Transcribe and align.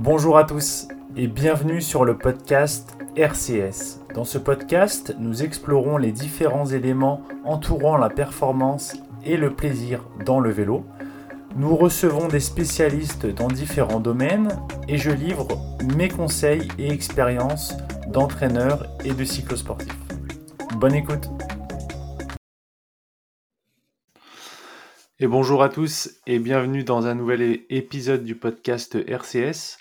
Bonjour 0.00 0.38
à 0.38 0.44
tous 0.44 0.86
et 1.16 1.26
bienvenue 1.26 1.82
sur 1.82 2.04
le 2.04 2.16
podcast 2.16 2.96
RCS. 3.16 3.98
Dans 4.14 4.24
ce 4.24 4.38
podcast, 4.38 5.16
nous 5.18 5.42
explorons 5.42 5.96
les 5.96 6.12
différents 6.12 6.66
éléments 6.66 7.24
entourant 7.44 7.96
la 7.96 8.08
performance 8.08 8.96
et 9.24 9.36
le 9.36 9.52
plaisir 9.52 10.04
dans 10.24 10.38
le 10.38 10.50
vélo. 10.50 10.84
Nous 11.56 11.74
recevons 11.74 12.28
des 12.28 12.38
spécialistes 12.38 13.26
dans 13.26 13.48
différents 13.48 13.98
domaines 13.98 14.56
et 14.86 14.98
je 14.98 15.10
livre 15.10 15.48
mes 15.96 16.08
conseils 16.08 16.68
et 16.78 16.92
expériences 16.92 17.76
d'entraîneur 18.06 18.86
et 19.04 19.14
de 19.14 19.24
cyclosportif. 19.24 19.98
Bonne 20.76 20.94
écoute 20.94 21.28
Et 25.20 25.26
bonjour 25.26 25.64
à 25.64 25.68
tous 25.68 26.20
et 26.28 26.38
bienvenue 26.38 26.84
dans 26.84 27.08
un 27.08 27.16
nouvel 27.16 27.62
épisode 27.70 28.22
du 28.22 28.36
podcast 28.36 28.94
RCS. 28.94 29.78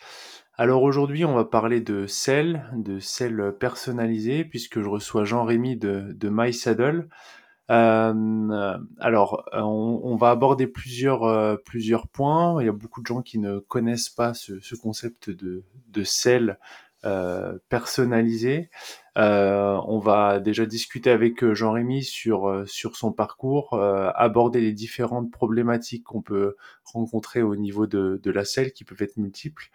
Alors 0.55 0.81
aujourd'hui, 0.81 1.25
on 1.25 1.35
va 1.35 1.45
parler 1.45 1.79
de 1.79 2.07
sel, 2.07 2.66
de 2.75 2.98
sel 2.98 3.53
personnalisé, 3.59 4.45
puisque 4.45 4.81
je 4.81 4.89
reçois 4.89 5.26
Jean-Rémy 5.26 5.77
de, 5.77 6.12
de 6.12 6.29
MySaddle. 6.29 7.07
Euh, 7.70 8.77
alors, 8.99 9.48
on, 9.53 10.15
va 10.15 10.31
aborder 10.31 10.65
plusieurs, 10.65 11.26
euh, 11.26 11.55
plusieurs 11.55 12.07
points. 12.07 12.59
Il 12.59 12.65
y 12.65 12.70
a 12.70 12.71
beaucoup 12.71 13.04
de 13.04 13.07
gens 13.07 13.21
qui 13.21 13.38
ne 13.38 13.59
connaissent 13.59 14.09
pas 14.09 14.34
ce, 14.34 14.59
ce 14.59 14.73
concept 14.73 15.29
de, 15.29 15.65
de 15.90 16.04
sel 16.04 16.57
euh, 17.05 17.59
personnalisé. 17.70 18.71
Euh, 19.17 19.80
on 19.88 19.99
va 19.99 20.39
déjà 20.39 20.66
discuter 20.66 21.09
avec 21.09 21.44
euh, 21.44 21.55
Jean-Rémy 21.55 22.03
sur, 22.03 22.63
sur 22.67 22.95
son 22.95 23.12
parcours, 23.12 23.73
aborder 24.16 24.62
les 24.62 24.73
différentes 24.73 25.31
problématiques 25.31 26.03
qu'on 26.03 26.21
peut 26.21 26.55
rencontrer 26.84 27.41
au 27.41 27.55
niveau 27.55 27.88
de, 27.88 28.20
de 28.21 28.31
la 28.31 28.45
selle 28.45 28.73
qui 28.73 28.84
peuvent 28.84 29.02
être 29.02 29.17
multiples. 29.17 29.70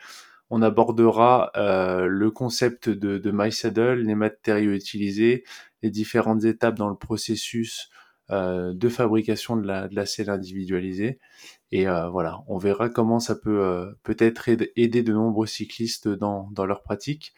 On 0.50 0.62
abordera 0.62 1.50
le 1.56 2.30
concept 2.30 2.88
de, 2.88 3.18
de 3.18 3.30
MySaddle, 3.32 4.02
les 4.02 4.14
matériaux 4.14 4.72
utilisés, 4.72 5.44
les 5.82 5.90
différentes 5.90 6.44
étapes 6.44 6.76
dans 6.76 6.90
le 6.90 6.96
processus 6.96 7.90
de 8.30 8.88
fabrication 8.88 9.56
de 9.56 9.66
la, 9.66 9.88
de 9.88 9.94
la 9.96 10.06
selle 10.06 10.30
individualisée. 10.30 11.18
Et 11.72 11.88
euh, 11.88 12.10
voilà, 12.10 12.42
on 12.48 12.58
verra 12.58 12.90
comment 12.90 13.18
ça 13.18 13.34
peut 13.34 13.62
euh, 13.62 13.92
peut-être 14.02 14.50
aider 14.76 15.02
de 15.02 15.12
nombreux 15.14 15.46
cyclistes 15.46 16.06
dans, 16.06 16.50
dans 16.52 16.66
leur 16.66 16.82
pratique. 16.82 17.32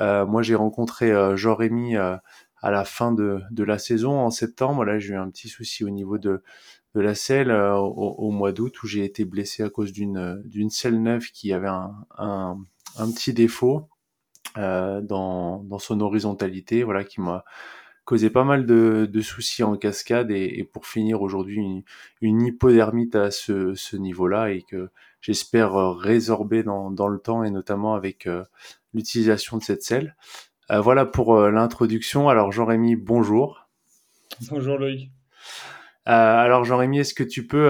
Euh, 0.00 0.26
moi, 0.26 0.42
j'ai 0.42 0.56
rencontré 0.56 1.12
Jean-Rémy 1.36 1.96
à 1.96 2.20
la 2.62 2.84
fin 2.84 3.12
de, 3.12 3.40
de, 3.52 3.62
la 3.62 3.78
saison, 3.78 4.18
en 4.18 4.30
septembre. 4.30 4.84
Là, 4.84 4.98
j'ai 4.98 5.14
eu 5.14 5.16
un 5.16 5.30
petit 5.30 5.48
souci 5.48 5.84
au 5.84 5.90
niveau 5.90 6.18
de, 6.18 6.42
de 6.96 7.00
la 7.00 7.14
selle 7.14 7.52
au, 7.52 8.30
mois 8.32 8.50
d'août 8.50 8.82
où 8.82 8.88
j'ai 8.88 9.04
été 9.04 9.24
blessé 9.24 9.62
à 9.62 9.70
cause 9.70 9.92
d'une 9.92 10.42
d'une 10.44 10.70
selle 10.70 11.00
neuve 11.00 11.30
qui 11.30 11.52
avait 11.52 11.68
un, 11.68 11.94
un, 12.18 12.58
un 12.98 13.10
petit 13.12 13.32
défaut 13.32 13.88
dans, 14.56 15.62
dans 15.62 15.78
son 15.78 16.00
horizontalité, 16.00 16.82
voilà, 16.82 17.04
qui 17.04 17.20
m'a 17.20 17.44
causé 18.06 18.30
pas 18.30 18.44
mal 18.44 18.64
de, 18.64 19.06
de 19.12 19.20
soucis 19.20 19.64
en 19.64 19.76
cascade 19.76 20.30
et, 20.30 20.58
et 20.58 20.64
pour 20.64 20.86
finir 20.86 21.20
aujourd'hui 21.20 21.56
une, 21.56 21.82
une, 22.22 22.40
hypodermite 22.40 23.16
à 23.16 23.30
ce, 23.30 23.74
ce 23.74 23.96
niveau-là 23.96 24.50
et 24.50 24.62
que 24.62 24.88
j'espère 25.20 25.74
résorber 25.96 26.62
dans, 26.62 26.90
dans, 26.90 27.08
le 27.08 27.18
temps 27.18 27.42
et 27.42 27.50
notamment 27.50 27.94
avec 27.94 28.26
euh, 28.26 28.44
l'utilisation 28.94 29.58
de 29.58 29.62
cette 29.62 29.82
selle. 29.82 30.16
Euh, 30.70 30.80
voilà 30.80 31.04
pour 31.04 31.36
euh, 31.36 31.50
l'introduction. 31.50 32.28
Alors 32.28 32.52
Jean-Rémy, 32.52 32.94
bonjour. 32.94 33.68
Bonjour 34.50 34.78
Loïc. 34.78 35.10
alors 36.04 36.64
Jean-Rémy, 36.64 37.00
est-ce 37.00 37.14
que 37.14 37.24
tu 37.24 37.44
peux 37.44 37.68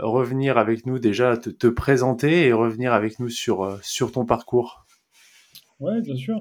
revenir 0.00 0.58
avec 0.58 0.86
nous 0.86 1.00
déjà, 1.00 1.36
te, 1.36 1.50
te, 1.50 1.66
présenter 1.66 2.46
et 2.46 2.52
revenir 2.52 2.92
avec 2.92 3.18
nous 3.18 3.28
sur, 3.28 3.78
sur 3.82 4.12
ton 4.12 4.24
parcours? 4.26 4.86
Oui, 5.80 6.00
bien 6.02 6.14
sûr. 6.14 6.40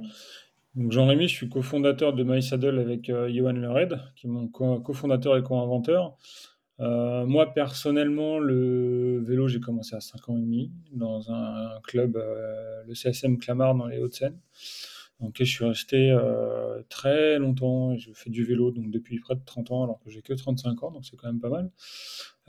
Jean-Rémy, 0.78 1.28
je 1.28 1.36
suis 1.36 1.50
cofondateur 1.50 2.14
de 2.14 2.24
MySaddle 2.24 2.80
avec 2.80 3.10
euh, 3.10 3.30
Johan 3.30 3.52
Lered, 3.52 4.00
qui 4.16 4.28
est 4.28 4.30
mon 4.30 4.48
cofondateur 4.48 5.36
et 5.36 5.44
co-inventeur. 5.44 6.18
Euh, 6.80 7.26
moi, 7.26 7.54
personnellement, 7.54 8.40
le 8.40 9.22
vélo, 9.24 9.48
j'ai 9.48 9.60
commencé 9.60 9.96
à 9.96 10.02
5 10.02 10.30
ans 10.30 10.38
et 10.38 10.42
demi 10.42 10.72
dans 10.94 11.32
un, 11.32 11.80
club, 11.84 12.16
euh, 12.16 12.84
le 12.88 12.96
CSM 12.96 13.38
Clamart 13.38 13.76
dans 13.76 13.88
les 13.88 14.00
Hauts-de-Seine. 14.00 14.40
Donc, 15.20 15.36
je 15.38 15.44
suis 15.44 15.66
resté 15.66 16.10
euh, 16.10 16.82
très 16.90 17.38
longtemps 17.38 17.96
je 17.96 18.12
fais 18.12 18.32
du 18.32 18.44
vélo 18.44 18.72
donc 18.72 18.90
depuis 18.90 19.20
près 19.20 19.36
de 19.36 19.42
30 19.46 19.72
ans 19.72 19.84
alors 19.84 20.00
que 20.00 20.10
j'ai 20.10 20.24
que 20.24 20.34
35 20.34 20.82
ans, 20.82 20.90
donc 20.90 21.06
c'est 21.06 21.16
quand 21.16 21.28
même 21.28 21.40
pas 21.40 21.50
mal. 21.50 21.70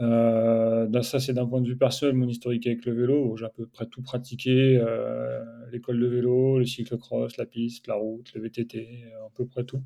Euh, 0.02 1.02
ça, 1.02 1.20
c'est 1.20 1.32
d'un 1.32 1.46
point 1.46 1.60
de 1.60 1.68
vue 1.68 1.76
personnel, 1.76 2.14
mon 2.14 2.28
historique 2.28 2.66
avec 2.66 2.84
le 2.86 2.92
vélo. 2.92 3.36
J'ai 3.36 3.44
à 3.44 3.50
peu 3.50 3.66
près 3.66 3.86
tout 3.86 4.02
pratiqué 4.02 4.78
euh, 4.78 5.42
l'école 5.70 6.00
de 6.00 6.06
vélo, 6.06 6.58
le 6.58 6.64
cyclocross, 6.64 7.36
la 7.36 7.46
piste, 7.46 7.86
la 7.86 7.94
route, 7.94 8.32
le 8.34 8.42
VTT, 8.42 9.04
à 9.24 9.30
peu 9.34 9.46
près 9.46 9.64
tout. 9.64 9.82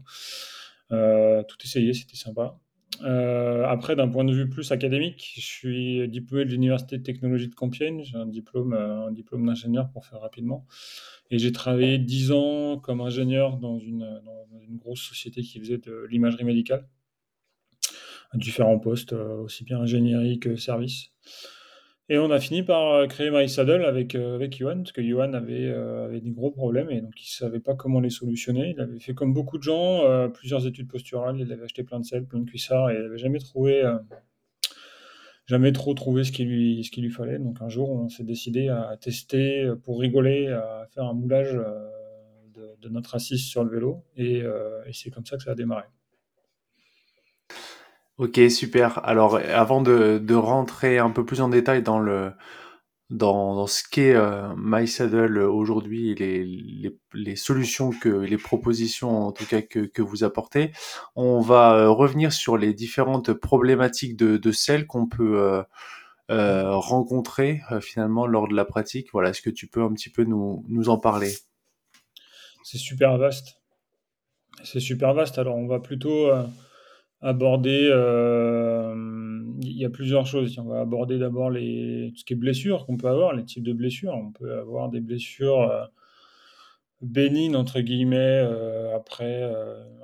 Euh, 0.93 1.43
tout 1.43 1.59
essayé, 1.63 1.93
c'était 1.93 2.17
sympa. 2.17 2.59
Euh, 3.03 3.67
après, 3.67 3.95
d'un 3.95 4.09
point 4.09 4.25
de 4.25 4.33
vue 4.33 4.49
plus 4.49 4.73
académique, 4.73 5.35
je 5.37 5.45
suis 5.45 6.09
diplômé 6.09 6.47
de 6.47 6.51
l'Université 6.51 6.97
de 6.97 7.03
technologie 7.03 7.49
de 7.49 7.55
Compiègne. 7.55 8.03
J'ai 8.05 8.17
un 8.17 8.27
diplôme, 8.27 8.73
un 8.73 9.11
diplôme 9.11 9.45
d'ingénieur 9.45 9.91
pour 9.91 10.07
faire 10.07 10.21
rapidement. 10.21 10.67
Et 11.31 11.39
j'ai 11.39 11.53
travaillé 11.53 11.99
10 11.99 12.33
ans 12.33 12.79
comme 12.79 13.01
ingénieur 13.03 13.59
dans 13.59 13.79
une 13.79 14.07
grosse 14.79 15.03
société 15.03 15.43
qui 15.43 15.59
faisait 15.59 15.79
de 15.79 16.07
l'imagerie 16.09 16.45
médicale, 16.45 16.89
à 18.33 18.39
différents 18.39 18.79
postes, 18.79 19.13
euh, 19.13 19.37
aussi 19.37 19.65
bien 19.65 19.81
ingénierie 19.81 20.39
que 20.39 20.57
service. 20.57 21.11
Et 22.09 22.19
on 22.19 22.31
a 22.31 22.39
fini 22.39 22.63
par 22.63 22.93
euh, 22.93 23.07
créer 23.07 23.31
MySaddle 23.31 23.85
avec, 23.85 24.15
euh, 24.15 24.37
avec 24.37 24.59
Yohan, 24.59 24.79
parce 24.79 24.93
que 24.93 25.01
Yohan 25.01 25.33
avait, 25.33 25.69
avait 25.71 26.21
des 26.21 26.31
gros 26.31 26.53
problèmes 26.53 26.91
et 26.91 27.01
donc 27.01 27.21
il 27.21 27.27
ne 27.27 27.49
savait 27.49 27.61
pas 27.61 27.75
comment 27.75 28.01
les 28.01 28.11
solutionner. 28.11 28.75
Il 28.77 28.81
avait 28.81 29.01
fait 29.01 29.15
comme 29.15 29.35
beaucoup 29.35 29.59
de 29.59 29.63
gens, 29.63 30.31
plusieurs 30.33 30.67
études 30.67 30.89
posturales, 30.89 31.39
il 31.41 31.53
avait 31.53 31.65
acheté 31.65 31.83
plein 31.83 32.01
de 32.01 32.05
sel, 32.05 32.25
plein 32.25 32.41
de 32.41 32.49
cuissards 32.49 32.91
et 32.91 32.95
il 32.95 33.03
n'avait 33.03 33.19
jamais 33.19 33.39
trouvé 33.39 33.83
jamais 35.47 35.71
trop 35.71 35.95
trouvé 35.95 36.25
ce 36.25 36.33
qu'il 36.33 36.49
lui, 36.49 36.83
ce 36.83 37.01
lui 37.01 37.11
fallait. 37.11 37.39
Donc 37.39 37.61
un 37.61 37.69
jour, 37.69 37.91
on 37.91 38.09
s'est 38.09 38.25
décidé 38.25 38.69
à 38.69 38.97
tester 39.01 39.73
pour 39.85 40.01
rigoler, 40.01 40.49
à 40.49 40.87
faire 40.93 41.05
un 41.05 41.15
moulage 41.15 41.53
de, 41.53 42.89
notre 42.89 43.17
assise 43.17 43.45
sur 43.45 43.65
le 43.65 43.71
vélo. 43.71 44.05
Et, 44.17 44.43
c'est 44.93 45.11
comme 45.11 45.27
ça 45.27 45.37
que 45.37 45.43
ça 45.43 45.53
a 45.53 45.55
démarré. 45.55 45.87
Ok, 48.19 48.41
super. 48.49 49.05
Alors, 49.05 49.37
avant 49.37 49.83
de, 49.83 50.19
de, 50.19 50.35
rentrer 50.35 50.99
un 50.99 51.11
peu 51.11 51.27
plus 51.27 51.43
en 51.43 51.51
détail 51.51 51.83
dans 51.83 51.99
le, 51.99 52.33
dans, 53.11 53.67
ce 53.67 53.83
qu'est 53.91 54.15
euh, 54.15 54.55
MySaddle 54.57 55.39
aujourd'hui, 55.39 56.15
les, 56.15 56.43
les, 56.45 56.99
les, 57.13 57.37
solutions 57.37 57.91
que, 57.91 58.09
les 58.09 58.39
propositions 58.39 59.27
en 59.27 59.33
tout 59.33 59.45
cas 59.45 59.61
que, 59.61 59.81
que 59.81 60.01
vous 60.01 60.25
apportez. 60.25 60.73
On 61.15 61.41
va 61.41 61.75
euh, 61.75 61.91
revenir 61.91 62.33
sur 62.33 62.57
les 62.57 62.73
différentes 62.73 63.35
problématiques 63.35 64.17
de, 64.17 64.39
de 64.39 64.53
celles 64.53 64.87
qu'on 64.87 65.07
peut 65.07 65.39
euh, 65.39 65.63
euh 66.31 66.75
rencontrer 66.75 67.61
finalement 67.83 68.27
lors 68.27 68.49
de 68.49 68.57
la 68.57 68.65
pratique. 68.65 69.09
Voilà, 69.13 69.31
est-ce 69.31 69.43
que 69.43 69.51
tu 69.51 69.69
peux 69.69 69.83
un 69.83 69.93
petit 69.93 70.11
peu 70.11 70.25
nous, 70.25 70.65
nous 70.69 70.89
en 70.89 70.99
parler? 70.99 71.33
C'est 72.65 72.79
super 72.79 73.19
vaste. 73.19 73.61
C'est 74.65 74.81
super 74.81 75.13
vaste. 75.13 75.39
Alors, 75.39 75.57
on 75.57 75.67
va 75.67 75.81
plutôt 75.81 76.31
aborder. 77.21 77.89
Euh, 77.93 78.95
il 79.63 79.79
y 79.79 79.85
a 79.85 79.91
plusieurs 79.91 80.27
choses. 80.27 80.59
On 80.59 80.65
va 80.65 80.81
aborder 80.81 81.19
d'abord 81.19 81.51
les, 81.51 82.13
ce 82.17 82.25
qui 82.25 82.35
est 82.35 82.37
blessures 82.37 82.87
qu'on 82.87 82.97
peut 82.97 83.09
avoir, 83.09 83.35
les 83.35 83.45
types 83.45 83.63
de 83.63 83.73
blessures. 83.73 84.15
On 84.15 84.33
peut 84.33 84.59
avoir 84.59 84.91
des 84.91 85.01
blessures 85.01 85.63
euh, 85.63 85.85
bénignes, 87.01 87.57
entre 87.57 87.81
guillemets, 87.81 88.17
euh, 88.45 88.95
après 88.95 89.43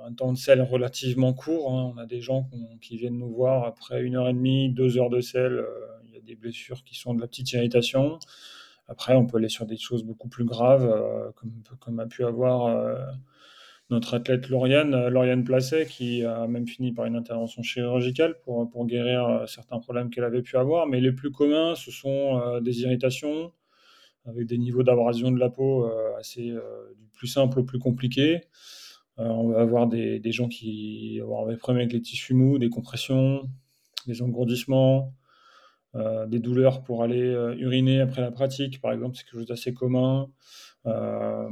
un 0.05 0.13
temps 0.13 0.33
de 0.33 0.37
sel 0.37 0.61
relativement 0.61 1.33
court. 1.33 1.71
Hein. 1.71 1.93
On 1.95 1.97
a 1.97 2.05
des 2.05 2.21
gens 2.21 2.49
qui 2.81 2.97
viennent 2.97 3.19
nous 3.19 3.33
voir 3.33 3.65
après 3.65 4.01
une 4.01 4.15
heure 4.15 4.29
et 4.29 4.33
demie, 4.33 4.69
deux 4.69 4.97
heures 4.97 5.09
de 5.09 5.21
sel. 5.21 5.63
il 6.05 6.13
y 6.13 6.17
a 6.17 6.21
des 6.21 6.35
blessures 6.35 6.83
qui 6.83 6.95
sont 6.95 7.13
de 7.13 7.21
la 7.21 7.27
petite 7.27 7.51
irritation. 7.53 8.19
Après, 8.87 9.15
on 9.15 9.25
peut 9.25 9.37
aller 9.37 9.49
sur 9.49 9.65
des 9.65 9.77
choses 9.77 10.03
beaucoup 10.03 10.27
plus 10.27 10.43
graves, 10.43 11.33
comme, 11.35 11.53
comme 11.79 11.99
a 11.99 12.05
pu 12.05 12.25
avoir 12.25 12.67
notre 13.93 14.15
athlète 14.15 14.49
Lauriane, 14.49 14.93
euh, 14.93 15.09
Lauriane 15.09 15.43
Placet, 15.43 15.85
qui 15.85 16.25
a 16.25 16.47
même 16.47 16.67
fini 16.67 16.91
par 16.91 17.05
une 17.05 17.15
intervention 17.15 17.61
chirurgicale 17.61 18.35
pour, 18.43 18.69
pour 18.69 18.85
guérir 18.85 19.25
euh, 19.25 19.45
certains 19.45 19.79
problèmes 19.79 20.09
qu'elle 20.09 20.23
avait 20.23 20.41
pu 20.41 20.57
avoir. 20.57 20.87
Mais 20.87 20.99
les 20.99 21.11
plus 21.11 21.31
communs, 21.31 21.75
ce 21.75 21.91
sont 21.91 22.41
euh, 22.41 22.59
des 22.59 22.81
irritations 22.81 23.51
avec 24.25 24.47
des 24.47 24.57
niveaux 24.57 24.83
d'abrasion 24.83 25.31
de 25.31 25.39
la 25.39 25.49
peau 25.49 25.85
assez 26.17 26.43
du 26.43 27.07
plus 27.11 27.27
simple 27.27 27.59
au 27.59 27.63
plus 27.65 27.77
compliqué. 27.77 28.39
on 29.17 29.49
va 29.49 29.59
avoir 29.59 29.85
des, 29.85 30.17
des, 30.21 30.31
gens 30.31 30.47
qui 30.47 31.19
vont 31.19 31.45
des 31.49 31.57
problèmes 31.57 31.81
avec 31.81 31.91
les 31.91 32.01
tissus 32.01 32.33
mous, 32.33 32.57
des 32.57 32.69
compressions, 32.69 33.49
des 34.07 34.21
engourdissements, 34.21 35.13
des 35.93 36.39
douleurs 36.39 36.83
pour 36.83 37.03
aller 37.03 37.33
uriner 37.57 37.99
après 37.99 38.21
la 38.21 38.31
pratique, 38.31 38.79
par 38.79 38.93
exemple, 38.93 39.17
c'est 39.17 39.25
quelque 39.25 39.39
chose 39.39 39.47
d'assez 39.47 39.73
commun. 39.73 40.29
Euh, 40.85 41.49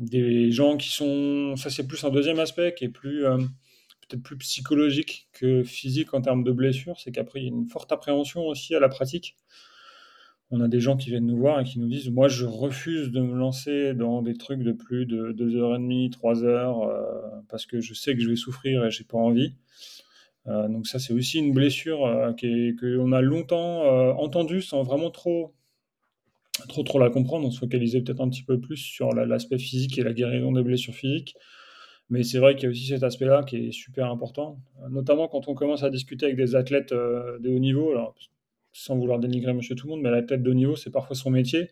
des 0.00 0.50
gens 0.52 0.76
qui 0.76 0.90
sont, 0.90 1.56
ça 1.56 1.70
c'est 1.70 1.86
plus 1.86 2.04
un 2.04 2.10
deuxième 2.10 2.38
aspect 2.38 2.72
qui 2.74 2.84
est 2.84 2.88
plus 2.88 3.26
euh, 3.26 3.36
peut-être 4.10 4.22
plus 4.22 4.36
psychologique 4.38 5.28
que 5.32 5.62
physique 5.62 6.14
en 6.14 6.20
termes 6.20 6.44
de 6.44 6.52
blessures, 6.52 6.98
c'est 6.98 7.12
qu'après 7.12 7.40
il 7.40 7.42
y 7.44 7.46
a 7.46 7.50
une 7.50 7.66
forte 7.66 7.92
appréhension 7.92 8.46
aussi 8.46 8.74
à 8.74 8.80
la 8.80 8.88
pratique. 8.88 9.36
on 10.50 10.60
a 10.60 10.68
des 10.68 10.80
gens 10.80 10.96
qui 10.96 11.10
viennent 11.10 11.26
nous 11.26 11.36
voir 11.36 11.60
et 11.60 11.64
qui 11.64 11.78
nous 11.78 11.88
disent 11.88 12.10
Moi, 12.10 12.28
je 12.28 12.44
refuse 12.44 13.10
de 13.10 13.20
me 13.20 13.36
lancer 13.36 13.94
dans 13.94 14.22
des 14.22 14.34
trucs 14.34 14.62
de 14.62 14.72
plus 14.72 15.06
de 15.06 15.32
2h30, 15.32 16.10
3 16.10 16.44
heures, 16.44 16.82
euh, 16.82 17.20
parce 17.48 17.66
que 17.66 17.80
je 17.80 17.94
sais 17.94 18.14
que 18.14 18.20
je 18.20 18.28
vais 18.28 18.36
souffrir 18.36 18.84
et 18.84 18.90
j'ai 18.90 19.04
pas 19.04 19.18
envie. 19.18 19.54
Euh, 20.46 20.68
donc, 20.68 20.86
ça, 20.86 20.98
c'est 20.98 21.12
aussi 21.12 21.38
une 21.38 21.52
blessure 21.52 22.06
euh, 22.06 22.32
qu'on 22.32 23.12
a 23.12 23.20
longtemps 23.20 23.84
entendue 24.18 24.62
sans 24.62 24.82
vraiment 24.82 25.10
trop, 25.10 25.54
trop, 26.68 26.82
trop 26.82 26.98
la 26.98 27.10
comprendre. 27.10 27.46
On 27.46 27.50
se 27.50 27.58
focalisait 27.58 28.00
peut-être 28.00 28.20
un 28.20 28.28
petit 28.28 28.42
peu 28.42 28.60
plus 28.60 28.76
sur 28.76 29.12
l'aspect 29.12 29.58
physique 29.58 29.98
et 29.98 30.02
la 30.02 30.12
guérison 30.12 30.52
des 30.52 30.62
blessures 30.62 30.94
physiques. 30.94 31.34
Mais 32.08 32.24
c'est 32.24 32.38
vrai 32.38 32.56
qu'il 32.56 32.64
y 32.64 32.66
a 32.66 32.70
aussi 32.70 32.86
cet 32.86 33.04
aspect-là 33.04 33.44
qui 33.44 33.56
est 33.68 33.72
super 33.72 34.10
important, 34.10 34.60
notamment 34.90 35.28
quand 35.28 35.46
on 35.46 35.54
commence 35.54 35.84
à 35.84 35.90
discuter 35.90 36.26
avec 36.26 36.36
des 36.36 36.56
athlètes 36.56 36.92
de 36.92 37.48
haut 37.48 37.58
niveau. 37.60 37.92
Alors, 37.92 38.16
sans 38.72 38.96
vouloir 38.96 39.18
dénigrer 39.18 39.52
monsieur 39.52 39.74
tout 39.74 39.86
le 39.86 39.92
monde, 39.92 40.02
mais 40.02 40.10
la 40.10 40.22
tête 40.22 40.42
de 40.42 40.52
niveau, 40.52 40.76
c'est 40.76 40.90
parfois 40.90 41.16
son 41.16 41.30
métier. 41.30 41.70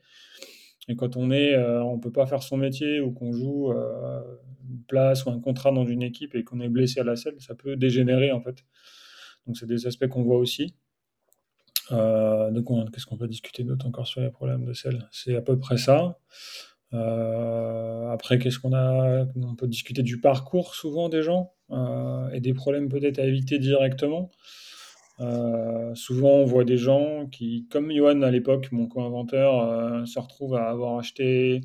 Et 0.88 0.96
quand 0.96 1.16
on 1.16 1.30
est, 1.30 1.54
euh, 1.54 1.82
on 1.82 1.98
peut 1.98 2.10
pas 2.10 2.26
faire 2.26 2.42
son 2.42 2.56
métier 2.56 3.00
ou 3.00 3.12
qu'on 3.12 3.32
joue 3.32 3.72
euh, 3.72 4.22
une 4.68 4.82
place 4.84 5.26
ou 5.26 5.30
un 5.30 5.38
contrat 5.38 5.70
dans 5.70 5.84
une 5.84 6.02
équipe 6.02 6.34
et 6.34 6.44
qu'on 6.44 6.60
est 6.60 6.68
blessé 6.68 7.00
à 7.00 7.04
la 7.04 7.14
selle, 7.14 7.34
ça 7.38 7.54
peut 7.54 7.76
dégénérer 7.76 8.32
en 8.32 8.40
fait. 8.40 8.64
Donc 9.46 9.56
c'est 9.58 9.66
des 9.66 9.86
aspects 9.86 10.08
qu'on 10.08 10.22
voit 10.22 10.38
aussi. 10.38 10.74
Euh, 11.92 12.50
donc 12.50 12.92
qu'est-ce 12.92 13.06
qu'on 13.06 13.16
peut 13.16 13.28
discuter 13.28 13.64
d'autre 13.64 13.86
encore 13.86 14.06
sur 14.06 14.20
les 14.20 14.30
problèmes 14.30 14.64
de 14.64 14.72
selle 14.72 15.08
C'est 15.10 15.36
à 15.36 15.42
peu 15.42 15.58
près 15.58 15.78
ça. 15.78 16.18
après, 16.92 18.38
qu'est-ce 18.38 18.58
qu'on 18.58 18.74
a? 18.74 19.26
On 19.36 19.54
peut 19.54 19.68
discuter 19.68 20.02
du 20.02 20.20
parcours 20.20 20.74
souvent 20.74 21.08
des 21.08 21.22
gens 21.22 21.52
et 22.32 22.40
des 22.40 22.54
problèmes 22.54 22.88
peut-être 22.88 23.18
à 23.18 23.24
éviter 23.24 23.58
directement. 23.58 24.30
Euh, 25.20 25.94
souvent, 25.94 26.30
on 26.30 26.44
voit 26.44 26.64
des 26.64 26.76
gens 26.76 27.26
qui, 27.26 27.66
comme 27.70 27.90
Johan 27.92 28.22
à 28.22 28.30
l'époque, 28.30 28.70
mon 28.70 28.86
co-inventeur, 28.86 29.60
euh, 29.60 30.04
se 30.04 30.18
retrouvent 30.18 30.54
à 30.54 30.68
avoir 30.68 30.98
acheté 30.98 31.62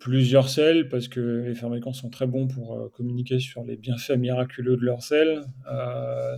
plusieurs 0.00 0.48
sels 0.48 0.88
parce 0.88 1.08
que 1.08 1.44
les 1.46 1.54
fabricants 1.54 1.92
sont 1.92 2.10
très 2.10 2.26
bons 2.26 2.46
pour 2.48 2.76
euh, 2.78 2.88
communiquer 2.88 3.40
sur 3.40 3.64
les 3.64 3.76
bienfaits 3.76 4.16
miraculeux 4.16 4.76
de 4.76 4.84
leurs 4.84 5.02
sels. 5.02 5.42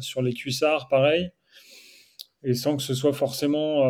sur 0.00 0.22
les 0.22 0.32
cuissards, 0.32 0.88
pareil. 0.88 1.30
Et 2.42 2.54
sans 2.54 2.76
que 2.76 2.82
ce 2.82 2.94
soit 2.94 3.12
forcément 3.12 3.82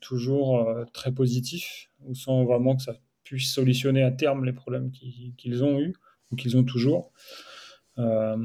toujours 0.00 0.68
très 0.92 1.12
positif, 1.12 1.90
ou 2.04 2.14
sans 2.14 2.44
vraiment 2.44 2.76
que 2.76 2.82
ça 2.82 2.94
puisse 3.24 3.52
solutionner 3.52 4.02
à 4.02 4.10
terme 4.10 4.44
les 4.44 4.52
problèmes 4.52 4.90
qu'ils 4.90 5.64
ont 5.64 5.80
eus 5.80 5.94
ou 6.30 6.36
qu'ils 6.36 6.56
ont 6.56 6.64
toujours. 6.64 7.12
Euh, 7.98 8.36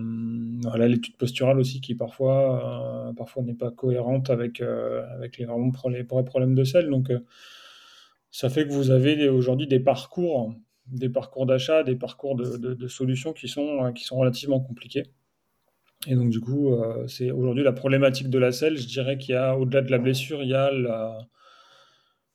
voilà 0.64 0.88
l'étude 0.88 1.18
posturale 1.18 1.60
aussi 1.60 1.80
qui 1.80 1.96
parfois, 1.96 3.08
euh, 3.10 3.14
parfois 3.14 3.44
n'est 3.44 3.54
pas 3.54 3.72
cohérente 3.72 4.30
avec, 4.30 4.60
euh, 4.62 5.06
les 5.90 6.04
vrais 6.04 6.26
problèmes 6.26 6.56
de 6.56 6.64
sel. 6.64 6.90
Donc 6.90 7.12
ça 8.32 8.50
fait 8.50 8.68
que 8.68 8.74
vous 8.74 8.92
avez 8.92 9.30
aujourd'hui 9.30 9.68
des 9.68 9.80
parcours, 9.80 10.54
des 10.88 11.10
parcours 11.10 11.46
d'achat, 11.46 11.84
des 11.84 11.96
parcours 11.96 12.36
de, 12.36 12.58
de, 12.58 12.88
solutions 12.88 13.34
qui 13.34 13.48
sont, 13.48 13.92
qui 13.94 14.04
sont 14.04 14.18
relativement 14.18 14.60
compliqués. 14.60 15.04
Et 16.08 16.16
donc 16.16 16.30
du 16.30 16.40
coup, 16.40 16.76
c'est 17.08 17.32
aujourd'hui 17.32 17.64
la 17.64 17.74
problématique 17.74 18.30
de 18.30 18.38
la 18.38 18.52
selle. 18.52 18.78
Je 18.78 18.88
dirais 18.88 19.18
qu'il 19.18 19.34
y 19.34 19.38
a, 19.38 19.58
au-delà 19.58 19.82
de 19.82 19.90
la 19.92 19.98
blessure, 19.98 20.44
il 20.44 20.50
y 20.50 20.54
a 20.54 20.72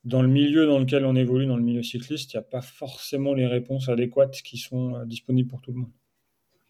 dans 0.04 0.22
le 0.22 0.28
milieu 0.28 0.66
dans 0.66 0.78
lequel 0.78 1.04
on 1.04 1.14
évolue, 1.14 1.46
dans 1.46 1.56
le 1.56 1.62
milieu 1.62 1.82
cycliste, 1.82 2.32
il 2.32 2.36
n'y 2.36 2.40
a 2.40 2.46
pas 2.48 2.62
forcément 2.62 3.34
les 3.34 3.46
réponses 3.46 3.88
adéquates 3.88 4.42
qui 4.42 4.56
sont 4.56 5.04
disponibles 5.04 5.48
pour 5.48 5.60
tout 5.60 5.72
le 5.72 5.78
monde. 5.78 5.92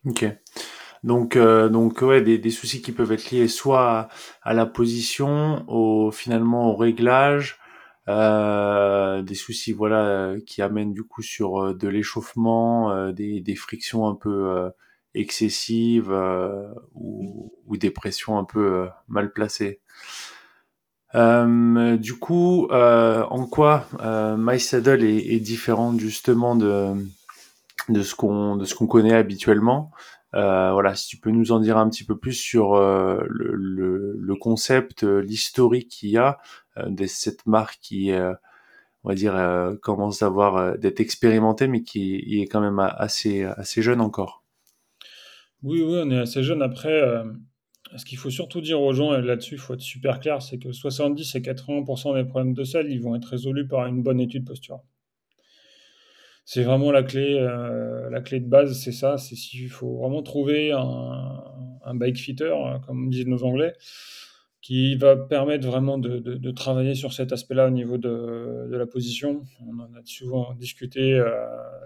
Ok. 0.06 0.26
Donc, 1.02 1.36
euh, 1.36 1.68
donc 1.68 2.02
ouais, 2.02 2.20
des, 2.20 2.38
des, 2.38 2.50
soucis 2.50 2.82
qui 2.82 2.92
peuvent 2.92 3.12
être 3.12 3.30
liés 3.30 3.48
soit 3.48 4.08
à, 4.42 4.54
la 4.54 4.66
position, 4.66 5.64
au 5.68 6.10
finalement 6.10 6.72
au 6.72 6.76
réglage, 6.76 7.58
euh, 8.08 9.22
des 9.22 9.34
soucis 9.34 9.72
voilà 9.72 10.34
qui 10.46 10.62
amènent 10.62 10.92
du 10.92 11.04
coup 11.04 11.22
sur 11.22 11.62
euh, 11.62 11.74
de 11.74 11.88
l'échauffement, 11.88 12.90
euh, 12.92 13.12
des, 13.12 13.40
des, 13.40 13.54
frictions 13.54 14.06
un 14.08 14.14
peu 14.14 14.70
excessives 15.14 16.10
ou, 16.94 17.52
ou, 17.66 17.76
des 17.76 17.90
pressions 17.90 18.38
un 18.38 18.44
peu 18.44 18.88
mal 19.08 19.32
placées. 19.32 19.80
du 21.14 22.18
coup, 22.18 22.68
en 22.70 23.46
quoi 23.46 23.86
My 24.38 24.60
Saddle 24.60 25.04
est, 25.04 25.34
est 25.34 25.40
différente 25.40 26.00
justement 26.00 26.56
de 26.56 26.94
de 27.88 28.02
ce 28.02 28.14
qu'on 28.14 28.56
de 28.56 28.64
ce 28.64 28.74
qu'on 28.74 28.86
connaît 28.86 29.14
habituellement? 29.14 29.90
Euh, 30.34 30.72
voilà, 30.72 30.94
si 30.94 31.08
tu 31.08 31.16
peux 31.16 31.30
nous 31.30 31.52
en 31.52 31.60
dire 31.60 31.76
un 31.76 31.88
petit 31.88 32.04
peu 32.04 32.16
plus 32.16 32.34
sur 32.34 32.74
euh, 32.74 33.20
le, 33.28 33.52
le, 33.54 34.16
le, 34.16 34.34
concept, 34.36 35.02
euh, 35.02 35.18
l'historique 35.18 35.88
qu'il 35.88 36.10
y 36.10 36.18
a 36.18 36.38
euh, 36.76 36.88
de 36.88 37.06
cette 37.06 37.46
marque 37.46 37.78
qui, 37.80 38.12
on 39.04 39.08
va 39.08 39.14
dire, 39.14 39.34
commence 39.82 40.20
d'avoir 40.20 40.78
d'être 40.78 41.00
expérimentée, 41.00 41.68
mais 41.68 41.82
qui 41.82 42.40
est 42.40 42.46
quand 42.46 42.60
même 42.60 42.78
assez 42.78 43.44
assez 43.44 43.82
jeune 43.82 44.00
encore. 44.00 44.39
Oui, 45.62 45.82
oui, 45.82 46.00
on 46.02 46.10
est 46.10 46.18
assez 46.18 46.42
jeune. 46.42 46.62
Après, 46.62 47.02
ce 47.96 48.04
qu'il 48.04 48.18
faut 48.18 48.30
surtout 48.30 48.60
dire 48.60 48.80
aux 48.80 48.92
gens, 48.92 49.14
et 49.14 49.22
là-dessus, 49.22 49.54
il 49.54 49.60
faut 49.60 49.74
être 49.74 49.80
super 49.80 50.20
clair, 50.20 50.42
c'est 50.42 50.58
que 50.58 50.72
70 50.72 51.34
et 51.34 51.40
80% 51.40 52.14
des 52.14 52.24
problèmes 52.24 52.54
de 52.54 52.64
selle, 52.64 52.90
ils 52.90 53.00
vont 53.00 53.14
être 53.14 53.26
résolus 53.26 53.66
par 53.66 53.86
une 53.86 54.02
bonne 54.02 54.20
étude 54.20 54.46
posturale 54.46 54.82
c'est 56.52 56.64
vraiment 56.64 56.90
la 56.90 57.04
clé, 57.04 57.36
euh, 57.38 58.10
la 58.10 58.20
clé 58.20 58.40
de 58.40 58.48
base, 58.48 58.76
c'est 58.76 58.90
ça. 58.90 59.18
C'est 59.18 59.36
s'il 59.36 59.70
faut 59.70 59.98
vraiment 59.98 60.20
trouver 60.20 60.72
un, 60.72 61.94
bike 61.94 62.18
fitter, 62.18 62.52
hein, 62.52 62.80
comme 62.84 63.08
disent 63.08 63.28
nos 63.28 63.44
Anglais, 63.44 63.74
qui 64.60 64.96
va 64.96 65.16
permettre 65.16 65.64
vraiment 65.68 65.96
de, 65.96 66.50
travailler 66.50 66.96
sur 66.96 67.12
cet 67.12 67.32
aspect-là 67.32 67.68
au 67.68 67.70
niveau 67.70 67.98
de, 67.98 68.66
la 68.68 68.86
position. 68.86 69.44
On 69.64 69.78
en 69.78 69.94
a 69.94 70.02
souvent 70.04 70.52
discuté, 70.54 71.14
euh, 71.14 71.30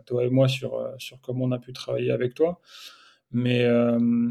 toi 0.06 0.24
et 0.24 0.30
moi, 0.30 0.46
euh, 0.46 0.92
sur 0.96 1.20
comment 1.20 1.44
on 1.44 1.52
a 1.52 1.58
pu 1.58 1.74
travailler 1.74 2.10
avec 2.10 2.32
toi. 2.32 2.58
Mais 3.36 3.68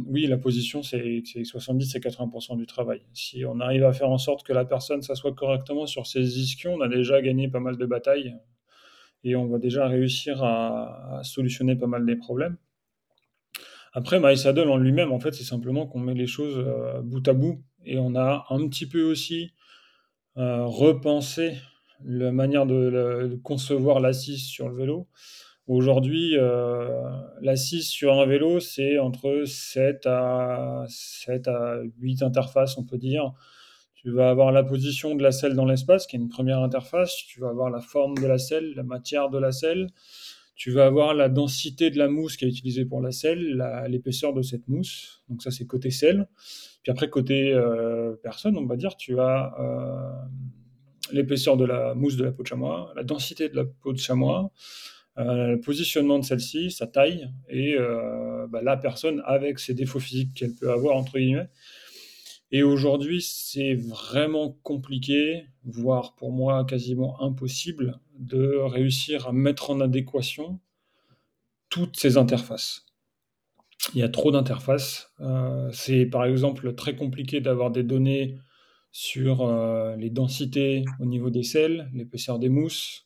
oui, 0.08 0.28
la 0.28 0.38
position, 0.38 0.82
c'est 0.82 1.22
70 1.44 1.96
et 1.96 2.00
80% 2.00 2.58
du 2.58 2.66
travail. 2.66 3.02
Si 3.14 3.44
on 3.46 3.60
arrive 3.60 3.84
à 3.84 3.92
faire 3.92 4.10
en 4.10 4.18
sorte 4.18 4.48
que 4.48 4.54
la 4.54 4.64
personne 4.64 5.02
s'assoie 5.02 5.34
correctement 5.34 5.86
sur 5.86 6.08
ses 6.08 6.40
ischions, 6.40 6.76
on 6.76 6.82
a 6.82 6.88
déjà 6.88 7.22
gagné 7.22 7.50
pas 7.50 7.60
mal 7.60 7.76
de 7.76 7.86
batailles 7.86 8.34
et 9.24 9.36
on 9.36 9.48
va 9.48 9.58
déjà 9.58 9.88
réussir 9.88 10.44
à, 10.44 11.22
solutionner 11.24 11.76
pas 11.76 11.88
mal 11.88 12.06
des 12.06 12.16
problèmes. 12.16 12.58
Après, 13.94 14.20
MySaddle 14.20 14.70
en 14.70 14.78
lui-même, 14.78 15.12
en 15.12 15.20
fait, 15.20 15.34
c'est 15.34 15.44
simplement 15.44 15.86
qu'on 15.86 16.00
met 16.00 16.16
les 16.16 16.26
choses 16.26 16.58
euh, 16.58 17.02
bout 17.02 17.28
à 17.28 17.34
bout 17.34 17.62
et 17.86 18.00
on 18.00 18.16
a 18.16 18.46
un 18.50 18.68
petit 18.68 18.88
peu 18.88 19.04
aussi 19.04 19.52
euh, 20.38 20.66
repensé 20.66 21.58
la 22.04 22.32
manière 22.32 22.66
de, 22.66 23.40
concevoir 23.44 24.00
l'assise 24.00 24.46
sur 24.46 24.68
le 24.68 24.76
vélo. 24.76 25.08
Aujourd'hui, 25.68 26.38
euh, 26.38 27.10
l'assise 27.42 27.88
sur 27.88 28.20
un 28.20 28.26
vélo, 28.26 28.60
c'est 28.60 29.00
entre 29.00 29.44
7 29.46 30.06
à, 30.06 30.84
7 30.90 31.48
à 31.48 31.78
8 32.00 32.22
interfaces, 32.22 32.78
on 32.78 32.84
peut 32.84 32.98
dire. 32.98 33.32
Tu 33.96 34.12
vas 34.12 34.30
avoir 34.30 34.52
la 34.52 34.64
position 34.64 35.16
de 35.16 35.24
la 35.24 35.32
selle 35.32 35.54
dans 35.54 35.64
l'espace, 35.64 36.06
qui 36.06 36.18
est 36.18 36.20
une 36.20 36.28
première 36.28 36.60
interface. 36.60 37.16
Tu 37.30 37.40
vas 37.40 37.48
avoir 37.48 37.70
la 37.70 37.80
forme 37.80 38.18
de 38.18 38.28
la 38.28 38.38
selle, 38.38 38.74
la 38.76 38.84
matière 38.84 39.30
de 39.30 39.38
la 39.38 39.54
selle. 39.54 39.88
Tu 40.56 40.72
vas 40.72 40.86
avoir 40.86 41.14
la 41.14 41.30
densité 41.30 41.90
de 41.90 41.98
la 41.98 42.10
mousse 42.10 42.36
qui 42.36 42.44
est 42.44 42.50
utilisée 42.50 42.84
pour 42.84 43.02
la 43.02 43.14
selle, 43.14 43.66
l'épaisseur 43.88 44.34
de 44.34 44.42
cette 44.42 44.68
mousse. 44.68 45.24
Donc 45.30 45.42
ça, 45.42 45.52
c'est 45.52 45.66
côté 45.66 45.92
selle. 45.92 46.28
Puis 46.84 46.92
après, 46.92 47.10
côté 47.10 47.54
euh, 47.54 48.16
personne, 48.22 48.58
on 48.58 48.66
va 48.66 48.76
dire, 48.76 48.98
tu 48.98 49.18
as 49.22 49.54
euh, 49.58 51.14
l'épaisseur 51.14 51.56
de 51.56 51.64
la 51.64 51.96
mousse 51.96 52.18
de 52.18 52.26
la 52.26 52.34
peau 52.34 52.44
de 52.44 52.48
chamois, 52.48 52.92
la 52.98 53.04
densité 53.04 53.48
de 53.48 53.56
la 53.56 53.64
peau 53.64 53.94
de 53.94 54.00
chamois, 54.00 54.52
le 55.18 55.58
positionnement 55.58 56.20
de 56.20 56.26
celle-ci, 56.26 56.72
sa 56.72 56.88
taille, 56.88 57.30
et 57.50 57.76
bah, 58.50 58.62
la 58.64 58.78
personne 58.78 59.22
avec 59.26 59.60
ses 59.60 59.74
défauts 59.74 60.00
physiques 60.00 60.34
qu'elle 60.34 60.54
peut 60.54 60.72
avoir, 60.72 60.96
entre 60.96 61.20
guillemets, 61.20 61.50
et 62.54 62.62
aujourd'hui, 62.62 63.20
c'est 63.24 63.74
vraiment 63.74 64.52
compliqué, 64.62 65.48
voire 65.66 66.14
pour 66.14 66.32
moi 66.32 66.64
quasiment 66.66 67.20
impossible, 67.20 68.00
de 68.20 68.58
réussir 68.58 69.28
à 69.28 69.32
mettre 69.34 69.72
en 69.72 69.82
adéquation 69.82 70.60
toutes 71.70 71.98
ces 71.98 72.16
interfaces. 72.16 72.86
Il 73.96 74.02
y 74.02 74.04
a 74.04 74.10
trop 74.10 74.32
d'interfaces. 74.32 75.12
Euh, 75.20 75.72
c'est 75.74 76.06
par 76.06 76.26
exemple 76.26 76.76
très 76.76 76.96
compliqué 76.96 77.42
d'avoir 77.42 77.72
des 77.72 77.82
données 77.82 78.38
sur 78.92 79.42
euh, 79.42 79.96
les 79.96 80.12
densités 80.12 80.86
au 81.00 81.06
niveau 81.06 81.32
des 81.32 81.42
sels, 81.42 81.90
l'épaisseur 81.92 82.38
des 82.38 82.50
mousses, 82.50 83.04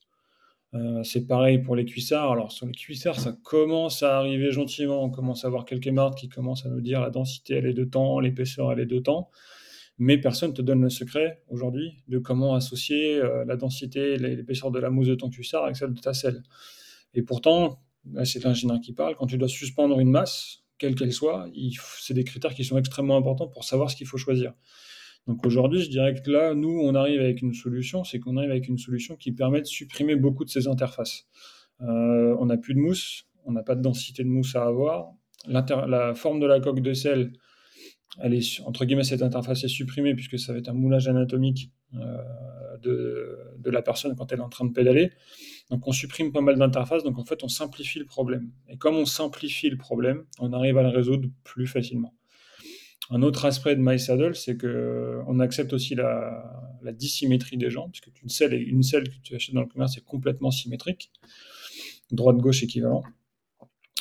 euh, 0.73 1.01
c'est 1.03 1.25
pareil 1.25 1.59
pour 1.59 1.75
les 1.75 1.85
cuissards. 1.85 2.31
Alors 2.31 2.51
sur 2.51 2.65
les 2.65 2.73
cuissards, 2.73 3.19
ça 3.19 3.37
commence 3.43 4.03
à 4.03 4.17
arriver 4.17 4.51
gentiment. 4.51 5.03
On 5.03 5.09
commence 5.09 5.45
à 5.45 5.47
avoir 5.47 5.65
quelques 5.65 5.87
marques 5.87 6.17
qui 6.17 6.29
commencent 6.29 6.65
à 6.65 6.69
nous 6.69 6.81
dire 6.81 7.01
la 7.01 7.09
densité 7.09 7.55
elle 7.55 7.65
est 7.65 7.73
de 7.73 7.85
temps, 7.85 8.19
l'épaisseur 8.19 8.71
elle 8.71 8.79
est 8.79 8.85
de 8.85 8.99
temps. 8.99 9.29
Mais 9.99 10.19
personne 10.19 10.51
ne 10.51 10.55
te 10.55 10.61
donne 10.61 10.81
le 10.81 10.89
secret 10.89 11.41
aujourd'hui 11.49 12.03
de 12.07 12.19
comment 12.19 12.53
associer 12.53 13.15
euh, 13.15 13.45
la 13.45 13.55
densité, 13.55 14.17
l'épaisseur 14.17 14.69
de 14.71 14.79
la 14.79 14.89
mousse 14.89 15.07
de 15.07 15.15
ton 15.15 15.29
cuissard 15.29 15.63
avec 15.63 15.75
celle 15.75 15.93
de 15.93 15.99
ta 15.99 16.13
selle. 16.13 16.43
Et 17.15 17.23
pourtant, 17.23 17.81
c'est 18.23 18.43
l'ingénieur 18.43 18.79
qui 18.79 18.93
parle, 18.93 19.15
quand 19.15 19.25
tu 19.25 19.37
dois 19.37 19.47
suspendre 19.47 19.99
une 19.99 20.11
masse, 20.11 20.63
quelle 20.77 20.93
qu'elle 20.93 21.11
soit, 21.11 21.49
c'est 21.99 22.13
des 22.13 22.23
critères 22.23 22.53
qui 22.53 22.63
sont 22.63 22.77
extrêmement 22.77 23.17
importants 23.17 23.47
pour 23.47 23.63
savoir 23.63 23.89
ce 23.89 23.95
qu'il 23.95 24.05
faut 24.05 24.17
choisir. 24.17 24.53
Donc 25.27 25.45
aujourd'hui, 25.45 25.81
je 25.81 25.89
dirais 25.89 26.13
que 26.13 26.31
là, 26.31 26.53
nous, 26.55 26.79
on 26.81 26.95
arrive 26.95 27.19
avec 27.19 27.41
une 27.41 27.53
solution, 27.53 28.03
c'est 28.03 28.19
qu'on 28.19 28.37
arrive 28.37 28.51
avec 28.51 28.67
une 28.67 28.77
solution 28.77 29.15
qui 29.17 29.33
permet 29.33 29.61
de 29.61 29.67
supprimer 29.67 30.15
beaucoup 30.15 30.45
de 30.45 30.49
ces 30.49 30.67
interfaces. 30.67 31.27
Euh, 31.81 32.35
on 32.39 32.45
n'a 32.45 32.57
plus 32.57 32.73
de 32.73 32.79
mousse, 32.79 33.25
on 33.45 33.51
n'a 33.51 33.63
pas 33.63 33.75
de 33.75 33.81
densité 33.81 34.23
de 34.23 34.29
mousse 34.29 34.55
à 34.55 34.63
avoir. 34.63 35.11
La 35.47 36.13
forme 36.15 36.39
de 36.39 36.47
la 36.47 36.59
coque 36.59 36.79
de 36.79 36.93
sel, 36.93 37.33
entre 38.65 38.85
guillemets, 38.85 39.03
cette 39.03 39.21
interface 39.21 39.63
est 39.63 39.67
supprimée 39.67 40.15
puisque 40.15 40.39
ça 40.39 40.53
va 40.53 40.59
être 40.59 40.69
un 40.69 40.73
moulage 40.73 41.07
anatomique 41.07 41.71
euh, 41.95 42.77
de, 42.81 43.69
la 43.69 43.81
personne 43.81 44.15
quand 44.15 44.31
elle 44.31 44.39
est 44.39 44.43
en 44.43 44.49
train 44.49 44.65
de 44.65 44.71
pédaler. 44.71 45.11
Donc 45.69 45.85
on 45.87 45.91
supprime 45.91 46.31
pas 46.31 46.39
mal 46.39 46.57
d'interfaces, 46.57 47.03
donc 47.03 47.19
en 47.19 47.25
fait 47.25 47.43
on 47.43 47.49
simplifie 47.49 47.99
le 47.99 48.05
problème. 48.05 48.49
Et 48.69 48.77
comme 48.77 48.95
on 48.95 49.05
simplifie 49.05 49.69
le 49.69 49.77
problème, 49.77 50.23
on 50.39 50.53
arrive 50.53 50.77
à 50.77 50.83
le 50.83 50.89
résoudre 50.89 51.27
plus 51.43 51.67
facilement. 51.67 52.16
Un 53.09 53.21
autre 53.21 53.45
aspect 53.45 53.75
de 53.75 53.81
MySaddle, 53.81 54.35
c'est 54.35 54.57
que 54.57 55.21
on 55.27 55.39
accepte 55.39 55.73
aussi 55.73 55.95
la, 55.95 56.43
dissymétrie 56.91 57.57
des 57.57 57.69
gens, 57.69 57.89
puisque 57.89 58.09
une 58.21 58.29
selle, 58.29 59.09
que 59.09 59.15
tu 59.23 59.35
achètes 59.35 59.55
dans 59.55 59.61
le 59.61 59.67
commerce 59.67 59.97
est 59.97 60.05
complètement 60.05 60.51
symétrique, 60.51 61.11
droite-gauche 62.11 62.63
équivalent. 62.63 63.03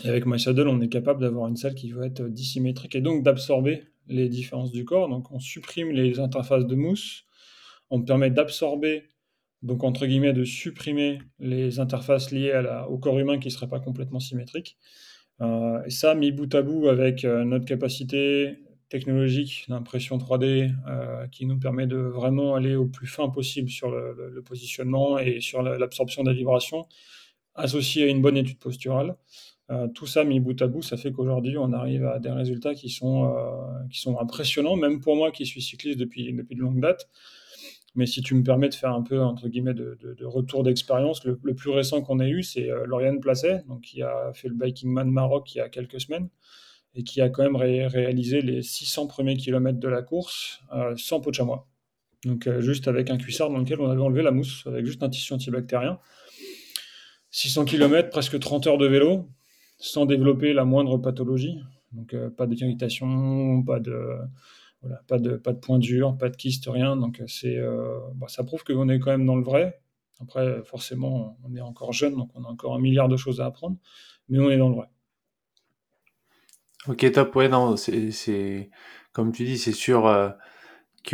Et 0.04 0.08
avec 0.08 0.26
MySaddle, 0.26 0.68
on 0.68 0.80
est 0.80 0.88
capable 0.88 1.20
d'avoir 1.20 1.48
une 1.48 1.56
selle 1.56 1.74
qui 1.74 1.90
va 1.90 2.06
être 2.06 2.22
dissymétrique 2.28 2.94
et 2.94 3.00
donc 3.00 3.22
d'absorber 3.22 3.84
les 4.08 4.28
différences 4.28 4.72
du 4.72 4.84
corps. 4.84 5.08
Donc 5.08 5.30
on 5.32 5.40
supprime 5.40 5.90
les 5.90 6.20
interfaces 6.20 6.66
de 6.66 6.74
mousse, 6.74 7.24
on 7.90 8.02
permet 8.02 8.30
d'absorber, 8.30 9.04
donc 9.62 9.84
entre 9.84 10.06
guillemets 10.06 10.32
de 10.32 10.44
supprimer 10.44 11.18
les 11.38 11.80
interfaces 11.80 12.30
liées 12.30 12.60
au 12.88 12.98
corps 12.98 13.18
humain 13.18 13.38
qui 13.38 13.48
ne 13.48 13.52
seraient 13.52 13.68
pas 13.68 13.80
complètement 13.80 14.20
symétriques. 14.20 14.76
Euh, 15.40 15.82
et 15.84 15.90
ça, 15.90 16.14
mis 16.14 16.32
bout 16.32 16.52
à 16.54 16.62
bout 16.62 16.88
avec 16.88 17.24
euh, 17.24 17.44
notre 17.44 17.66
capacité 17.66 18.58
technologique 18.88 19.64
d'impression 19.68 20.18
3D 20.18 20.72
euh, 20.88 21.26
qui 21.28 21.46
nous 21.46 21.58
permet 21.58 21.86
de 21.86 21.96
vraiment 21.96 22.54
aller 22.54 22.76
au 22.76 22.86
plus 22.86 23.06
fin 23.06 23.28
possible 23.28 23.68
sur 23.68 23.90
le, 23.90 24.42
positionnement 24.44 25.18
et 25.18 25.40
sur 25.40 25.62
l'absorption 25.62 26.22
des 26.22 26.32
vibrations, 26.32 26.86
associé 27.54 28.04
à 28.04 28.06
une 28.06 28.22
bonne 28.22 28.36
étude 28.36 28.58
posturale. 28.58 29.16
Euh, 29.70 29.88
tout 29.88 30.06
ça 30.06 30.22
mis 30.22 30.38
bout 30.38 30.60
à 30.62 30.68
bout, 30.68 30.82
ça 30.82 30.96
fait 30.96 31.10
qu'aujourd'hui, 31.10 31.58
on 31.58 31.72
arrive 31.72 32.06
à 32.06 32.20
des 32.20 32.30
résultats 32.30 32.74
qui 32.74 32.88
sont, 32.88 33.24
euh, 33.24 33.88
qui 33.90 33.98
sont 33.98 34.18
impressionnants, 34.20 34.76
même 34.76 35.00
pour 35.00 35.16
moi 35.16 35.32
qui 35.32 35.44
suis 35.46 35.62
cycliste 35.62 35.98
depuis, 35.98 36.32
depuis 36.32 36.54
de 36.54 36.60
longue 36.60 36.80
date. 36.80 37.08
Mais 37.96 38.06
si 38.06 38.20
tu 38.20 38.34
me 38.34 38.44
permets 38.44 38.68
de 38.68 38.74
faire 38.74 38.92
un 38.92 39.02
peu, 39.02 39.20
entre 39.20 39.48
guillemets, 39.48 39.74
de, 39.74 39.98
de, 40.00 40.24
retour 40.26 40.62
d'expérience, 40.62 41.24
le, 41.24 41.36
plus 41.54 41.70
récent 41.70 42.02
qu'on 42.02 42.20
ait 42.20 42.28
eu, 42.28 42.42
c'est 42.42 42.68
Lauriane 42.84 43.20
Placet, 43.20 43.64
donc, 43.68 43.80
qui 43.80 44.02
a 44.02 44.32
fait 44.34 44.48
le 44.48 44.54
Biking 44.54 44.90
Man 44.90 45.10
Maroc 45.10 45.54
il 45.54 45.58
y 45.58 45.60
a 45.62 45.70
quelques 45.70 46.00
semaines, 46.00 46.28
et 46.96 47.04
qui 47.04 47.20
a 47.20 47.28
quand 47.28 47.42
même 47.42 47.56
réalisé 47.56 48.40
les 48.40 48.62
600 48.62 49.06
premiers 49.06 49.36
kilomètres 49.36 49.78
de 49.78 49.88
la 49.88 50.02
course 50.02 50.62
sans 50.96 51.20
pot 51.20 51.30
de 51.30 51.36
chamois. 51.36 51.68
Donc 52.24 52.48
juste 52.60 52.88
avec 52.88 53.10
un 53.10 53.18
cuissard 53.18 53.50
dans 53.50 53.58
lequel 53.58 53.80
on 53.80 53.90
avait 53.90 54.00
enlevé 54.00 54.22
la 54.22 54.30
mousse, 54.30 54.64
avec 54.66 54.86
juste 54.86 55.02
un 55.02 55.10
tissu 55.10 55.32
antibactérien. 55.34 55.98
600 57.30 57.66
km, 57.66 58.08
presque 58.08 58.40
30 58.40 58.66
heures 58.66 58.78
de 58.78 58.86
vélo, 58.86 59.28
sans 59.78 60.06
développer 60.06 60.54
la 60.54 60.64
moindre 60.64 60.96
pathologie. 60.96 61.60
Donc 61.92 62.14
euh, 62.14 62.30
pas 62.30 62.46
d'irritation, 62.46 63.62
pas 63.62 63.78
de 63.78 64.16
voilà, 64.82 65.02
pas 65.06 65.18
de 65.18 65.36
pas 65.36 65.52
de 65.52 65.58
point 65.58 65.78
dur, 65.78 66.16
pas 66.16 66.30
de 66.30 66.36
kyste, 66.36 66.66
rien. 66.66 66.96
Donc 66.96 67.20
euh, 67.20 68.00
bah, 68.14 68.28
ça 68.28 68.42
prouve 68.42 68.64
qu'on 68.64 68.88
est 68.88 68.98
quand 68.98 69.10
même 69.10 69.26
dans 69.26 69.36
le 69.36 69.42
vrai. 69.42 69.80
Après 70.18 70.62
forcément 70.64 71.36
on 71.44 71.54
est 71.54 71.60
encore 71.60 71.92
jeune, 71.92 72.14
donc 72.14 72.30
on 72.34 72.44
a 72.44 72.48
encore 72.48 72.74
un 72.74 72.80
milliard 72.80 73.08
de 73.08 73.18
choses 73.18 73.40
à 73.42 73.46
apprendre, 73.46 73.76
mais 74.30 74.38
on 74.38 74.50
est 74.50 74.56
dans 74.56 74.70
le 74.70 74.76
vrai. 74.76 74.86
Ok 76.88 77.10
top, 77.12 77.34
ouais 77.36 77.48
non 77.48 77.76
c'est 77.76 78.70
comme 79.12 79.32
tu 79.32 79.44
dis 79.44 79.58
c'est 79.58 79.72
sûr. 79.72 80.06
Euh, 80.06 80.30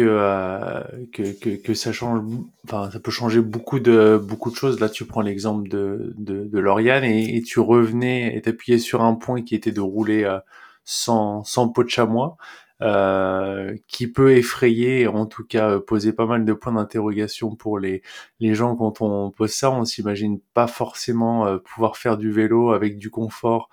euh, 0.00 0.82
que, 1.12 1.32
que, 1.38 1.50
que, 1.56 1.74
ça 1.74 1.92
change, 1.92 2.22
enfin, 2.64 2.90
ça 2.90 3.00
peut 3.00 3.10
changer 3.10 3.40
beaucoup 3.40 3.80
de, 3.80 4.20
beaucoup 4.22 4.50
de 4.50 4.56
choses. 4.56 4.80
Là, 4.80 4.88
tu 4.88 5.04
prends 5.04 5.20
l'exemple 5.20 5.68
de, 5.68 6.14
de, 6.16 6.44
de 6.44 6.58
Lauriane 6.58 7.04
et, 7.04 7.42
tu 7.42 7.60
revenais 7.60 8.34
et 8.36 8.40
t'appuyais 8.42 8.78
sur 8.78 9.02
un 9.02 9.14
point 9.14 9.42
qui 9.42 9.54
était 9.54 9.72
de 9.72 9.80
rouler 9.80 10.24
euh, 10.24 10.38
sans, 10.84 11.44
sans 11.44 11.68
pot 11.68 11.84
de 11.84 11.90
chamois, 11.90 12.36
euh, 12.82 13.74
qui 13.88 14.06
peut 14.06 14.32
effrayer, 14.32 15.06
en 15.06 15.26
tout 15.26 15.44
cas 15.44 15.78
poser 15.78 16.12
pas 16.12 16.26
mal 16.26 16.44
de 16.44 16.52
points 16.52 16.72
d'interrogation 16.74 17.54
pour 17.54 17.78
les, 17.78 18.02
les 18.40 18.54
gens 18.54 18.76
quand 18.76 19.00
on 19.00 19.30
pose 19.30 19.52
ça. 19.52 19.70
On 19.70 19.84
s'imagine 19.84 20.40
pas 20.52 20.66
forcément 20.66 21.58
pouvoir 21.58 21.96
faire 21.96 22.18
du 22.18 22.30
vélo 22.30 22.72
avec 22.72 22.98
du 22.98 23.10
confort 23.10 23.70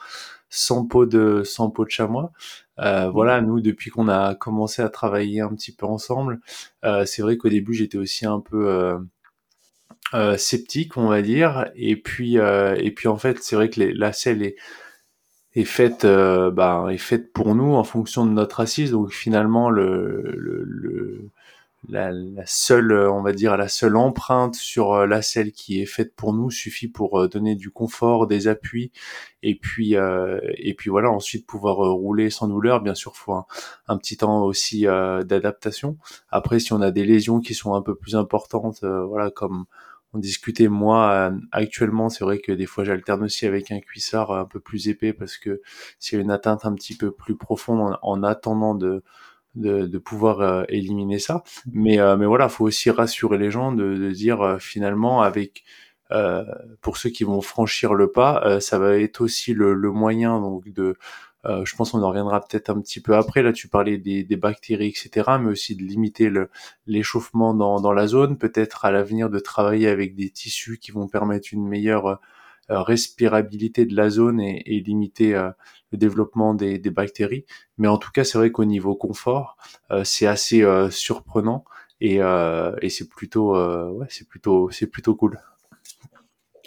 sans 0.50 0.86
pot 0.86 1.06
de, 1.06 1.44
sans 1.44 1.70
pot 1.70 1.86
de 1.86 1.92
chamois. 1.92 2.32
Euh, 2.80 3.10
voilà, 3.10 3.42
nous, 3.42 3.62
depuis 3.62 3.92
qu'on 3.92 4.08
a 4.08 4.36
commencé 4.36 4.82
à 4.82 4.90
travailler 4.90 5.42
un 5.42 5.50
petit 5.50 5.74
peu 5.74 5.86
ensemble, 5.86 6.40
euh, 6.86 7.06
c'est 7.06 7.22
vrai 7.22 7.38
qu'au 7.38 7.50
début, 7.50 7.74
j'étais 7.74 7.98
aussi 7.98 8.26
un 8.26 8.40
peu 8.40 8.68
euh, 8.68 8.98
euh 10.14 10.38
sceptique, 10.38 10.98
on 10.98 11.08
va 11.08 11.22
dire. 11.22 11.70
Et 11.76 11.96
puis, 11.96 12.40
euh, 12.40 12.76
et 12.78 12.92
puis 12.92 13.08
en 13.08 13.18
fait, 13.18 13.40
c'est 13.44 13.56
vrai 13.56 13.70
que 13.70 13.80
les, 13.80 13.94
la 13.94 14.14
selle 14.14 14.44
est, 14.44 14.56
est 15.56 15.64
faite, 15.66 16.06
bah, 16.06 16.86
est 16.90 16.98
faite 16.98 17.34
pour 17.34 17.56
nous 17.56 17.74
en 17.74 17.84
fonction 17.84 18.26
de 18.26 18.32
notre 18.32 18.60
assise. 18.60 18.92
Donc 18.92 19.12
finalement, 19.12 19.70
le, 19.70 20.34
le, 20.38 20.64
le 20.66 21.30
la, 21.88 22.12
la, 22.12 22.46
seule, 22.46 22.92
euh, 22.92 23.12
on 23.12 23.22
va 23.22 23.32
dire, 23.32 23.56
la 23.56 23.70
seule 23.70 23.96
empreinte 23.96 24.56
sur 24.56 24.94
euh, 24.94 25.06
la 25.06 25.22
selle 25.22 25.52
qui 25.52 25.82
est 25.82 25.86
faite 25.86 26.14
pour 26.16 26.34
nous 26.34 26.52
suffit 26.52 26.88
pour 26.88 27.20
euh, 27.20 27.28
donner 27.30 27.56
du 27.56 27.72
confort, 27.72 28.28
des 28.28 28.48
appuis, 28.48 28.92
et 29.44 29.56
puis 29.56 29.94
et 29.94 30.74
puis 30.74 30.90
voilà, 30.90 31.10
ensuite 31.10 31.46
pouvoir 31.48 31.78
rouler 31.78 32.30
sans 32.30 32.48
douleur. 32.48 32.82
Bien 32.82 32.96
sûr, 32.96 33.16
faut 33.16 33.34
un 33.88 33.98
petit 33.98 34.18
temps 34.18 34.44
aussi 34.44 34.82
d'adaptation. 34.82 35.98
Après, 36.30 36.60
si 36.60 36.74
on 36.74 36.82
a 36.82 36.92
des 36.92 37.06
lésions 37.06 37.40
qui 37.40 37.54
sont 37.54 37.74
un 37.74 37.82
peu 37.82 37.96
plus 37.96 38.16
importantes, 38.16 38.84
voilà, 38.84 39.32
comme 39.32 39.66
on 40.14 40.20
discutait 40.20 40.68
moi 40.68 41.32
actuellement, 41.52 42.10
c'est 42.10 42.24
vrai 42.24 42.40
que 42.40 42.52
des 42.52 42.66
fois 42.66 42.84
j'alterne 42.84 43.24
aussi 43.24 43.46
avec 43.46 43.72
un 43.72 43.80
cuissard 43.80 44.32
un 44.32 44.46
peu 44.46 44.60
plus 44.60 44.88
épais 44.90 45.14
parce 45.14 45.38
que 45.38 45.62
c'est 46.00 46.18
une 46.18 46.32
atteinte 46.32 46.66
un 46.66 46.74
petit 46.74 46.96
peu 46.98 47.12
plus 47.12 47.36
profonde 47.38 47.98
en 48.02 48.24
attendant 48.24 48.76
de 48.76 49.04
de, 49.56 49.98
pouvoir 49.98 50.42
euh, 50.42 50.64
éliminer 50.70 51.20
ça. 51.20 51.44
Mais, 51.72 52.00
euh, 52.00 52.18
mais 52.18 52.26
voilà, 52.26 52.50
faut 52.50 52.66
aussi 52.66 52.90
rassurer 52.90 53.38
les 53.38 53.52
gens 53.52 53.72
de, 53.72 53.96
de 53.96 54.12
dire 54.12 54.42
euh, 54.42 54.58
finalement 54.60 55.22
avec 55.22 55.64
pour 56.82 56.98
ceux 56.98 57.12
qui 57.12 57.24
vont 57.24 57.40
franchir 57.40 57.94
le 57.94 58.12
pas, 58.12 58.60
ça 58.62 58.80
va 58.80 58.98
être 58.98 59.22
aussi 59.22 59.54
le, 59.54 59.76
le 59.76 59.92
moyen 59.92 60.42
donc 60.42 60.68
de 60.70 60.98
je 61.46 61.76
pense 61.76 61.92
qu'on 61.92 62.04
en 62.04 62.10
reviendra 62.10 62.42
peut-être 62.42 62.70
un 62.70 62.82
petit 62.82 63.02
peu 63.02 63.16
après. 63.16 63.42
Là, 63.42 63.54
tu 63.54 63.68
parlais 63.68 63.98
des, 63.98 64.24
des 64.24 64.36
bactéries, 64.36 64.88
etc., 64.88 65.38
mais 65.40 65.52
aussi 65.52 65.76
de 65.76 65.84
limiter 65.84 66.32
l'échauffement 66.86 67.54
dans, 67.54 67.80
dans 67.80 67.94
la 67.94 68.08
zone. 68.08 68.38
Peut-être 68.38 68.86
à 68.86 68.92
l'avenir 68.92 69.30
de 69.30 69.40
travailler 69.40 69.88
avec 69.88 70.16
des 70.16 70.30
tissus 70.30 70.80
qui 70.80 70.92
vont 70.92 71.08
permettre 71.08 71.50
une 71.52 71.68
meilleure 71.68 72.20
euh, 72.72 72.84
respirabilité 72.84 73.88
de 73.88 73.96
la 73.96 74.12
zone 74.12 74.40
et, 74.40 74.62
et 74.64 74.80
limiter 74.80 75.34
euh, 75.34 75.50
le 75.92 75.98
développement 75.98 76.54
des, 76.54 76.78
des, 76.78 76.92
bactéries. 76.92 77.44
Mais 77.80 77.88
en 77.88 77.98
tout 77.98 78.12
cas, 78.12 78.24
c'est 78.24 78.38
vrai 78.38 78.52
qu'au 78.52 78.66
niveau 78.66 78.94
confort, 78.96 79.58
euh, 79.90 80.04
c'est 80.04 80.28
assez 80.28 80.64
surprenant 80.92 81.66
et, 82.00 82.18
et 82.18 82.90
c'est 82.90 83.10
plutôt, 83.10 83.56
ouais, 83.92 84.06
c'est 84.10 84.28
plutôt, 84.28 84.70
c'est 84.70 84.86
plutôt 84.86 85.16
cool. 85.16 85.40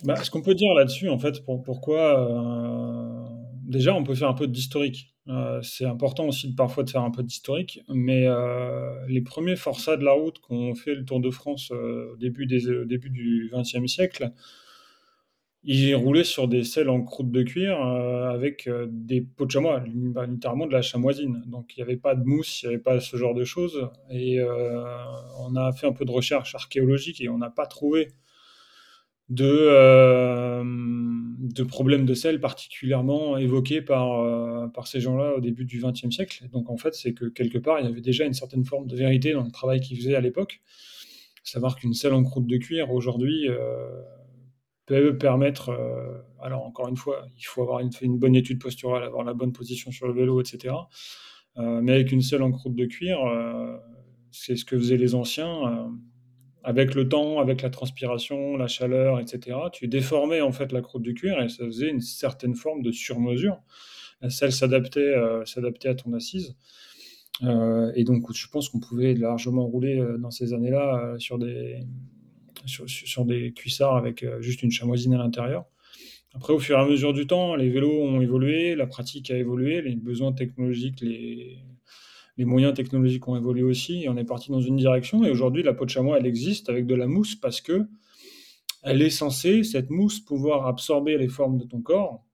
Bah, 0.03 0.17
ce 0.17 0.31
qu'on 0.31 0.43
peut 0.43 0.55
dire 0.55 0.75
là-dessus, 0.75 1.09
en 1.09 1.19
fait, 1.21 1.45
pour, 1.45 1.63
pourquoi 1.63 2.29
déjà 3.73 3.95
on 3.95 4.05
peut 4.05 4.15
faire 4.15 4.29
un 4.29 4.35
peu 4.35 4.47
d'historique. 4.47 5.09
Euh, 5.29 5.63
c'est 5.63 5.85
important 5.85 6.27
aussi 6.27 6.51
de, 6.51 6.55
parfois 6.57 6.83
de 6.83 6.91
faire 6.91 7.03
un 7.03 7.11
peu 7.11 7.23
d'historique, 7.23 7.81
mais 7.89 8.27
euh, 8.27 9.07
les 9.09 9.21
premiers 9.21 9.57
forçats 9.57 9.97
de 9.97 10.05
la 10.05 10.13
route 10.13 10.39
qu'on 10.41 10.75
fait 10.75 10.95
le 10.95 11.05
Tour 11.05 11.21
de 11.21 11.31
France 11.31 11.71
au 11.71 12.17
début, 12.17 12.47
du 12.47 13.51
XXe 13.53 13.87
siècle, 13.87 14.33
il 15.65 15.95
roulait 15.95 16.25
sur 16.25 16.49
des 16.49 16.65
selles 16.65 16.89
en 16.89 17.03
croûte 17.03 17.31
de 17.31 17.43
cuir 17.43 17.81
euh, 17.81 18.31
avec 18.31 18.67
euh, 18.67 18.87
des 18.91 19.21
pots 19.21 19.47
de 19.47 19.51
chamois, 19.51 19.83
bah, 19.87 20.27
littéralement 20.27 20.67
de 20.67 20.73
la 20.73 20.83
chamoisine. 20.83 21.43
Donc 21.47 21.77
il 21.77 21.79
n'y 21.79 21.83
avait 21.85 21.97
pas 21.97 22.15
de 22.17 22.25
mousse, 22.25 22.63
il 22.63 22.69
n'y 22.69 22.75
avait 22.75 22.83
pas 22.83 22.99
ce 23.01 23.17
genre 23.17 23.35
de 23.35 23.45
choses. 23.45 23.89
Et 24.11 24.41
euh, 24.41 24.85
on 25.39 25.55
a 25.55 25.73
fait 25.73 25.87
un 25.87 25.93
peu 25.93 26.05
de 26.05 26.11
recherche 26.11 26.55
archéologique 26.55 27.21
et 27.21 27.29
on 27.29 27.39
n'a 27.39 27.51
pas 27.51 27.67
trouvé 27.67 28.09
de, 29.33 30.63
de 30.63 31.63
problèmes 31.63 32.05
de 32.07 32.15
sel 32.15 32.41
particulièrement 32.41 33.37
évoqués 33.37 33.83
par, 33.83 34.71
par 34.73 34.87
ces 34.87 35.01
gens-là 35.01 35.35
au 35.37 35.41
début 35.41 35.65
du 35.65 35.83
XXe 35.83 36.11
siècle. 36.15 36.49
Donc 36.53 36.71
en 36.71 36.77
fait, 36.77 36.95
c'est 36.95 37.15
que 37.15 37.25
quelque 37.27 37.59
part, 37.59 37.81
il 37.81 37.87
y 37.87 37.89
avait 37.89 38.01
déjà 38.01 38.25
une 38.25 38.35
certaine 38.35 38.65
forme 38.65 38.87
de 38.87 38.97
vérité 38.97 39.33
dans 39.33 39.45
le 39.45 39.51
travail 39.51 39.81
qu'ils 39.81 39.97
faisaient 39.97 40.15
à 40.15 40.21
l'époque. 40.21 40.61
Savoir 41.45 41.77
qu'une 41.77 41.95
selle 41.95 42.13
en 42.13 42.23
croûte 42.23 42.47
de 42.47 42.57
cuir 42.57 42.93
aujourd'hui 42.93 43.49
peut 44.87 45.17
permettre, 45.17 45.71
euh, 45.71 46.19
alors 46.41 46.65
encore 46.65 46.89
une 46.89 46.97
fois, 46.97 47.27
il 47.39 47.45
faut 47.45 47.63
avoir 47.63 47.81
une, 47.81 47.91
une, 48.01 48.19
bonne 48.19 48.35
étude 48.35 48.61
posturale, 48.61 49.05
avoir 49.05 49.25
la 49.25 49.35
bonne 49.35 49.53
position 49.53 49.91
sur 49.91 50.07
le 50.07 50.13
vélo, 50.13 50.41
etc. 50.41 50.75
Euh, 51.59 51.81
mais 51.83 51.93
avec 51.93 52.13
une 52.13 52.23
selle 52.23 52.43
en 52.43 52.51
croûte 52.51 52.75
de 52.75 52.87
cuir, 52.87 53.25
euh, 53.25 53.77
c'est 54.31 54.57
ce 54.57 54.65
que 54.65 54.77
faisaient 54.77 54.97
les 54.97 55.15
anciens. 55.15 55.91
Avec 56.65 56.95
le 56.95 57.09
temps, 57.09 57.41
avec 57.41 57.63
la 57.63 57.71
transpiration, 57.71 58.57
la 58.57 58.67
chaleur, 58.67 59.21
etc., 59.21 59.57
tu 59.73 59.89
déformais 59.89 60.41
en 60.41 60.53
fait 60.53 60.73
la 60.73 60.81
croûte 60.81 61.03
de 61.03 61.13
cuir 61.13 61.41
et 61.41 61.49
ça 61.49 61.65
faisait 61.65 61.89
une 61.89 62.01
certaine 62.01 62.55
forme 62.55 62.83
de 62.83 62.93
surmesure. 62.93 63.59
La 64.21 64.31
s'adaptait, 64.31 65.15
s'adaptait 65.45 65.89
à 65.89 65.95
ton 65.97 66.13
assise. 66.13 66.57
et 67.43 68.05
donc, 68.05 68.33
je 68.33 68.47
pense 68.47 68.69
qu'on 68.69 68.79
pouvait 68.79 69.15
largement 69.15 69.67
rouler 69.67 70.01
dans 70.21 70.31
ces 70.31 70.55
années-là 70.55 71.17
sur 71.19 71.39
des, 71.39 71.81
sur, 72.67 72.89
sur, 72.89 73.25
des 73.25 73.53
cuissards 73.53 73.97
avec 73.97 74.25
juste 74.41 74.63
une 74.63 74.71
chamoisine 74.71 75.15
à 75.15 75.19
l'intérieur. 75.19 75.65
Après, 76.35 76.53
au 76.53 76.59
fur 76.59 76.79
et 76.79 76.81
à 76.81 76.87
mesure 76.87 77.13
du 77.13 77.27
temps, 77.27 77.57
les 77.57 77.69
vélos 77.69 78.01
ont 78.01 78.21
évolué, 78.21 78.77
la 78.77 78.87
pratique 78.87 79.31
a 79.31 79.37
évolué, 79.37 79.83
les 79.83 79.97
besoins 79.97 80.33
technologiques, 80.33 81.01
les, 81.01 81.59
les 82.37 82.45
moyens 82.45 82.75
technologiques 82.75 83.27
ont 83.29 83.37
évolué 83.37 83.63
aussi, 83.63 84.05
et 84.05 84.09
on 84.09 84.17
est 84.17 84.25
parti 84.25 84.51
dans 84.51 84.61
une 84.61 84.77
direction. 84.77 85.25
Et 85.25 85.31
aujourd'hui, 85.31 85.63
la 85.63 85.75
peau 85.75 85.85
de 85.85 85.91
chamois, 85.91 86.19
elle 86.19 86.27
existe 86.27 86.69
avec 86.69 86.87
de 86.87 86.95
la 86.95 87.07
mousse 87.07 87.35
parce 87.35 87.61
que 87.61 87.87
elle 88.83 89.01
est 89.01 89.11
censée, 89.11 89.63
cette 89.63 89.91
mousse, 89.91 90.21
pouvoir 90.21 90.67
absorber 90.67 91.17
les 91.17 91.29
formes 91.29 91.57
de 91.59 91.65
ton 91.65 91.81
corps 91.81 92.25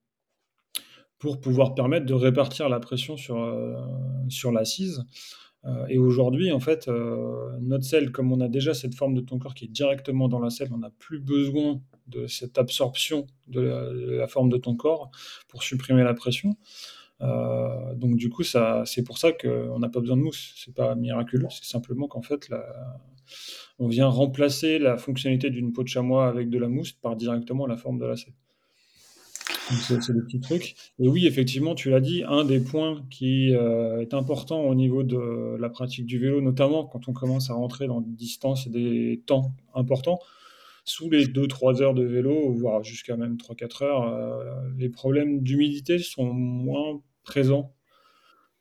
pour 1.19 1.41
pouvoir 1.41 1.75
permettre 1.75 2.07
de 2.07 2.15
répartir 2.15 2.69
la 2.69 2.81
pression 2.81 3.17
sur, 3.17 3.39
euh, 3.39 3.77
sur 4.29 4.53
l'assise. 4.53 5.05
Euh, 5.65 5.87
et 5.89 5.99
aujourd'hui, 5.99 6.53
en 6.53 6.61
fait, 6.61 6.89
euh, 6.89 7.59
notre 7.61 7.85
selle, 7.85 8.13
comme 8.13 8.33
on 8.33 8.41
a 8.41 8.49
déjà 8.49 8.75
cette 8.75 8.95
forme 8.95 9.15
de 9.15 9.21
ton 9.21 9.39
corps 9.39 9.55
qui 9.55 9.65
est 9.65 9.69
directement 9.69 10.29
dans 10.29 10.39
la 10.39 10.51
selle, 10.51 10.69
on 10.73 10.79
n'a 10.79 10.93
plus 10.99 11.19
besoin 11.19 11.81
de 12.07 12.27
cette 12.27 12.57
absorption 12.57 13.27
de 13.49 13.61
la, 13.61 14.29
forme 14.29 14.49
de 14.49 14.57
ton 14.57 14.77
corps 14.77 15.11
pour 15.49 15.63
supprimer 15.63 16.05
la 16.05 16.15
pression. 16.15 16.57
Euh, 17.21 17.95
donc 17.95 18.17
du 18.17 18.31
coup, 18.31 18.43
c'est 18.43 19.03
pour 19.05 19.19
ça 19.19 19.33
qu'on 19.33 19.79
n'a 19.79 19.89
pas 19.89 20.01
besoin 20.01 20.17
de 20.17 20.23
mousse. 20.23 20.55
C'est 20.57 20.75
pas 20.75 20.95
miraculeux, 20.95 21.47
c'est 21.51 21.65
simplement 21.65 22.09
qu'en 22.09 22.23
fait, 22.23 22.51
on 23.79 23.89
vient 23.89 24.09
remplacer 24.09 24.79
la 24.79 24.97
fonctionnalité 24.97 25.51
d'une 25.51 25.73
peau 25.73 25.83
de 25.83 25.89
chamois 25.89 26.29
avec 26.29 26.51
de 26.51 26.59
la 26.59 26.69
mousse 26.69 26.93
par 26.93 27.17
directement 27.17 27.67
la 27.67 27.77
forme 27.77 27.99
de 27.99 28.07
la 28.07 28.17
selle. 28.17 28.35
C'est, 29.71 30.03
c'est 30.03 30.15
des 30.15 30.23
petits 30.23 30.41
trucs. 30.41 30.77
Et 30.99 31.09
oui, 31.09 31.27
effectivement, 31.27 31.75
tu 31.75 31.91
l'as 31.91 32.01
dit, 32.01 32.23
un 32.27 32.45
des 32.45 32.61
points 32.61 33.05
qui 33.11 33.55
euh, 33.55 34.01
est 34.01 34.15
important 34.15 34.63
au 34.63 34.75
niveau 34.75 35.03
de 35.03 35.57
la 35.59 35.69
pratique 35.69 36.07
du 36.07 36.19
vélo, 36.19 36.41
notamment 36.41 36.87
quand 36.87 37.09
on 37.09 37.13
commence 37.13 37.51
à 37.51 37.55
rentrer 37.55 37.87
dans 37.87 38.01
des 38.01 38.13
distances 38.13 38.67
et 38.67 38.71
des 38.71 39.23
temps 39.27 39.53
importants, 39.75 40.21
sous 40.85 41.11
les 41.11 41.27
2-3 41.27 41.83
heures 41.83 41.95
de 41.95 42.03
vélo, 42.05 42.51
voire 42.53 42.83
jusqu'à 42.83 43.17
même 43.17 43.37
3-4 43.37 43.85
heures, 43.85 44.09
euh, 44.09 44.71
les 44.79 44.89
problèmes 44.89 45.43
d'humidité 45.43 45.99
sont 45.99 46.33
moins 46.33 47.03
présents 47.29 47.75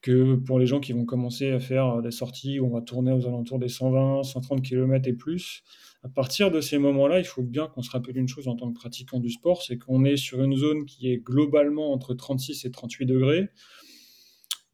que 0.01 0.35
pour 0.35 0.59
les 0.59 0.67
gens 0.67 0.79
qui 0.79 0.93
vont 0.93 1.05
commencer 1.05 1.51
à 1.51 1.59
faire 1.59 2.01
des 2.01 2.11
sorties 2.11 2.59
où 2.59 2.67
on 2.67 2.69
va 2.69 2.81
tourner 2.81 3.11
aux 3.11 3.25
alentours 3.25 3.59
des 3.59 3.67
120, 3.67 4.23
130 4.23 4.61
km 4.61 5.07
et 5.07 5.13
plus. 5.13 5.63
À 6.03 6.09
partir 6.09 6.51
de 6.51 6.61
ces 6.61 6.77
moments-là, 6.77 7.19
il 7.19 7.25
faut 7.25 7.41
bien 7.41 7.67
qu'on 7.67 7.81
se 7.81 7.89
rappelle 7.89 8.17
une 8.17 8.27
chose 8.27 8.47
en 8.47 8.55
tant 8.55 8.71
que 8.71 8.77
pratiquant 8.77 9.19
du 9.19 9.31
sport, 9.31 9.63
c'est 9.63 9.77
qu'on 9.77 10.05
est 10.05 10.17
sur 10.17 10.43
une 10.43 10.55
zone 10.55 10.85
qui 10.85 11.11
est 11.11 11.17
globalement 11.17 11.91
entre 11.91 12.13
36 12.13 12.65
et 12.65 12.71
38 12.71 13.05
degrés, 13.05 13.49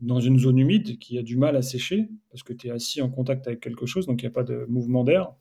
dans 0.01 0.19
une 0.19 0.37
zone 0.37 0.59
humide 0.59 0.99
qui 0.99 1.17
a 1.17 1.23
du 1.23 1.37
mal 1.37 1.55
à 1.55 1.61
sécher, 1.61 2.09
parce 2.29 2.43
que 2.43 2.51
tu 2.51 2.67
es 2.67 2.71
assis 2.71 3.01
en 3.01 3.09
contact 3.09 3.47
avec 3.47 3.61
quelque 3.61 3.85
chose, 3.85 4.05
donc 4.05 4.21
il 4.21 4.25
n'y 4.25 4.31
a 4.31 4.33
pas 4.33 4.43
de 4.43 4.65
mouvement 4.67 5.05
d'air. 5.05 5.33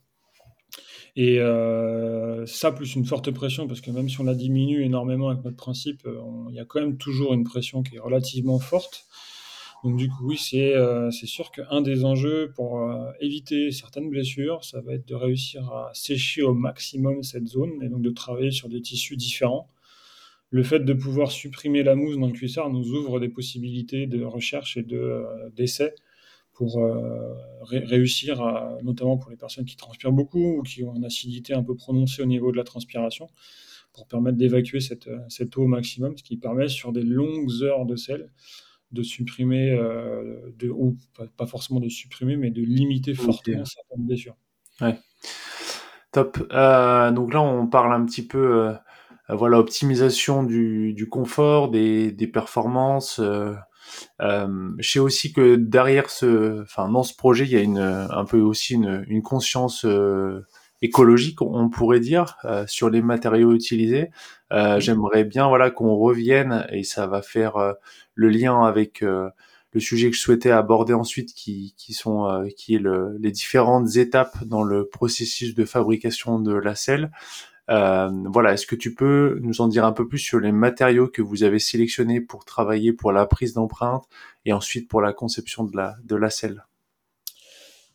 Et 1.14 1.40
euh, 1.40 2.47
ça, 2.47 2.73
plus 2.73 2.95
une 2.95 3.04
forte 3.04 3.31
pression, 3.31 3.66
parce 3.69 3.81
que 3.83 3.90
même 3.90 4.09
si 4.09 4.21
on 4.21 4.25
la 4.25 4.35
diminue 4.35 4.83
énormément 4.83 5.28
avec 5.28 5.45
notre 5.45 5.57
principe, 5.57 6.07
euh, 6.07 6.19
il 6.49 6.54
y 6.54 6.61
a 6.61 6.64
quand 6.64 6.81
même 6.81 6.97
toujours 6.97 7.35
une 7.35 7.45
pression 7.45 7.83
qui 7.83 7.97
est 7.97 8.00
relativement 8.00 8.59
forte. 8.59 9.07
Donc 9.85 9.97
du 9.97 10.09
coup, 10.09 10.28
oui, 10.28 10.38
c'est 10.38 10.75
euh, 10.75 11.11
sûr 11.11 11.50
qu'un 11.50 11.83
des 11.83 12.04
enjeux 12.04 12.52
pour 12.54 12.88
éviter 13.21 13.73
certaines 13.73 14.09
blessures, 14.09 14.64
ça 14.64 14.81
va 14.81 14.95
être 14.95 15.07
de 15.07 15.14
réussir 15.14 15.71
à 15.73 15.90
sécher 15.92 16.42
au 16.42 16.54
maximum 16.54 17.23
cette 17.23 17.49
zone 17.49 17.83
et 17.83 17.88
donc 17.88 18.00
de 18.00 18.11
travailler 18.11 18.52
sur 18.52 18.69
des 18.69 18.81
tissus 18.81 19.16
différents. 19.16 19.69
Le 20.50 20.62
fait 20.62 20.81
de 20.81 20.92
pouvoir 20.92 21.33
supprimer 21.33 21.83
la 21.83 21.95
mousse 21.95 22.16
dans 22.16 22.26
le 22.26 22.33
cuissard 22.33 22.71
nous 22.71 22.92
ouvre 22.92 23.19
des 23.21 23.28
possibilités 23.28 24.07
de 24.07 24.23
recherche 24.23 24.76
et 24.76 24.87
d'essai 25.57 25.95
pour 26.62 26.78
euh, 26.78 27.35
réussir, 27.62 28.40
à, 28.40 28.78
notamment 28.85 29.16
pour 29.16 29.33
les 29.33 29.37
personnes 29.37 29.64
qui 29.64 29.76
transpirent 29.76 30.12
beaucoup 30.12 30.59
ou 30.59 30.62
qui 30.62 30.85
ont 30.85 30.95
une 30.95 31.04
acidité 31.04 31.54
un 31.54 31.64
peu 31.64 31.75
prononcée 31.75 32.23
au 32.23 32.26
niveau 32.26 32.52
de 32.52 32.57
la 32.57 32.62
transpiration, 32.62 33.28
pour 33.92 34.07
permettre 34.07 34.38
d'évacuer 34.38 34.78
cette, 34.78 35.11
cette, 35.28 35.57
eau 35.57 35.62
au 35.62 35.66
maximum, 35.66 36.16
ce 36.16 36.23
qui 36.23 36.37
permet 36.37 36.69
sur 36.69 36.92
des 36.92 37.02
longues 37.02 37.50
heures 37.63 37.84
de 37.84 37.97
sel 37.97 38.30
de 38.93 39.02
supprimer, 39.02 39.73
euh, 39.73 40.52
de, 40.56 40.69
ou 40.69 40.97
pas, 41.36 41.47
forcément 41.47 41.80
de 41.80 41.89
supprimer, 41.89 42.36
mais 42.36 42.50
de 42.50 42.63
limiter 42.63 43.15
fortement 43.15 43.65
certaines 43.65 44.06
blessures. 44.06 44.36
Ouais. 44.80 44.97
Top. 46.13 46.47
Euh, 46.52 47.10
donc 47.10 47.34
là, 47.34 47.43
on 47.43 47.67
parle 47.67 47.93
un 47.93 48.04
petit 48.04 48.25
peu, 48.25 48.73
voilà, 49.28 49.58
optimisation 49.58 50.45
du, 50.45 50.93
du 50.93 51.08
confort, 51.08 51.71
des, 51.71 52.13
des 52.13 52.28
performances. 52.28 53.21
Euh, 54.21 54.71
je 54.78 54.91
sais 54.91 54.99
aussi 54.99 55.33
que 55.33 55.57
derrière 55.57 56.11
ce, 56.11 56.63
enfin 56.63 56.89
dans 56.89 57.02
ce 57.02 57.15
projet, 57.15 57.45
il 57.45 57.52
y 57.52 57.57
a 57.57 57.61
une, 57.61 57.78
un 57.78 58.25
peu 58.25 58.41
aussi 58.41 58.75
une, 58.75 59.05
une 59.09 59.23
conscience 59.23 59.85
euh, 59.85 60.47
écologique, 60.83 61.41
on 61.41 61.69
pourrait 61.69 62.00
dire, 62.00 62.37
euh, 62.45 62.67
sur 62.67 62.91
les 62.91 63.02
matériaux 63.02 63.52
utilisés. 63.52 64.11
Euh, 64.52 64.81
J'aimerais 64.81 65.25
bien, 65.25 65.47
voilà, 65.49 65.71
qu'on 65.71 65.95
revienne 65.95 66.67
et 66.71 66.83
ça 66.83 67.07
va 67.07 67.23
faire 67.23 67.57
euh, 67.57 67.73
le 68.15 68.28
lien 68.28 68.65
avec 68.65 69.00
le 69.00 69.81
sujet 69.81 70.11
que 70.11 70.17
je 70.17 70.21
souhaitais 70.21 70.50
aborder 70.50 70.93
ensuite, 70.93 71.33
qui, 71.33 71.75
qui 71.78 71.95
sont, 71.95 72.45
qui 72.59 72.75
est 72.75 72.78
le, 72.78 73.17
les 73.19 73.31
différentes 73.31 73.97
étapes 73.97 74.45
dans 74.45 74.65
le 74.65 74.87
processus 74.87 75.55
de 75.55 75.65
fabrication 75.65 76.39
de 76.39 76.52
la 76.52 76.75
selle. 76.75 77.11
Euh, 77.70 78.10
voilà, 78.26 78.52
est-ce 78.52 78.66
que 78.66 78.75
tu 78.75 78.94
peux 78.94 79.38
nous 79.40 79.60
en 79.60 79.68
dire 79.68 79.84
un 79.84 79.92
peu 79.92 80.08
plus 80.08 80.18
sur 80.18 80.40
les 80.40 80.52
matériaux 80.52 81.08
que 81.08 81.22
vous 81.22 81.44
avez 81.44 81.58
sélectionnés 81.58 82.20
pour 82.20 82.44
travailler 82.44 82.92
pour 82.92 83.12
la 83.12 83.26
prise 83.26 83.54
d'empreinte 83.54 84.04
et 84.44 84.52
ensuite 84.52 84.88
pour 84.88 85.00
la 85.00 85.12
conception 85.12 85.64
de 85.64 85.76
la, 85.76 85.96
de 86.04 86.16
la 86.16 86.30
selle? 86.30 86.64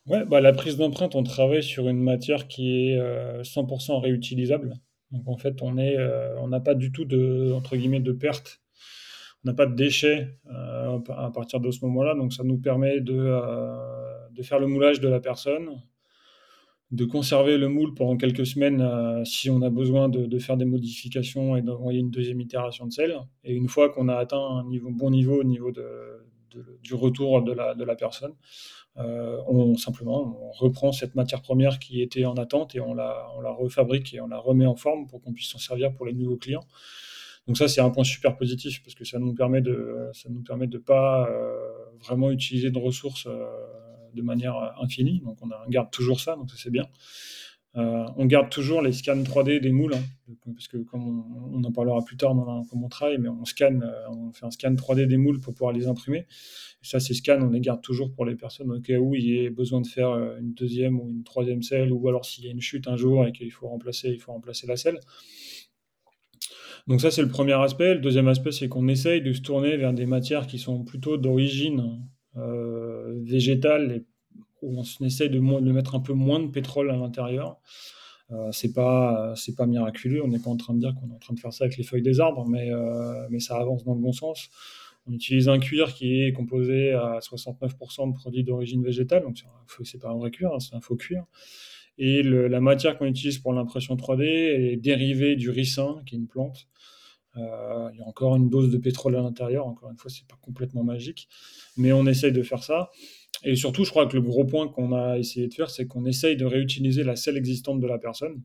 Ouais, 0.06 0.23
bah, 0.25 0.39
la 0.39 0.53
prise 0.53 0.77
d'empreinte, 0.77 1.15
on 1.15 1.23
travaille 1.23 1.63
sur 1.63 1.89
une 1.89 2.01
matière 2.01 2.47
qui 2.47 2.91
est 2.91 2.97
100% 3.43 3.91
euh, 3.91 3.97
réutilisable. 3.97 4.75
Donc 5.12 5.27
en 5.27 5.38
fait, 5.38 5.62
euh, 5.62 6.36
on 6.39 6.47
n'a 6.47 6.60
pas 6.60 6.75
du 6.75 6.91
tout 6.91 7.06
de 7.06 7.51
entre 7.53 7.75
guillemets 7.75 7.99
de 7.99 8.13
perte. 8.13 8.62
On 9.43 9.49
n'a 9.49 9.53
pas 9.53 9.65
de 9.65 9.75
déchets 9.75 10.39
à 10.49 11.32
partir 11.34 11.60
de 11.60 11.71
ce 11.71 11.86
moment-là. 11.86 12.15
Donc 12.15 12.34
ça 12.34 12.43
nous 12.43 12.58
permet 12.58 13.01
de, 13.01 13.39
de 14.32 14.43
faire 14.43 14.60
le 14.60 14.67
moulage 14.67 14.99
de 14.99 15.08
la 15.08 15.19
personne, 15.19 15.69
de 16.91 17.04
conserver 17.04 17.58
le 17.58 17.67
moule 17.67 17.93
pendant 17.93 18.15
quelques 18.15 18.45
semaines 18.45 18.82
euh, 18.82 19.26
si 19.26 19.50
on 19.50 19.62
a 19.62 19.69
besoin 19.69 20.08
de, 20.08 20.39
faire 20.39 20.56
des 20.56 20.65
modifications 20.65 21.58
et 21.58 21.62
d'envoyer 21.62 22.00
une 22.00 22.12
deuxième 22.12 22.39
itération 22.39 22.86
de 22.86 22.93
sel. 22.93 23.19
Et 23.43 23.54
une 23.54 23.67
fois 23.67 23.89
qu'on 23.89 24.08
a 24.08 24.15
atteint 24.15 24.39
un 24.39 24.63
bon 24.63 25.10
niveau 25.10 25.41
au 25.41 25.43
niveau 25.43 25.71
de, 25.71 26.26
du 26.82 26.93
retour 26.93 27.41
de 27.41 27.52
la, 27.52 27.76
de 27.76 27.84
la 27.84 27.95
personne, 27.95 28.34
euh, 28.97 29.38
on 29.47 29.76
simplement 29.76 30.39
on 30.41 30.52
reprend 30.52 30.91
cette 30.91 31.13
matière 31.13 31.41
première 31.41 31.78
qui 31.78 32.02
était 32.02 32.26
en 32.26 32.34
attente 32.36 32.73
et 32.73 32.80
on 32.80 32.95
la, 32.95 33.28
on 33.36 33.41
la 33.41 33.52
refabrique 33.52 34.13
et 34.13 34.21
on 34.21 34.28
la 34.28 34.39
remet 34.39 34.65
en 34.65 34.76
forme 34.76 35.08
pour 35.08 35.21
qu'on 35.21 35.34
puisse 35.34 35.50
s'en 35.50 35.60
servir 35.60 35.93
pour 35.93 36.06
les 36.06 36.13
nouveaux 36.13 36.38
clients. 36.38 36.65
Donc 37.47 37.58
ça 37.58 37.67
c'est 37.67 37.82
un 37.82 37.89
point 37.89 38.04
super 38.04 38.36
positif 38.38 38.82
parce 38.82 38.95
que 38.95 39.06
ça 39.06 39.19
nous 39.19 39.34
permet 39.36 39.62
de 39.62 40.10
ça 40.13 40.30
pas 40.86 41.30
euh, 41.30 41.56
vraiment 42.00 42.32
utiliser 42.32 42.71
de 42.71 42.80
ressources 42.80 43.28
de 44.17 44.21
manière 44.21 44.58
euh, 44.58 44.84
infinie. 44.84 45.21
Donc 45.21 45.38
on, 45.41 45.49
garde 45.69 45.89
toujours 45.91 46.19
ça, 46.19 46.36
donc 46.36 46.49
c'est 46.51 46.71
bien. 46.71 46.86
Euh, 47.75 48.06
on 48.17 48.25
garde 48.25 48.49
toujours 48.49 48.82
les 48.82 48.91
scans 48.91 49.21
3D 49.21 49.62
des 49.62 49.71
moules, 49.71 49.93
hein, 49.93 50.34
parce 50.45 50.67
que 50.67 50.77
comme 50.77 51.23
on, 51.53 51.63
en 51.63 51.71
parlera 51.71 52.03
plus 52.03 52.17
tard 52.17 52.34
dans 52.34 52.65
mon 52.73 52.89
travail, 52.89 53.19
mais 53.19 53.30
on 53.30 53.45
scanne, 53.45 53.84
euh, 53.84 54.10
on 54.10 54.32
fait 54.34 54.45
un 54.45 54.51
scan 54.51 54.73
3D 54.73 55.06
des 55.06 55.17
moules 55.17 55.39
pour 55.39 55.53
pouvoir 55.53 55.73
les 55.73 55.88
imprimer. 55.88 56.25
Et 56.82 56.88
ça, 56.88 56.99
ces 56.99 57.13
scans, 57.13 57.39
on 57.41 57.51
les 57.51 57.62
garde 57.62 57.82
toujours 57.82 58.12
pour 58.12 58.25
les 58.25 58.36
personnes 58.36 58.71
au 58.71 58.82
cas 58.82 58.97
où 58.97 59.13
il 59.13 59.23
y 59.23 59.38
ait 59.38 59.49
besoin 59.49 59.82
de 59.82 59.88
faire 59.88 60.12
une 60.39 60.53
deuxième 60.53 60.99
ou 60.99 61.08
une 61.10 61.23
troisième 61.23 61.62
selle, 61.62 61.93
ou 61.93 62.08
alors 62.08 62.25
s'il 62.25 62.45
y 62.45 62.47
a 62.47 62.51
une 62.51 62.62
chute 62.62 62.88
un 62.88 62.97
jour 62.97 63.25
et 63.27 63.32
qu'il 63.32 63.51
faut 63.51 63.67
remplacer, 63.67 64.10
il 64.10 64.19
faut 64.19 64.32
remplacer 64.32 64.65
la 64.65 64.75
selle. 64.75 64.99
Donc 66.88 67.01
ça, 67.01 67.12
c'est 67.12 67.21
le 67.21 67.27
premier 67.27 67.53
aspect. 67.53 67.95
Le 67.95 67.99
deuxième 67.99 68.30
aspect, 68.30 68.51
c'est 68.51 68.69
qu'on 68.69 68.88
essaye 68.88 69.21
de 69.21 69.34
se 69.34 69.41
tourner 69.41 69.75
vers 69.75 69.93
des 69.93 70.06
matières 70.06 70.47
qui 70.47 70.58
sont 70.58 70.84
plutôt 70.84 71.17
d'origine 71.17 72.01
végétale 73.23 74.03
où 74.62 74.80
on 74.80 75.06
essaie 75.06 75.30
de, 75.30 75.39
de, 75.39 75.71
mettre 75.71 75.95
un 75.95 75.99
peu 75.99 76.13
moins 76.13 76.39
de 76.39 76.47
pétrole 76.47 76.89
à 76.91 76.95
l'intérieur. 76.95 77.58
Euh, 78.32 78.51
c'est 78.51 78.73
pas 78.73 79.34
c'est 79.36 79.56
pas 79.56 79.65
miraculeux. 79.65 80.23
On 80.23 80.27
n'est 80.27 80.39
pas 80.39 80.49
en 80.49 80.58
train 80.58 80.73
de 80.73 80.80
dire 80.80 80.93
qu'on 80.95 81.10
est 81.10 81.15
en 81.15 81.19
train 81.19 81.34
de 81.34 81.39
faire 81.39 81.53
ça 81.53 81.65
avec 81.65 81.77
les 81.77 81.84
feuilles 81.84 82.01
des 82.01 82.19
arbres, 82.19 82.45
mais 82.47 82.71
euh, 82.71 83.27
mais 83.30 83.39
ça 83.39 83.58
avance 83.58 83.84
dans 83.86 83.93
le 83.93 84.01
bon 84.01 84.12
sens. 84.12 84.49
On 85.08 85.13
utilise 85.13 85.47
un 85.47 85.60
cuir 85.60 85.93
qui 85.93 86.21
est 86.21 86.34
composé 86.34 86.91
à 86.91 87.19
69% 87.19 88.10
de 88.10 88.13
produits 88.13 88.43
d'origine 88.43 88.84
végétale, 88.84 89.23
donc 89.23 89.38
c'est 89.84 90.01
pas 90.01 90.10
un 90.10 90.17
vrai 90.17 90.32
cuir, 90.32 90.51
hein, 90.53 90.60
c'est 90.60 90.75
un 90.75 90.82
faux 90.82 90.97
cuir. 90.97 91.23
Et 91.97 92.21
la 92.23 92.60
matière 92.60 92.97
qu'on 92.97 93.06
utilise 93.06 93.39
pour 93.39 93.53
l'impression 93.53 93.95
3D 93.95 94.23
est 94.23 94.75
dérivée 94.75 95.36
du 95.36 95.49
ricin, 95.49 96.01
qui 96.06 96.15
est 96.15 96.17
une 96.19 96.27
plante. 96.27 96.67
Euh, 97.38 97.89
il 97.93 98.00
y 98.00 98.02
a 98.02 98.08
encore 98.08 98.36
une 98.36 98.50
dose 98.50 98.71
de 98.71 98.78
pétrole 98.78 99.15
à 99.15 99.21
l'intérieur. 99.21 99.67
Encore 99.67 99.89
une 99.91 99.97
fois, 99.97 100.10
c'est 100.10 100.28
pas 100.28 100.38
complètement 100.41 100.84
magique, 100.84 101.28
mais 101.78 101.91
on 101.91 102.06
essaye 102.06 102.32
de 102.32 102.43
faire 102.43 102.63
ça. 102.63 102.89
Et 103.43 103.56
surtout, 103.56 103.84
je 103.84 103.91
crois 103.91 104.08
que 104.08 104.15
le 104.15 104.21
gros 104.21 104.45
point 104.45 104.67
qu'on 104.67 104.93
a 104.93 105.17
essayé 105.17 105.47
de 105.47 105.54
faire, 105.54 105.69
c'est 105.69 105.88
qu'on 105.88 106.06
essaye 106.06 106.36
de 106.36 106.45
réutiliser 106.45 107.04
la 107.04 107.15
selle 107.15 107.38
existante 107.38 107.80
de 107.80 107.88
la 107.88 108.00
personne. 108.00 108.41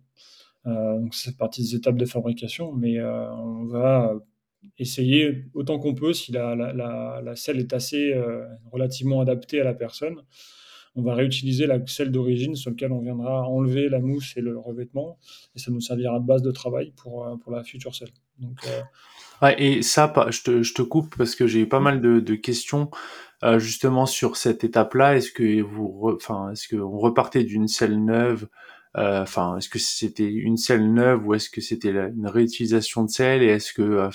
Euh, 0.66 0.98
donc, 0.98 1.14
c'est 1.14 1.36
partie 1.36 1.62
des 1.62 1.76
étapes 1.76 1.96
de 1.96 2.04
fabrication, 2.04 2.72
mais 2.72 2.98
euh, 2.98 3.30
on 3.32 3.64
va 3.64 4.14
essayer 4.78 5.46
autant 5.54 5.78
qu'on 5.78 5.94
peut, 5.94 6.12
si 6.12 6.30
la, 6.30 6.54
la, 6.54 7.36
selle 7.36 7.58
est 7.58 7.72
assez 7.72 8.14
relativement 8.70 9.20
adaptée 9.20 9.60
à 9.60 9.64
la 9.64 9.74
personne, 9.74 10.22
on 10.94 11.02
va 11.02 11.14
réutiliser 11.14 11.66
la 11.66 11.84
selle 11.86 12.10
d'origine 12.10 12.54
sur 12.54 12.70
laquelle 12.70 12.92
on 12.92 13.00
viendra 13.00 13.48
enlever 13.48 13.88
la 13.88 14.00
mousse 14.00 14.36
et 14.36 14.40
le 14.40 14.58
revêtement, 14.58 15.18
et 15.54 15.58
ça 15.58 15.70
nous 15.70 15.80
servira 15.80 16.20
de 16.20 16.26
base 16.26 16.42
de 16.42 16.50
travail 16.50 16.92
pour, 16.96 17.38
pour 17.42 17.52
la 17.52 17.64
future 17.64 17.94
selle. 17.94 18.10
Donc, 18.38 18.58
et 19.58 19.82
ça, 19.82 20.12
je 20.30 20.72
te, 20.72 20.82
coupe 20.82 21.16
parce 21.16 21.34
que 21.34 21.46
j'ai 21.46 21.60
eu 21.60 21.68
pas 21.68 21.80
mal 21.80 22.00
de, 22.00 22.34
questions 22.34 22.90
euh, 23.42 23.58
justement 23.58 24.06
sur 24.06 24.36
cette 24.36 24.62
étape-là. 24.62 25.16
Est-ce 25.16 25.32
que 25.32 25.62
vous, 25.62 26.12
enfin, 26.14 26.50
est-ce 26.52 26.68
que 26.68 26.76
repartait 26.76 27.42
d'une 27.42 27.66
selle 27.66 28.04
neuve 28.04 28.48
euh, 28.96 29.22
Enfin, 29.22 29.56
est-ce 29.56 29.68
que 29.68 29.78
c'était 29.80 30.30
une 30.30 30.56
selle 30.56 30.92
neuve 30.92 31.26
ou 31.26 31.34
est-ce 31.34 31.50
que 31.50 31.60
c'était 31.60 31.90
une 31.90 32.28
réutilisation 32.28 33.04
de 33.04 33.10
selle? 33.10 33.42
Et 33.42 33.46
est-ce 33.46 33.72
que 33.72 34.08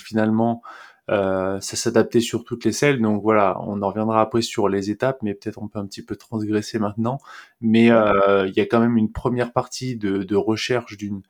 euh, 1.10 1.60
ça 1.60 1.76
s'adaptait 1.76 2.20
sur 2.20 2.44
toutes 2.44 2.64
les 2.64 2.72
selles 2.72 3.00
Donc 3.00 3.22
voilà, 3.22 3.58
on 3.62 3.82
en 3.82 3.88
reviendra 3.88 4.20
après 4.20 4.42
sur 4.42 4.68
les 4.68 4.90
étapes, 4.90 5.18
mais 5.22 5.34
peut-être 5.34 5.62
on 5.62 5.68
peut 5.68 5.78
un 5.78 5.86
petit 5.86 6.02
peu 6.02 6.16
transgresser 6.16 6.78
maintenant. 6.78 7.18
Mais 7.60 7.86
il 7.86 8.52
y 8.56 8.60
a 8.60 8.66
quand 8.66 8.80
même 8.80 8.96
une 8.96 9.12
première 9.12 9.52
partie 9.52 9.96
de, 9.96 10.22
de 10.22 10.36
recherche 10.36 10.96
d'une 10.96 11.22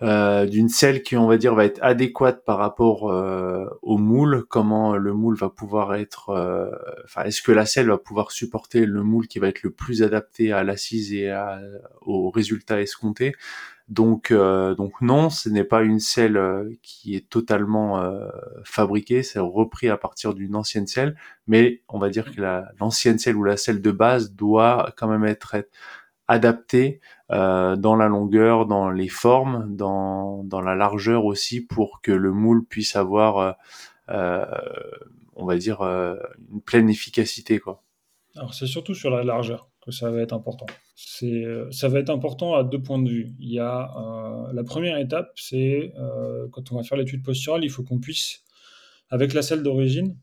euh, 0.00 0.46
d'une 0.46 0.68
selle 0.68 1.02
qui 1.02 1.16
on 1.16 1.26
va 1.26 1.38
dire 1.38 1.56
va 1.56 1.64
être 1.64 1.80
adéquate 1.82 2.44
par 2.44 2.58
rapport 2.58 3.10
euh, 3.10 3.66
au 3.82 3.98
moule. 3.98 4.44
Comment 4.48 4.96
le 4.96 5.12
moule 5.12 5.36
va 5.36 5.48
pouvoir 5.50 5.96
être 5.96 6.28
euh, 6.30 6.70
enfin 7.04 7.24
est-ce 7.24 7.42
que 7.42 7.50
la 7.50 7.66
selle 7.66 7.88
va 7.88 7.98
pouvoir 7.98 8.30
supporter 8.30 8.86
le 8.86 9.02
moule 9.02 9.26
qui 9.26 9.40
va 9.40 9.48
être 9.48 9.64
le 9.64 9.70
plus 9.70 10.04
adapté 10.04 10.52
à 10.52 10.62
l'assise 10.62 11.12
et 11.12 11.30
à, 11.30 11.60
au 12.02 12.30
résultat 12.30 12.80
escompté? 12.80 13.34
Donc 13.88 14.32
donc 14.32 15.00
non 15.00 15.30
ce 15.30 15.48
n'est 15.48 15.64
pas 15.64 15.82
une 15.82 15.98
selle 15.98 16.76
qui 16.82 17.16
est 17.16 17.28
totalement 17.28 18.02
fabriquée 18.62 19.22
c'est 19.22 19.38
repris 19.38 19.88
à 19.88 19.96
partir 19.96 20.34
d'une 20.34 20.56
ancienne 20.56 20.86
selle 20.86 21.16
mais 21.46 21.82
on 21.88 21.98
va 21.98 22.10
dire 22.10 22.30
que 22.30 22.40
l'ancienne 22.80 23.18
selle 23.18 23.36
ou 23.36 23.44
la 23.44 23.56
selle 23.56 23.80
de 23.80 23.90
base 23.90 24.34
doit 24.34 24.92
quand 24.96 25.08
même 25.08 25.24
être 25.24 25.56
adapté 26.28 27.00
euh, 27.30 27.76
dans 27.76 27.96
la 27.96 28.06
longueur, 28.06 28.66
dans 28.66 28.90
les 28.90 29.08
formes, 29.08 29.74
dans, 29.74 30.44
dans 30.44 30.60
la 30.60 30.74
largeur 30.74 31.24
aussi 31.24 31.62
pour 31.62 32.00
que 32.02 32.12
le 32.12 32.32
moule 32.32 32.64
puisse 32.64 32.94
avoir, 32.94 33.38
euh, 33.38 33.52
euh 34.10 34.44
on 35.40 35.46
va 35.46 35.56
dire, 35.56 35.82
euh, 35.82 36.16
une 36.52 36.60
pleine 36.60 36.90
efficacité. 36.90 37.58
Quoi. 37.60 37.82
Alors 38.36 38.54
c'est 38.54 38.66
surtout 38.66 38.94
sur 38.94 39.10
la 39.10 39.24
largeur 39.24 39.68
que 39.88 39.94
ça 39.94 40.10
va 40.10 40.20
être 40.20 40.32
important. 40.32 40.66
C'est, 40.94 41.44
euh, 41.44 41.70
ça 41.72 41.88
va 41.88 41.98
être 41.98 42.10
important 42.10 42.54
à 42.54 42.64
deux 42.64 42.80
points 42.80 43.00
de 43.00 43.08
vue. 43.08 43.34
Il 43.38 43.52
y 43.52 43.58
a 43.58 43.90
la 44.52 44.64
première 44.64 44.98
étape, 44.98 45.32
c'est 45.36 45.92
quand 46.52 46.72
on 46.72 46.76
va 46.76 46.82
faire 46.82 46.98
l'étude 46.98 47.22
posturale, 47.22 47.64
il 47.64 47.70
faut 47.70 47.82
qu'on 47.82 47.98
puisse, 47.98 48.44
avec 49.10 49.34
la 49.34 49.42
selle 49.42 49.62
d'origine, 49.62 50.16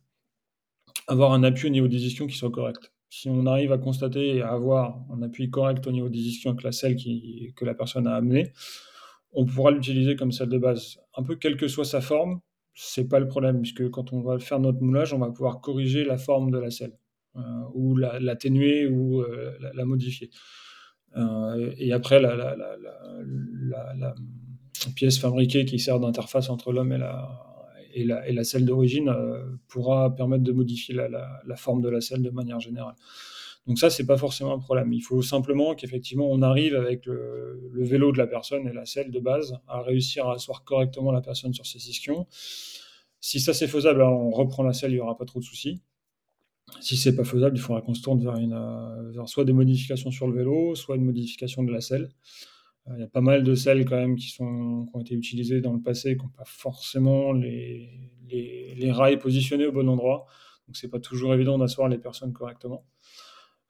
avoir 1.08 1.34
un 1.34 1.44
appui 1.44 1.68
au 1.68 1.72
niveau 1.72 1.88
des 1.88 2.06
ischions 2.06 2.28
qui 2.28 2.36
soit 2.36 2.52
correct 2.52 2.92
si 3.16 3.30
on 3.30 3.46
arrive 3.46 3.72
à 3.72 3.78
constater 3.78 4.36
et 4.36 4.42
à 4.42 4.50
avoir 4.50 5.00
un 5.10 5.22
appui 5.22 5.50
correct 5.50 5.88
au 5.88 5.92
niveau 5.92 6.10
des 6.10 6.20
ischions 6.20 6.52
avec 6.52 6.64
la 6.64 6.74
selle 6.74 6.98
que 7.56 7.64
la 7.64 7.74
personne 7.74 8.08
a 8.08 8.16
amenée, 8.16 8.52
on 9.32 9.46
pourra 9.46 9.72
l'utiliser 9.72 10.18
comme 10.18 10.34
selle 10.34 10.50
de 10.50 10.58
base. 10.58 10.98
Un 11.16 11.24
peu 11.24 11.36
quelle 11.36 11.56
que 11.56 11.70
soit 11.70 11.86
sa 11.86 12.02
forme, 12.02 12.42
c'est 12.74 13.08
pas 13.08 13.20
le 13.20 13.28
problème, 13.28 13.62
puisque 13.62 13.90
quand 13.90 14.12
on 14.12 14.22
va 14.22 14.38
faire 14.40 14.60
notre 14.60 14.82
moulage, 14.82 15.14
on 15.14 15.20
va 15.20 15.32
pouvoir 15.32 15.62
corriger 15.62 16.04
la 16.04 16.18
forme 16.18 16.52
de 16.52 16.58
la 16.58 16.72
selle, 16.72 16.92
euh, 16.92 17.05
ou 17.74 17.96
l'atténuer, 17.98 18.88
ou 18.88 19.22
euh, 19.22 19.58
la, 19.74 19.86
modifier. 19.86 20.30
Euh, 21.18 21.74
et 21.78 21.92
après, 21.92 22.20
la, 22.20 22.56
pièce 24.96 25.18
fabriquée 25.20 25.66
qui 25.66 25.80
sert 25.80 26.00
d'interface 26.00 26.50
entre 26.50 26.72
l'homme 26.72 26.92
et 26.92 26.98
la, 26.98 27.46
et 27.94 28.04
la, 28.34 28.44
selle 28.44 28.66
d'origine 28.66 29.10
euh, 29.10 29.44
pourra 29.68 30.14
permettre 30.16 30.44
de 30.44 30.52
modifier 30.52 30.94
la, 30.94 31.56
forme 31.56 31.82
de 31.82 31.90
la 31.90 32.02
selle 32.02 32.22
de 32.22 32.30
manière 32.30 32.60
générale. 32.60 32.96
Donc 33.68 33.80
ça, 33.80 33.90
c'est 33.90 34.06
pas 34.06 34.18
forcément 34.18 34.54
un 34.54 34.60
problème. 34.60 34.94
Il 34.94 35.02
faut 35.02 35.24
simplement 35.24 35.74
qu'effectivement, 35.74 36.30
on 36.30 36.44
arrive 36.44 36.76
avec 36.76 37.06
le, 37.08 37.60
vélo 37.74 38.12
de 38.12 38.18
la 38.18 38.28
personne 38.28 38.68
et 38.68 38.74
la 38.74 38.86
selle 38.86 39.12
de 39.12 39.20
base 39.20 39.58
à 39.68 39.82
réussir 39.82 40.28
à 40.28 40.36
asseoir 40.36 40.64
correctement 40.64 41.12
la 41.12 41.22
personne 41.22 41.54
sur 41.54 41.66
ses 41.66 41.90
ischions. 41.90 42.28
Si 43.22 43.40
ça 43.40 43.54
c'est 43.54 43.68
faisable, 43.68 44.04
on 44.04 44.30
reprend 44.30 44.62
la 44.62 44.74
selle, 44.74 44.92
il 44.92 44.96
n'y 44.96 45.00
aura 45.00 45.18
pas 45.18 45.26
trop 45.26 45.40
de 45.40 45.46
soucis. 45.46 45.82
Si 46.82 46.98
c'est 46.98 47.16
pas 47.16 47.24
faisable, 47.24 47.58
il 47.58 47.62
faudra 47.62 47.82
qu'on 47.82 47.94
se 47.94 48.02
tourne 48.02 48.24
vers, 48.24 48.38
une, 48.38 48.54
euh, 48.54 49.12
vers 49.12 49.30
soit 49.30 49.46
des 49.46 49.54
modifications 49.54 50.12
sur 50.12 50.28
le 50.28 50.36
vélo, 50.36 50.76
soit 50.76 50.96
une 50.96 51.06
modification 51.06 51.64
de 51.64 51.72
la 51.72 51.82
selle. 51.82 52.10
Euh, 52.88 52.94
il 52.98 53.02
y 53.02 53.04
a 53.04 53.08
pas 53.08 53.22
mal 53.22 53.44
de 53.44 53.56
selles 53.56 53.86
quand 53.86 53.96
même 53.96 54.16
qui, 54.16 54.30
sont, 54.30 54.86
qui 54.86 54.96
ont 54.96 55.02
été 55.02 55.16
utilisées 55.16 55.62
dans 55.62 55.74
le 55.74 55.82
passé, 55.82 56.18
qui 56.18 56.24
n'ont 56.24 56.30
pas 56.30 56.46
forcément 56.46 57.34
les, 57.34 57.90
les, 58.30 58.92
rails 58.92 59.18
positionnés 59.18 59.66
au 59.66 59.72
bon 59.72 59.88
endroit. 59.90 60.26
Donc 60.68 60.76
c'est 60.78 60.90
pas 60.90 61.00
toujours 61.00 61.34
évident 61.34 61.58
d'asseoir 61.58 61.88
les 61.88 61.98
personnes 61.98 62.34
correctement. 62.34 62.86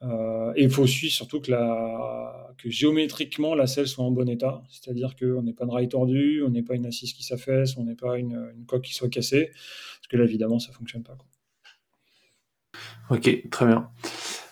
Euh, 0.03 0.53
et 0.55 0.63
il 0.63 0.69
faut 0.69 0.83
aussi 0.83 1.09
surtout 1.09 1.39
que, 1.41 1.51
la, 1.51 2.53
que 2.57 2.69
géométriquement 2.69 3.55
la 3.55 3.65
selle 3.65 3.87
soit 3.87 4.03
en 4.03 4.11
bon 4.11 4.27
état, 4.29 4.63
c'est-à-dire 4.69 5.15
qu'on 5.15 5.41
n'est 5.41 5.53
pas 5.53 5.65
de 5.65 5.71
rail 5.71 5.87
tordu, 5.87 6.43
on 6.45 6.49
n'est 6.49 6.63
pas 6.63 6.75
une 6.75 6.85
assise 6.85 7.13
qui 7.13 7.23
s'affaisse, 7.23 7.77
on 7.77 7.85
n'est 7.85 7.95
pas 7.95 8.17
une, 8.17 8.65
coque 8.67 8.83
qui 8.83 8.93
soit 8.93 9.09
cassée, 9.09 9.51
parce 9.53 10.07
que 10.09 10.17
là 10.17 10.25
évidemment 10.25 10.59
ça 10.59 10.73
fonctionne 10.73 11.03
pas. 11.03 11.17
Ok, 13.09 13.49
très 13.51 13.65
bien. 13.65 13.89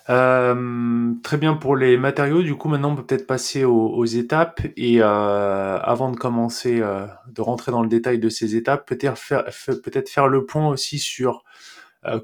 Euh, 0.09 1.13
très 1.23 1.38
bien 1.38 1.53
pour 1.53 1.75
les 1.75 1.97
matériaux. 1.97 2.43
Du 2.43 2.55
coup, 2.55 2.67
maintenant, 2.69 2.91
on 2.91 2.95
peut 2.95 3.05
peut-être 3.05 3.27
passer 3.27 3.63
aux, 3.63 4.05
étapes. 4.05 4.62
Et 4.75 5.01
euh, 5.01 5.79
avant 5.79 6.12
de 6.12 6.17
commencer, 6.17 6.81
euh, 6.81 7.05
de 7.27 7.41
rentrer 7.41 7.71
dans 7.71 7.81
le 7.81 7.89
détail 7.89 8.19
de 8.19 8.29
ces 8.29 8.55
étapes, 8.55 8.88
peut-être 8.88 9.17
faire, 9.17 9.45
peut-être 9.83 10.09
faire 10.09 10.27
le 10.27 10.45
point 10.45 10.67
aussi 10.67 10.99
sur 10.99 11.43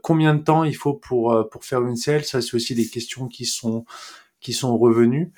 combien 0.03 0.35
de 0.35 0.43
temps 0.43 0.65
il 0.65 0.75
faut 0.75 0.93
pour 0.93 1.49
pour 1.49 1.65
faire 1.65 1.81
une 1.83 1.95
selle. 1.95 2.25
Ça, 2.25 2.41
c'est 2.41 2.55
aussi 2.55 2.75
des 2.75 2.87
questions 2.87 3.27
qui 3.27 3.45
sont 3.45 3.85
qui 4.41 4.53
sont 4.53 4.77
revenues. 4.77 5.33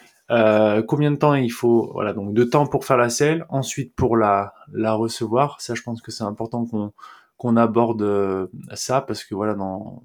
combien 0.88 1.12
de 1.12 1.18
temps 1.18 1.36
il 1.36 1.52
faut 1.52 1.92
Voilà, 1.94 2.14
donc 2.14 2.34
de 2.34 2.44
temps 2.44 2.68
pour 2.68 2.86
faire 2.86 2.98
la 2.98 3.10
selle, 3.10 3.46
ensuite 3.50 3.96
pour 3.96 4.18
la 4.18 4.54
la 4.74 4.94
recevoir. 4.94 5.62
Ça, 5.62 5.76
je 5.76 5.84
pense 5.84 6.02
que 6.02 6.12
c'est 6.12 6.24
important 6.24 6.66
qu'on 6.66 6.94
qu'on 7.38 7.58
aborde 7.58 8.50
ça 8.74 9.02
parce 9.02 9.24
que 9.24 9.36
voilà 9.36 9.54
dans 9.56 10.02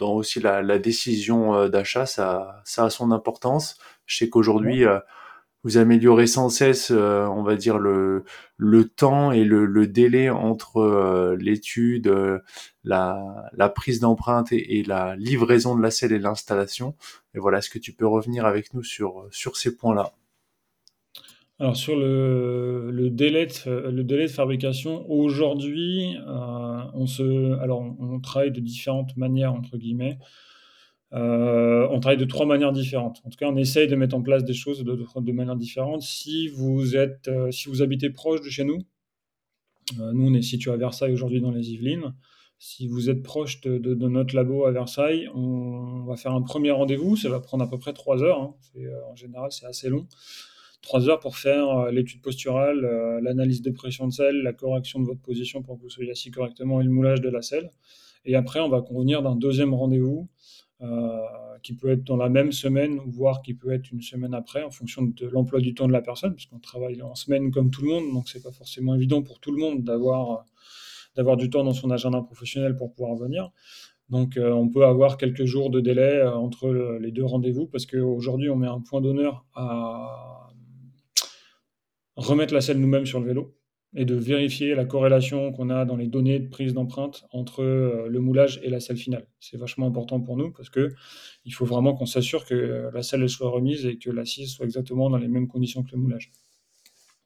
dans 0.00 0.14
aussi 0.14 0.40
la, 0.40 0.78
décision 0.78 1.54
euh, 1.54 1.68
d'achat, 1.68 2.06
ça, 2.06 2.62
ça 2.64 2.86
a 2.86 2.90
son 2.90 3.12
importance. 3.12 3.78
Je 4.06 4.16
sais 4.16 4.28
qu'aujourd'hui, 4.30 4.84
euh, 4.84 4.98
vous 5.62 5.76
améliorez 5.76 6.26
sans 6.26 6.48
cesse, 6.48 6.90
euh, 6.90 7.26
on 7.26 7.42
va 7.42 7.54
dire, 7.54 7.78
le, 7.78 8.24
le 8.56 8.88
temps 8.88 9.30
et 9.30 9.44
le, 9.44 9.86
délai 9.86 10.30
entre 10.30 11.36
l'étude, 11.38 12.10
la, 12.82 13.50
la, 13.52 13.68
prise 13.68 14.00
d'empreinte 14.00 14.52
et, 14.52 14.82
la 14.86 15.16
livraison 15.16 15.76
de 15.76 15.82
la 15.82 15.90
selle 15.90 16.12
et 16.12 16.18
l'installation. 16.18 16.96
Et 17.34 17.38
voilà, 17.38 17.58
est-ce 17.58 17.70
que 17.70 17.78
tu 17.78 17.92
peux 17.92 18.06
revenir 18.06 18.46
avec 18.46 18.72
nous 18.72 18.82
sur, 18.82 19.28
sur 19.30 19.56
ces 19.56 19.76
points-là? 19.76 20.12
Alors 21.60 21.76
sur 21.76 21.94
le, 21.94 23.10
délai, 23.10 23.46
de, 23.46 24.26
fabrication, 24.28 25.08
aujourd'hui, 25.10 26.16
euh, 26.26 26.80
on, 26.94 27.06
se, 27.06 27.52
alors 27.60 27.82
on, 27.98 28.18
travaille 28.18 28.50
de 28.50 28.60
différentes 28.60 29.14
manières, 29.18 29.52
entre 29.52 29.76
guillemets. 29.76 30.18
Euh, 31.12 31.86
on 31.90 32.00
travaille 32.00 32.16
de 32.16 32.24
trois 32.24 32.46
manières 32.46 32.72
différentes. 32.72 33.20
En 33.24 33.28
tout 33.28 33.36
cas, 33.36 33.46
on 33.46 33.56
essaye 33.56 33.88
de 33.88 33.94
mettre 33.94 34.16
en 34.16 34.22
place 34.22 34.42
des 34.42 34.54
choses 34.54 34.82
de, 34.82 35.04
de, 35.16 35.32
manière 35.32 35.56
différente. 35.56 36.00
Si 36.00 36.48
vous, 36.48 36.96
êtes, 36.96 37.28
euh, 37.28 37.50
si 37.50 37.68
vous 37.68 37.82
habitez 37.82 38.08
proche 38.08 38.40
de 38.40 38.48
chez 38.48 38.64
nous, 38.64 38.78
nous 39.98 40.28
on 40.28 40.34
est 40.34 40.42
situé 40.42 40.70
à 40.70 40.76
Versailles 40.76 41.12
aujourd'hui 41.12 41.42
dans 41.42 41.50
les 41.50 41.72
Yvelines, 41.72 42.14
si 42.58 42.86
vous 42.86 43.10
êtes 43.10 43.22
proche 43.22 43.60
de, 43.60 43.94
notre 43.94 44.34
labo 44.34 44.64
à 44.64 44.70
Versailles, 44.70 45.28
on, 45.34 46.04
va 46.04 46.16
faire 46.16 46.32
un 46.32 46.42
premier 46.42 46.70
rendez-vous. 46.70 47.16
Ça 47.16 47.28
va 47.28 47.40
prendre 47.40 47.64
à 47.64 47.68
peu 47.68 47.78
près 47.78 47.92
trois 47.92 48.22
heures. 48.22 48.40
Hein. 48.40 48.54
en 49.10 49.16
général, 49.16 49.52
c'est 49.52 49.66
assez 49.66 49.90
long 49.90 50.06
trois 50.82 51.08
heures 51.08 51.20
pour 51.20 51.36
faire 51.36 51.68
euh, 51.68 51.90
l'étude 51.90 52.22
posturale, 52.22 52.84
euh, 52.84 53.20
l'analyse 53.20 53.62
de 53.62 53.70
pression 53.70 54.06
de 54.06 54.12
selle, 54.12 54.42
la 54.42 54.52
correction 54.52 55.00
de 55.00 55.06
votre 55.06 55.20
position 55.20 55.62
pour 55.62 55.76
que 55.76 55.82
vous 55.82 55.90
soyez 55.90 56.10
assis 56.10 56.30
correctement 56.30 56.80
et 56.80 56.84
le 56.84 56.90
moulage 56.90 57.20
de 57.20 57.28
la 57.28 57.42
selle. 57.42 57.70
Et 58.24 58.34
après, 58.34 58.60
on 58.60 58.68
va 58.68 58.82
convenir 58.82 59.22
d'un 59.22 59.36
deuxième 59.36 59.74
rendez-vous 59.74 60.28
euh, 60.82 61.18
qui 61.62 61.74
peut 61.74 61.90
être 61.90 62.04
dans 62.04 62.16
la 62.16 62.28
même 62.28 62.52
semaine, 62.52 63.00
voire 63.06 63.42
qui 63.42 63.54
peut 63.54 63.72
être 63.72 63.90
une 63.90 64.00
semaine 64.00 64.34
après, 64.34 64.62
en 64.62 64.70
fonction 64.70 65.02
de 65.02 65.26
l'emploi 65.26 65.60
du 65.60 65.74
temps 65.74 65.86
de 65.86 65.92
la 65.92 66.02
personne, 66.02 66.34
puisqu'on 66.34 66.58
travaille 66.58 67.00
en 67.02 67.14
semaine 67.14 67.50
comme 67.50 67.70
tout 67.70 67.82
le 67.82 67.88
monde, 67.88 68.12
donc 68.12 68.28
c'est 68.28 68.42
pas 68.42 68.52
forcément 68.52 68.94
évident 68.94 69.22
pour 69.22 69.40
tout 69.40 69.52
le 69.52 69.58
monde 69.58 69.84
d'avoir 69.84 70.46
d'avoir 71.16 71.36
du 71.36 71.50
temps 71.50 71.64
dans 71.64 71.72
son 71.72 71.90
agenda 71.90 72.22
professionnel 72.22 72.76
pour 72.76 72.94
pouvoir 72.94 73.16
venir. 73.16 73.50
Donc 74.08 74.38
on 74.40 74.68
peut 74.68 74.86
avoir 74.86 75.18
quelques 75.18 75.44
jours 75.44 75.70
de 75.70 75.80
délai 75.80 76.22
entre 76.22 76.98
les 77.00 77.10
deux 77.10 77.24
rendez-vous, 77.24 77.66
parce 77.66 77.84
qu'aujourd'hui 77.84 78.48
on 78.48 78.56
met 78.56 78.68
un 78.68 78.80
point 78.80 79.00
d'honneur 79.00 79.44
à 79.54 80.49
remettre 82.20 82.54
la 82.54 82.60
selle 82.60 82.78
nous-mêmes 82.78 83.06
sur 83.06 83.20
le 83.20 83.26
vélo 83.26 83.56
et 83.94 84.04
de 84.04 84.14
vérifier 84.14 84.74
la 84.74 84.84
corrélation 84.84 85.52
qu'on 85.52 85.68
a 85.68 85.84
dans 85.84 85.96
les 85.96 86.06
données 86.06 86.38
de 86.38 86.48
prise 86.48 86.74
d'empreinte 86.74 87.24
entre 87.32 87.62
euh, 87.62 88.08
le 88.08 88.20
moulage 88.20 88.60
et 88.62 88.70
la 88.70 88.78
selle 88.78 88.96
finale. 88.96 89.26
C'est 89.40 89.56
vachement 89.56 89.86
important 89.86 90.20
pour 90.20 90.36
nous 90.36 90.52
parce 90.52 90.70
que 90.70 90.94
il 91.44 91.52
faut 91.52 91.64
vraiment 91.64 91.94
qu'on 91.94 92.06
s'assure 92.06 92.44
que 92.44 92.90
la 92.92 93.02
selle 93.02 93.28
soit 93.28 93.50
remise 93.50 93.86
et 93.86 93.98
que 93.98 94.10
l'assise 94.10 94.52
soit 94.52 94.66
exactement 94.66 95.10
dans 95.10 95.18
les 95.18 95.28
mêmes 95.28 95.48
conditions 95.48 95.82
que 95.82 95.90
le 95.92 95.98
moulage. 95.98 96.30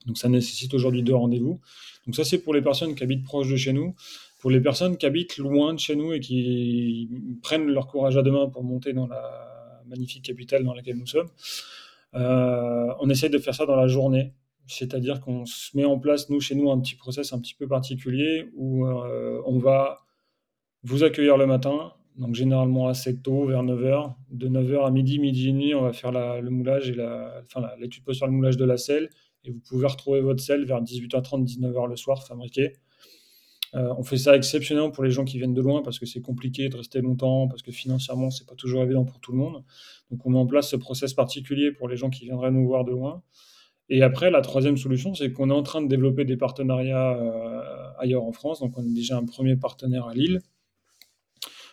Donc 0.05 0.17
ça 0.17 0.29
nécessite 0.29 0.73
aujourd'hui 0.73 1.03
deux 1.03 1.15
rendez-vous. 1.15 1.59
Donc 2.05 2.15
ça, 2.15 2.23
c'est 2.23 2.39
pour 2.39 2.53
les 2.53 2.61
personnes 2.61 2.95
qui 2.95 3.03
habitent 3.03 3.23
proche 3.23 3.49
de 3.49 3.55
chez 3.55 3.73
nous. 3.73 3.95
Pour 4.39 4.51
les 4.51 4.61
personnes 4.61 4.97
qui 4.97 5.05
habitent 5.05 5.37
loin 5.37 5.73
de 5.73 5.79
chez 5.79 5.95
nous 5.95 6.13
et 6.13 6.19
qui 6.19 7.09
prennent 7.41 7.67
leur 7.67 7.87
courage 7.87 8.15
à 8.15 8.21
deux 8.21 8.31
mains 8.31 8.47
pour 8.47 8.63
monter 8.63 8.93
dans 8.93 9.07
la 9.07 9.81
magnifique 9.87 10.23
capitale 10.23 10.63
dans 10.63 10.73
laquelle 10.73 10.97
nous 10.97 11.07
sommes, 11.07 11.29
euh, 12.13 12.93
on 12.99 13.09
essaie 13.09 13.29
de 13.29 13.39
faire 13.39 13.55
ça 13.55 13.65
dans 13.65 13.75
la 13.75 13.87
journée. 13.87 14.33
C'est-à-dire 14.67 15.21
qu'on 15.21 15.45
se 15.45 15.75
met 15.77 15.85
en 15.85 15.99
place, 15.99 16.29
nous, 16.29 16.39
chez 16.39 16.55
nous, 16.55 16.71
un 16.71 16.79
petit 16.79 16.95
process 16.95 17.33
un 17.33 17.39
petit 17.39 17.53
peu 17.53 17.67
particulier 17.67 18.49
où 18.55 18.85
euh, 18.85 19.41
on 19.45 19.59
va 19.59 19.99
vous 20.83 21.03
accueillir 21.03 21.37
le 21.37 21.45
matin, 21.45 21.93
donc 22.17 22.35
généralement 22.35 22.87
assez 22.87 23.19
tôt, 23.21 23.45
vers 23.45 23.63
9h. 23.63 24.13
De 24.29 24.47
9h 24.47 24.85
à 24.85 24.91
midi, 24.91 25.19
midi 25.19 25.49
et 25.49 25.51
demi, 25.51 25.73
on 25.73 25.81
va 25.81 25.93
faire 25.93 26.11
le 26.11 26.49
moulage 26.49 26.89
et 26.89 26.93
la, 26.93 27.43
enfin, 27.45 27.67
l'étude 27.79 28.03
sur 28.13 28.25
le 28.25 28.31
moulage 28.31 28.57
de 28.57 28.65
la 28.65 28.77
selle. 28.77 29.09
Et 29.43 29.51
vous 29.51 29.59
pouvez 29.59 29.85
retrouver 29.85 30.21
votre 30.21 30.41
selle 30.41 30.65
vers 30.65 30.81
18h30, 30.81 31.45
19h 31.45 31.89
le 31.89 31.95
soir, 31.95 32.25
fabriqué. 32.25 32.73
Euh, 33.75 33.93
on 33.97 34.03
fait 34.03 34.17
ça 34.17 34.35
exceptionnellement 34.35 34.91
pour 34.91 35.03
les 35.03 35.11
gens 35.11 35.25
qui 35.25 35.37
viennent 35.37 35.53
de 35.53 35.61
loin 35.61 35.81
parce 35.81 35.99
que 35.99 36.05
c'est 36.05 36.21
compliqué 36.21 36.69
de 36.69 36.77
rester 36.77 37.01
longtemps, 37.01 37.47
parce 37.47 37.61
que 37.61 37.71
financièrement, 37.71 38.29
c'est 38.29 38.47
pas 38.47 38.55
toujours 38.55 38.83
évident 38.83 39.03
pour 39.03 39.19
tout 39.19 39.33
le 39.33 39.37
monde. 39.37 39.63
Donc, 40.09 40.25
on 40.25 40.29
met 40.29 40.39
en 40.39 40.47
place 40.47 40.69
ce 40.69 40.77
process 40.77 41.13
particulier 41.13 41.71
pour 41.71 41.89
les 41.89 41.97
gens 41.97 42.09
qui 42.09 42.25
viendraient 42.25 42.51
nous 42.51 42.65
voir 42.65 42.85
de 42.85 42.91
loin. 42.91 43.21
Et 43.89 44.01
après, 44.01 44.31
la 44.31 44.41
troisième 44.41 44.77
solution, 44.77 45.13
c'est 45.13 45.31
qu'on 45.31 45.49
est 45.49 45.53
en 45.53 45.63
train 45.63 45.81
de 45.81 45.87
développer 45.87 46.25
des 46.25 46.37
partenariats 46.37 47.17
euh, 47.17 47.91
ailleurs 47.99 48.23
en 48.23 48.31
France. 48.31 48.59
Donc, 48.59 48.77
on 48.77 48.81
a 48.81 48.93
déjà 48.93 49.17
un 49.17 49.25
premier 49.25 49.55
partenaire 49.55 50.07
à 50.07 50.13
Lille, 50.13 50.41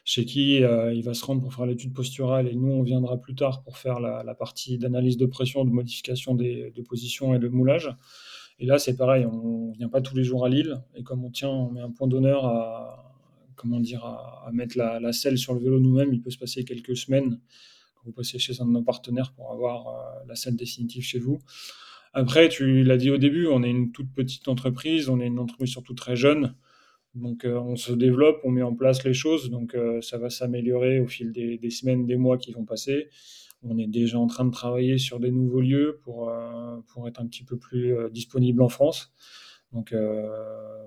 chez 0.04 0.26
qui 0.26 0.62
euh, 0.62 0.92
il 0.92 1.02
va 1.04 1.14
se 1.14 1.24
rendre 1.24 1.40
pour 1.40 1.54
faire 1.54 1.64
l'étude 1.64 1.94
posturale, 1.94 2.48
et 2.48 2.54
nous, 2.54 2.70
on 2.70 2.82
viendra 2.82 3.18
plus 3.18 3.34
tard 3.34 3.62
pour 3.62 3.78
faire 3.78 3.98
la, 4.00 4.34
partie 4.34 4.76
d'analyse 4.76 5.16
de 5.16 5.26
pression, 5.26 5.64
de 5.64 5.70
modification 5.70 6.34
des, 6.34 6.70
de 6.70 6.82
position 6.82 7.34
et 7.34 7.38
de 7.38 7.48
moulage. 7.48 7.90
Et 8.58 8.66
là, 8.66 8.78
c'est 8.78 8.96
pareil, 8.96 9.24
on 9.24 9.70
ne 9.70 9.74
vient 9.76 9.88
pas 9.88 10.02
tous 10.02 10.14
les 10.14 10.24
jours 10.24 10.44
à 10.44 10.50
Lille, 10.50 10.82
et 10.94 11.02
comme 11.02 11.24
on 11.24 11.30
tient, 11.30 11.48
on 11.48 11.70
met 11.70 11.80
un 11.80 11.90
point 11.90 12.08
d'honneur 12.08 12.44
à, 12.44 13.14
comment 13.56 13.80
dire, 13.80 14.04
à, 14.04 14.50
mettre 14.52 14.76
la, 14.76 15.00
la, 15.00 15.12
selle 15.12 15.38
sur 15.38 15.54
le 15.54 15.60
vélo 15.60 15.80
nous-mêmes, 15.80 16.12
il 16.12 16.20
peut 16.20 16.30
se 16.30 16.38
passer 16.38 16.64
quelques 16.64 16.96
semaines 16.96 17.40
quand 17.94 18.02
vous 18.04 18.12
passez 18.12 18.38
chez 18.38 18.60
un 18.60 18.66
de 18.66 18.72
nos 18.72 18.82
partenaires 18.82 19.32
pour 19.32 19.52
avoir 19.52 19.88
euh, 19.88 20.24
la 20.28 20.34
selle 20.34 20.56
définitive 20.56 21.02
chez 21.02 21.18
vous. 21.18 21.38
Après, 22.14 22.48
tu 22.48 22.84
l'as 22.84 22.98
dit 22.98 23.10
au 23.10 23.18
début, 23.18 23.46
on 23.46 23.62
est 23.62 23.70
une 23.70 23.90
toute 23.92 24.12
petite 24.12 24.48
entreprise, 24.48 25.08
on 25.08 25.20
est 25.20 25.26
une 25.26 25.38
entreprise 25.38 25.70
surtout 25.70 25.94
très 25.94 26.16
jeune. 26.16 26.54
Donc 27.14 27.44
euh, 27.44 27.58
on 27.58 27.76
se 27.76 27.92
développe, 27.92 28.40
on 28.44 28.50
met 28.50 28.62
en 28.62 28.74
place 28.74 29.04
les 29.04 29.12
choses, 29.12 29.50
donc 29.50 29.74
euh, 29.74 30.00
ça 30.00 30.16
va 30.18 30.30
s'améliorer 30.30 31.00
au 31.00 31.06
fil 31.06 31.30
des, 31.32 31.70
semaines, 31.70 32.06
des 32.06 32.16
mois 32.16 32.38
qui 32.38 32.52
vont 32.52 32.64
passer. 32.64 33.08
On 33.62 33.78
est 33.78 33.86
déjà 33.86 34.18
en 34.18 34.26
train 34.26 34.44
de 34.44 34.50
travailler 34.50 34.98
sur 34.98 35.20
des 35.20 35.30
nouveaux 35.30 35.60
lieux 35.60 36.00
pour, 36.04 36.30
euh, 36.30 36.78
pour 36.92 37.06
être 37.08 37.20
un 37.20 37.26
petit 37.26 37.44
peu 37.44 37.58
plus 37.58 37.94
disponible 38.10 38.62
en 38.62 38.68
France. 38.68 39.12
Donc 39.72 39.94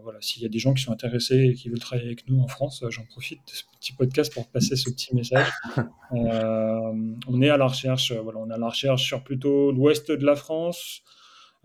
voilà, 0.04 0.20
s'il 0.22 0.44
y 0.44 0.46
a 0.46 0.50
des 0.50 0.60
gens 0.60 0.74
qui 0.74 0.84
sont 0.84 0.92
intéressés 0.92 1.50
et 1.50 1.54
qui 1.56 1.70
veulent 1.70 1.80
travailler 1.80 2.08
avec 2.08 2.30
nous 2.30 2.40
en 2.40 2.48
France, 2.48 2.84
j'en 2.90 3.04
profite 3.06 3.40
de 3.48 3.52
ce 3.52 3.64
petit 3.80 3.94
podcast 3.94 4.34
pour 4.34 4.48
passer 4.48 4.76
ce 4.76 4.90
petit 4.90 5.16
message. 5.16 5.52
on 6.12 7.42
est 7.42 7.50
à 7.50 7.58
la 7.58 7.68
recherche, 7.68 8.12
voilà, 8.12 8.40
on 8.40 8.50
est 8.50 8.54
à 8.54 8.58
la 8.58 8.70
recherche 8.70 9.04
sur 9.04 9.24
plutôt 9.24 9.72
l'ouest 9.72 10.12
de 10.12 10.26
la 10.26 10.36
France, 10.36 11.04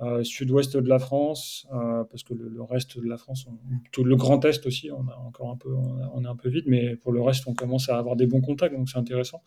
euh, 0.02 0.24
sud-ouest 0.24 0.78
de 0.78 0.88
la 0.88 0.98
France, 0.98 1.66
euh, 1.74 2.04
parce 2.04 2.22
que 2.22 2.32
le, 2.32 2.62
reste 2.62 2.98
de 2.98 3.06
la 3.06 3.18
France, 3.18 3.46
tout 3.92 4.02
le 4.02 4.16
Grand 4.16 4.42
Est 4.46 4.64
aussi, 4.64 4.90
on 4.90 5.06
a 5.08 5.16
encore 5.16 5.50
un 5.50 5.56
peu, 5.56 5.74
on, 5.74 6.24
est 6.24 6.26
un 6.26 6.36
peu 6.36 6.48
vide, 6.48 6.64
mais 6.68 6.96
pour 6.96 7.12
le 7.12 7.20
reste, 7.20 7.46
on 7.46 7.52
commence 7.52 7.90
à 7.90 7.98
avoir 7.98 8.16
des 8.16 8.26
bons 8.26 8.40
contacts, 8.40 8.74
donc 8.74 8.88
c'est 8.88 8.98
intéressant. 8.98 9.42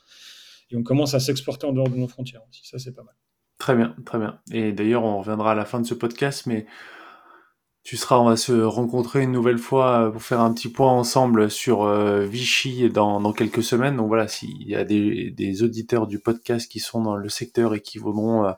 Et 0.69 0.75
on 0.75 0.83
commence 0.83 1.15
à 1.15 1.19
s'exporter 1.19 1.65
en 1.65 1.73
dehors 1.73 1.89
de 1.89 1.95
nos 1.95 2.07
frontières 2.07 2.41
aussi, 2.47 2.61
ça 2.67 2.77
c'est 2.77 2.91
pas 2.91 3.01
mal. 3.01 3.15
Très 3.57 3.75
bien, 3.75 3.95
très 4.05 4.19
bien. 4.19 4.41
Et 4.51 4.73
d'ailleurs, 4.73 5.03
on 5.03 5.17
reviendra 5.17 5.53
à 5.53 5.55
la 5.55 5.65
fin 5.65 5.81
de 5.81 5.87
ce 5.87 5.95
podcast, 5.95 6.45
mais 6.45 6.67
tu 7.83 7.97
seras, 7.97 8.17
on 8.17 8.25
va 8.25 8.37
se 8.37 8.53
rencontrer 8.53 9.23
une 9.23 9.31
nouvelle 9.31 9.57
fois 9.57 10.11
pour 10.11 10.23
faire 10.23 10.39
un 10.39 10.53
petit 10.53 10.69
point 10.69 10.91
ensemble 10.91 11.51
sur 11.51 11.85
Vichy 12.21 12.89
dans, 12.89 13.19
dans, 13.19 13.33
quelques 13.33 13.63
semaines. 13.63 13.97
Donc 13.97 14.07
voilà, 14.07 14.27
s'il 14.27 14.65
y 14.65 14.75
a 14.75 14.85
des, 14.85 15.31
des, 15.31 15.63
auditeurs 15.63 16.07
du 16.07 16.19
podcast 16.19 16.71
qui 16.71 16.79
sont 16.79 17.01
dans 17.01 17.17
le 17.17 17.27
secteur 17.27 17.75
et 17.75 17.81
qui 17.81 17.97
voudront 17.97 18.53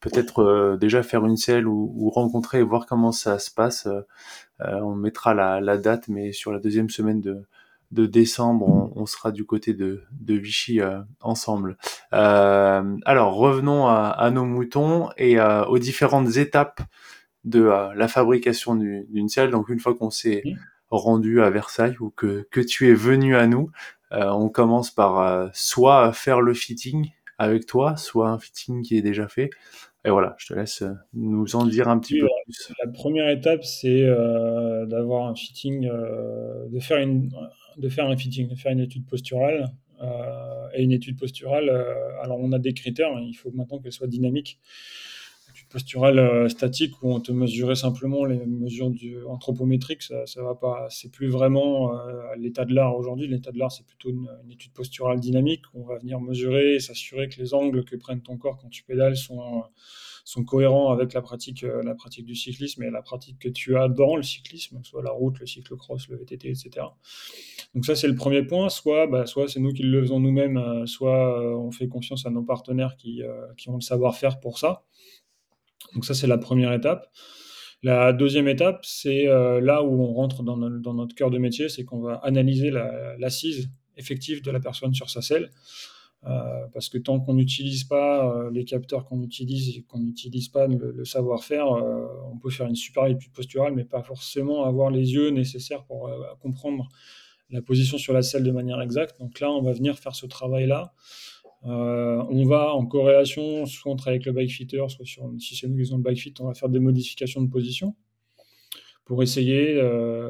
peut-être 0.00 0.42
euh, 0.42 0.76
déjà 0.76 1.02
faire 1.02 1.24
une 1.26 1.36
selle 1.36 1.66
ou, 1.66 2.10
rencontrer 2.10 2.58
et 2.58 2.62
voir 2.62 2.86
comment 2.86 3.12
ça 3.12 3.38
se 3.38 3.50
passe. 3.50 3.86
Euh, 3.86 4.00
euh, 4.62 4.80
on 4.80 4.94
mettra 4.94 5.34
la, 5.34 5.78
date, 5.78 6.08
mais 6.08 6.32
sur 6.32 6.52
la 6.52 6.58
deuxième 6.58 6.90
semaine 6.90 7.20
de, 7.20 7.46
décembre, 8.06 8.92
on, 8.94 9.06
sera 9.06 9.32
du 9.32 9.44
côté 9.44 9.74
de, 9.74 10.04
Vichy 10.22 10.80
ensemble. 11.20 11.76
alors, 12.10 13.34
revenons 13.34 13.86
à, 13.86 14.30
nos 14.30 14.44
moutons 14.44 15.10
et 15.18 15.38
aux 15.40 15.78
différentes 15.78 16.36
étapes 16.36 16.80
de 17.46 17.62
la 17.62 18.08
fabrication 18.08 18.74
d'une 18.74 19.28
selle. 19.28 19.50
Donc, 19.50 19.70
une 19.70 19.80
fois 19.80 19.94
qu'on 19.94 20.10
s'est 20.10 20.42
rendu 20.90 21.40
à 21.40 21.48
Versailles 21.50 21.96
ou 22.00 22.10
que, 22.10 22.46
que 22.50 22.60
tu 22.60 22.90
es 22.90 22.94
venu 22.94 23.34
à 23.34 23.46
nous, 23.46 23.70
on 24.10 24.48
commence 24.50 24.90
par 24.90 25.50
soit 25.54 26.12
faire 26.12 26.40
le 26.40 26.52
fitting 26.52 27.10
avec 27.38 27.66
toi, 27.66 27.96
soit 27.96 28.28
un 28.28 28.38
fitting 28.38 28.82
qui 28.82 28.96
est 28.96 29.02
déjà 29.02 29.28
fait, 29.28 29.50
et 30.06 30.10
voilà, 30.10 30.36
je 30.38 30.46
te 30.46 30.54
laisse 30.54 30.82
euh, 30.82 30.92
nous 31.14 31.56
en 31.56 31.66
dire 31.66 31.88
un 31.88 31.98
petit 31.98 32.20
peu 32.20 32.28
plus. 32.44 32.72
La 32.84 32.90
première 32.92 33.28
étape, 33.28 33.64
c'est 33.64 34.04
euh, 34.04 34.86
d'avoir 34.86 35.26
un 35.26 35.34
fitting, 35.34 35.88
euh, 35.88 36.68
de, 36.68 36.78
faire 36.78 36.98
une, 36.98 37.28
de 37.76 37.88
faire 37.88 38.06
un 38.06 38.16
fitting, 38.16 38.48
de 38.48 38.54
faire 38.54 38.70
une 38.70 38.80
étude 38.80 39.04
posturale. 39.04 39.72
et 40.74 40.82
une 40.84 40.92
étude 40.92 41.18
posturale, 41.18 41.70
alors 42.22 42.38
on 42.38 42.52
a 42.52 42.58
des 42.58 42.72
critères, 42.72 43.16
hein, 43.16 43.24
il 43.26 43.34
faut 43.34 43.50
maintenant 43.50 43.78
qu'elle 43.80 43.92
soit 43.92 44.06
dynamique. 44.06 44.60
Posturale 45.68 46.48
statique 46.48 47.02
où 47.02 47.12
on 47.12 47.20
te 47.20 47.32
mesurait 47.32 47.74
simplement 47.74 48.24
les 48.24 48.44
mesures 48.46 48.90
du 48.90 49.24
anthropométriques, 49.24 50.02
ça, 50.02 50.24
ça 50.26 50.42
va 50.42 50.54
pas. 50.54 50.86
C'est 50.90 51.10
plus 51.10 51.28
vraiment 51.28 51.92
l'état 52.36 52.64
de 52.64 52.74
l'art 52.74 52.96
aujourd'hui. 52.96 53.26
L'état 53.26 53.50
de 53.50 53.58
l'art, 53.58 53.72
c'est 53.72 53.84
plutôt 53.84 54.10
une, 54.10 54.28
étude 54.50 54.72
posturale 54.72 55.20
dynamique. 55.20 55.62
Où 55.74 55.82
on 55.82 55.86
va 55.86 55.98
venir 55.98 56.20
mesurer 56.20 56.76
et 56.76 56.80
s'assurer 56.80 57.28
que 57.28 57.40
les 57.40 57.52
angles 57.52 57.84
que 57.84 57.96
prennent 57.96 58.22
ton 58.22 58.36
corps 58.36 58.58
quand 58.58 58.68
tu 58.68 58.84
pédales 58.84 59.16
sont 59.16 59.64
sont 60.26 60.42
cohérents 60.42 60.90
avec 60.90 61.12
la 61.12 61.22
pratique, 61.22 61.62
euh, 61.62 61.84
la 61.84 61.94
pratique 61.94 62.26
du 62.26 62.34
cyclisme 62.34 62.82
et 62.82 62.90
la 62.90 63.00
pratique 63.00 63.38
que 63.38 63.48
tu 63.48 63.76
as 63.76 63.88
dans 63.88 64.16
le 64.16 64.24
cyclisme, 64.24 64.80
soit 64.82 65.00
la 65.00 65.12
route, 65.12 65.38
le 65.38 65.46
cyclocross, 65.46 66.08
le 66.08 66.16
VTT, 66.16 66.48
etc. 66.48 66.84
Donc 67.74 67.86
ça, 67.86 67.94
c'est 67.94 68.08
le 68.08 68.16
premier 68.16 68.42
point. 68.42 68.68
Soit, 68.68 69.06
bah, 69.06 69.24
soit 69.26 69.46
c'est 69.46 69.60
nous 69.60 69.72
qui 69.72 69.84
le 69.84 70.02
faisons 70.02 70.18
nous-mêmes, 70.18 70.56
euh, 70.56 70.84
soit 70.84 71.40
euh, 71.40 71.54
on 71.54 71.70
fait 71.70 71.86
confiance 71.86 72.26
à 72.26 72.30
nos 72.30 72.42
partenaires 72.42 72.96
qui, 72.96 73.22
qui 73.56 73.68
ont 73.70 73.76
le 73.76 73.80
savoir-faire 73.80 74.40
pour 74.40 74.58
ça. 74.58 74.82
Donc 75.94 76.04
ça, 76.04 76.14
c'est 76.14 76.26
la 76.26 76.38
première 76.38 76.72
étape. 76.72 77.08
La 77.82 78.12
deuxième 78.12 78.48
étape, 78.48 78.84
c'est 78.84 79.26
là 79.26 79.82
où 79.82 80.02
on 80.02 80.12
rentre 80.14 80.42
dans, 80.42 80.56
notre 80.56 81.14
cœur 81.14 81.30
de 81.30 81.38
métier, 81.38 81.68
c'est 81.68 81.84
qu'on 81.84 82.00
va 82.00 82.14
analyser 82.24 82.70
l'assise 82.70 83.68
effective 83.96 84.42
de 84.42 84.50
la 84.50 84.60
personne 84.60 84.94
sur 84.94 85.10
sa 85.10 85.22
selle. 85.22 85.50
Euh, 86.24 86.66
parce 86.72 86.88
que 86.88 86.98
tant 86.98 87.20
qu'on 87.20 87.34
n'utilise 87.34 87.84
pas 87.84 88.26
euh, 88.26 88.50
les 88.50 88.64
capteurs 88.64 89.04
qu'on 89.04 89.22
utilise 89.22 89.76
et 89.76 89.82
qu'on 89.82 90.00
n'utilise 90.00 90.48
pas 90.48 90.66
le, 90.66 91.04
savoir-faire, 91.04 91.72
euh, 91.72 92.06
on 92.32 92.38
peut 92.38 92.50
faire 92.50 92.66
une 92.66 92.74
super 92.74 93.06
étude 93.06 93.32
posturale, 93.32 93.74
mais 93.74 93.84
pas 93.84 94.02
forcément 94.02 94.64
avoir 94.64 94.90
les 94.90 95.12
yeux 95.12 95.30
nécessaires 95.30 95.84
pour 95.84 96.10
comprendre 96.40 96.88
la 97.50 97.62
position 97.62 97.96
sur 97.96 98.12
la 98.12 98.22
selle 98.22 98.42
de 98.42 98.50
manière 98.50 98.80
exacte. 98.80 99.20
Donc 99.20 99.38
là, 99.38 99.52
on 99.52 99.62
va 99.62 99.72
venir 99.72 99.96
faire 99.98 100.16
ce 100.16 100.26
travail-là. 100.26 100.94
On 101.62 102.44
va 102.46 102.74
en 102.74 102.86
corrélation, 102.86 103.66
soit 103.66 103.96
avec 104.06 104.24
le 104.24 104.32
bike 104.32 104.50
fitter, 104.50 104.84
soit 104.88 105.04
sur, 105.04 105.30
si 105.38 105.56
c'est 105.56 105.66
nous 105.66 105.82
qui 105.82 105.90
le 105.90 105.98
bike 105.98 106.18
fit, 106.18 106.34
on 106.40 106.46
va 106.46 106.54
faire 106.54 106.68
des 106.68 106.78
modifications 106.78 107.42
de 107.42 107.50
position 107.50 107.96
pour 109.04 109.22
essayer, 109.22 109.80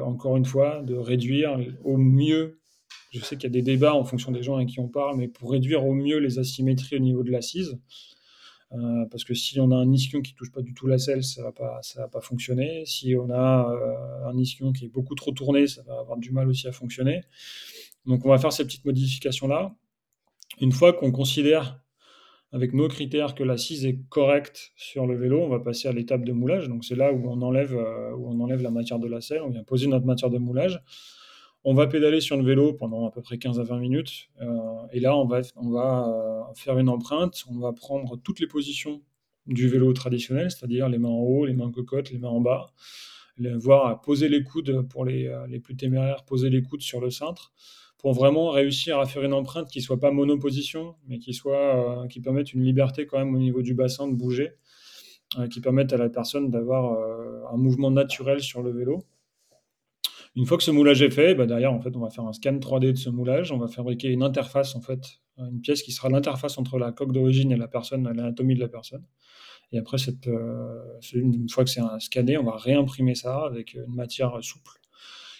encore 0.03 0.37
une 0.37 0.45
fois, 0.45 0.81
de 0.81 0.95
réduire 0.95 1.59
au 1.83 1.97
mieux 1.97 2.59
je 3.11 3.19
sais 3.23 3.35
qu'il 3.35 3.45
y 3.45 3.47
a 3.47 3.49
des 3.49 3.61
débats 3.61 3.93
en 3.93 4.03
fonction 4.03 4.31
des 4.31 4.43
gens 4.43 4.55
avec 4.55 4.69
qui 4.69 4.79
on 4.79 4.87
parle, 4.87 5.17
mais 5.17 5.27
pour 5.27 5.51
réduire 5.51 5.85
au 5.85 5.93
mieux 5.93 6.17
les 6.17 6.39
asymétries 6.39 6.97
au 6.97 6.99
niveau 6.99 7.23
de 7.23 7.31
l'assise. 7.31 7.79
Euh, 8.73 9.05
parce 9.09 9.23
que 9.23 9.33
si 9.33 9.59
on 9.61 9.71
a 9.71 9.75
un 9.75 9.91
ischion 9.93 10.21
qui 10.21 10.33
touche 10.33 10.51
pas 10.51 10.61
du 10.61 10.73
tout 10.73 10.87
la 10.87 10.97
selle, 10.97 11.23
ça 11.23 11.41
va 11.41 11.53
pas, 11.53 11.79
va 11.95 12.07
pas 12.09 12.19
fonctionner. 12.19 12.85
Si 12.85 13.15
on 13.15 13.29
a 13.29 13.71
euh, 13.71 14.29
un 14.29 14.37
ischion 14.37 14.73
qui 14.73 14.85
est 14.85 14.89
beaucoup 14.89 15.15
trop 15.15 15.31
tourné, 15.31 15.67
ça 15.67 15.83
va 15.83 15.99
avoir 15.99 16.17
du 16.17 16.31
mal 16.31 16.49
aussi 16.49 16.67
à 16.67 16.73
fonctionner. 16.73 17.23
Donc 18.05 18.25
on 18.25 18.29
va 18.29 18.37
faire 18.37 18.51
ces 18.51 18.65
petites 18.65 18.83
modifications 18.83 19.47
là. 19.47 19.73
Une 20.59 20.71
fois 20.71 20.93
qu'on 20.93 21.11
considère 21.11 21.79
avec 22.51 22.73
nos 22.73 22.87
critères 22.87 23.35
que 23.35 23.43
l'assise 23.43 23.85
est 23.85 23.99
correcte 24.09 24.71
sur 24.75 25.05
le 25.05 25.17
vélo, 25.17 25.41
on 25.41 25.49
va 25.49 25.59
passer 25.59 25.87
à 25.87 25.91
l'étape 25.91 26.23
de 26.23 26.31
moulage. 26.31 26.69
Donc 26.69 26.85
c'est 26.85 26.95
là 26.95 27.11
où 27.11 27.29
on 27.29 27.41
enlève, 27.41 27.75
euh, 27.75 28.15
où 28.15 28.29
on 28.29 28.39
enlève 28.39 28.61
la 28.61 28.71
matière 28.71 28.99
de 28.99 29.07
la 29.07 29.19
on 29.43 29.49
vient 29.49 29.63
poser 29.63 29.87
notre 29.87 30.05
matière 30.05 30.29
de 30.29 30.37
moulage. 30.37 30.81
On 31.63 31.73
va 31.73 31.87
pédaler 31.87 32.21
sur 32.21 32.37
le 32.37 32.43
vélo 32.43 32.73
pendant 32.73 33.05
à 33.05 33.11
peu 33.11 33.21
près 33.21 33.37
15 33.37 33.59
à 33.59 33.63
20 33.63 33.79
minutes. 33.79 34.29
Euh, 34.41 34.47
et 34.93 35.01
là, 35.01 35.17
on 35.17 35.25
va, 35.25 35.41
euh, 35.41 36.53
faire 36.55 36.77
une 36.77 36.87
empreinte. 36.87 37.43
On 37.49 37.59
va 37.59 37.73
prendre 37.73 38.15
toutes 38.15 38.39
les 38.39 38.47
positions 38.47 39.01
du 39.47 39.67
vélo 39.67 39.91
traditionnel, 39.91 40.49
c'est-à-dire 40.49 40.87
les 40.87 40.97
mains 40.97 41.09
en 41.09 41.19
haut, 41.19 41.45
les 41.45 41.53
mains 41.53 41.65
en 41.65 41.71
cocotte, 41.71 42.11
les 42.11 42.19
mains 42.19 42.29
en 42.29 42.41
bas. 42.41 42.67
voir 43.37 44.01
poser 44.01 44.29
les 44.29 44.43
coudes 44.43 44.87
pour 44.89 45.03
les, 45.03 45.59
plus 45.61 45.75
téméraires, 45.75 46.23
poser 46.23 46.49
les 46.49 46.61
coudes 46.61 46.81
sur 46.81 47.01
le 47.01 47.09
cintre 47.09 47.53
pour 47.97 48.13
vraiment 48.13 48.49
réussir 48.51 48.99
à 48.99 49.05
faire 49.05 49.23
une 49.23 49.33
empreinte 49.33 49.69
qui 49.69 49.81
soit 49.81 49.99
pas 49.99 50.11
monoposition, 50.11 50.95
mais 51.07 51.19
qui 51.19 51.33
soit 51.33 52.07
qui 52.09 52.21
permette 52.21 52.53
une 52.53 52.63
liberté 52.63 53.05
quand 53.07 53.17
même 53.17 53.33
au 53.35 53.39
niveau 53.39 53.61
du 53.61 53.73
bassin 53.73 54.07
de 54.07 54.15
bouger. 54.15 54.51
qui 55.51 55.59
permettent 55.61 55.93
à 55.93 55.97
la 55.97 56.09
personne 56.09 56.49
d'avoir 56.49 56.97
un 57.53 57.57
mouvement 57.57 57.91
naturel 57.91 58.41
sur 58.41 58.63
le 58.63 58.71
vélo. 58.71 59.03
Une 60.35 60.45
fois 60.45 60.57
que 60.57 60.63
ce 60.63 60.71
moulage 60.71 61.01
est 61.01 61.09
fait, 61.09 61.35
bah 61.35 61.45
derrière, 61.45 61.73
on 61.73 61.79
va 61.79 62.09
faire 62.09 62.25
un 62.25 62.33
scan 62.33 62.53
3D 62.59 62.91
de 62.91 62.97
ce 62.97 63.09
moulage. 63.09 63.51
On 63.51 63.57
va 63.57 63.67
fabriquer 63.67 64.09
une 64.09 64.23
interface, 64.23 64.75
en 64.75 64.81
fait, 64.81 65.19
une 65.37 65.61
pièce 65.61 65.81
qui 65.81 65.91
sera 65.91 66.09
l'interface 66.09 66.57
entre 66.57 66.77
la 66.77 66.91
coque 66.91 67.11
d'origine 67.11 67.51
et 67.51 67.57
l'anatomie 67.57 68.55
de 68.55 68.59
la 68.59 68.67
personne. 68.67 69.03
Et 69.71 69.79
après, 69.79 69.97
une 71.13 71.49
fois 71.49 71.65
que 71.65 71.69
c'est 71.69 71.81
scanné, 71.99 72.37
on 72.37 72.43
va 72.43 72.55
réimprimer 72.55 73.15
ça 73.15 73.45
avec 73.45 73.73
une 73.73 73.93
matière 73.93 74.37
souple 74.41 74.71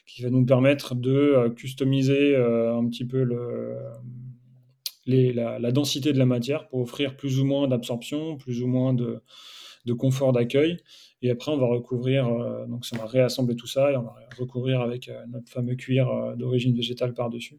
qui 0.08 0.24
va 0.24 0.30
nous 0.30 0.46
permettre 0.46 0.96
de 0.96 1.50
customiser 1.56 2.36
un 2.36 2.88
petit 2.88 3.06
peu 3.06 3.24
la, 5.08 5.72
densité 5.72 6.14
de 6.14 6.20
la 6.20 6.26
matière 6.26 6.68
pour 6.68 6.80
offrir 6.82 7.16
plus 7.16 7.40
ou 7.40 7.46
moins 7.46 7.68
d'absorption, 7.68 8.38
plus 8.38 8.62
ou 8.62 8.68
moins 8.68 8.94
de, 8.94 9.22
confort 9.98 10.34
d'accueil. 10.34 10.78
Et 11.22 11.32
après, 11.32 11.52
on 11.52 11.58
va 11.58 11.68
recouvrir, 11.68 12.28
euh, 12.28 12.68
donc 12.68 12.84
on 12.94 12.98
va 12.98 13.06
réassembler 13.06 13.56
tout 13.56 13.68
ça 13.68 13.92
et 13.92 13.96
on 13.96 14.04
va 14.04 14.16
recouvrir 14.38 14.82
avec 14.82 15.08
euh, 15.08 15.26
notre 15.30 15.50
fameux 15.50 15.76
cuir 15.76 16.10
euh, 16.10 16.36
d'origine 16.36 16.76
végétale 16.76 17.14
par-dessus, 17.14 17.58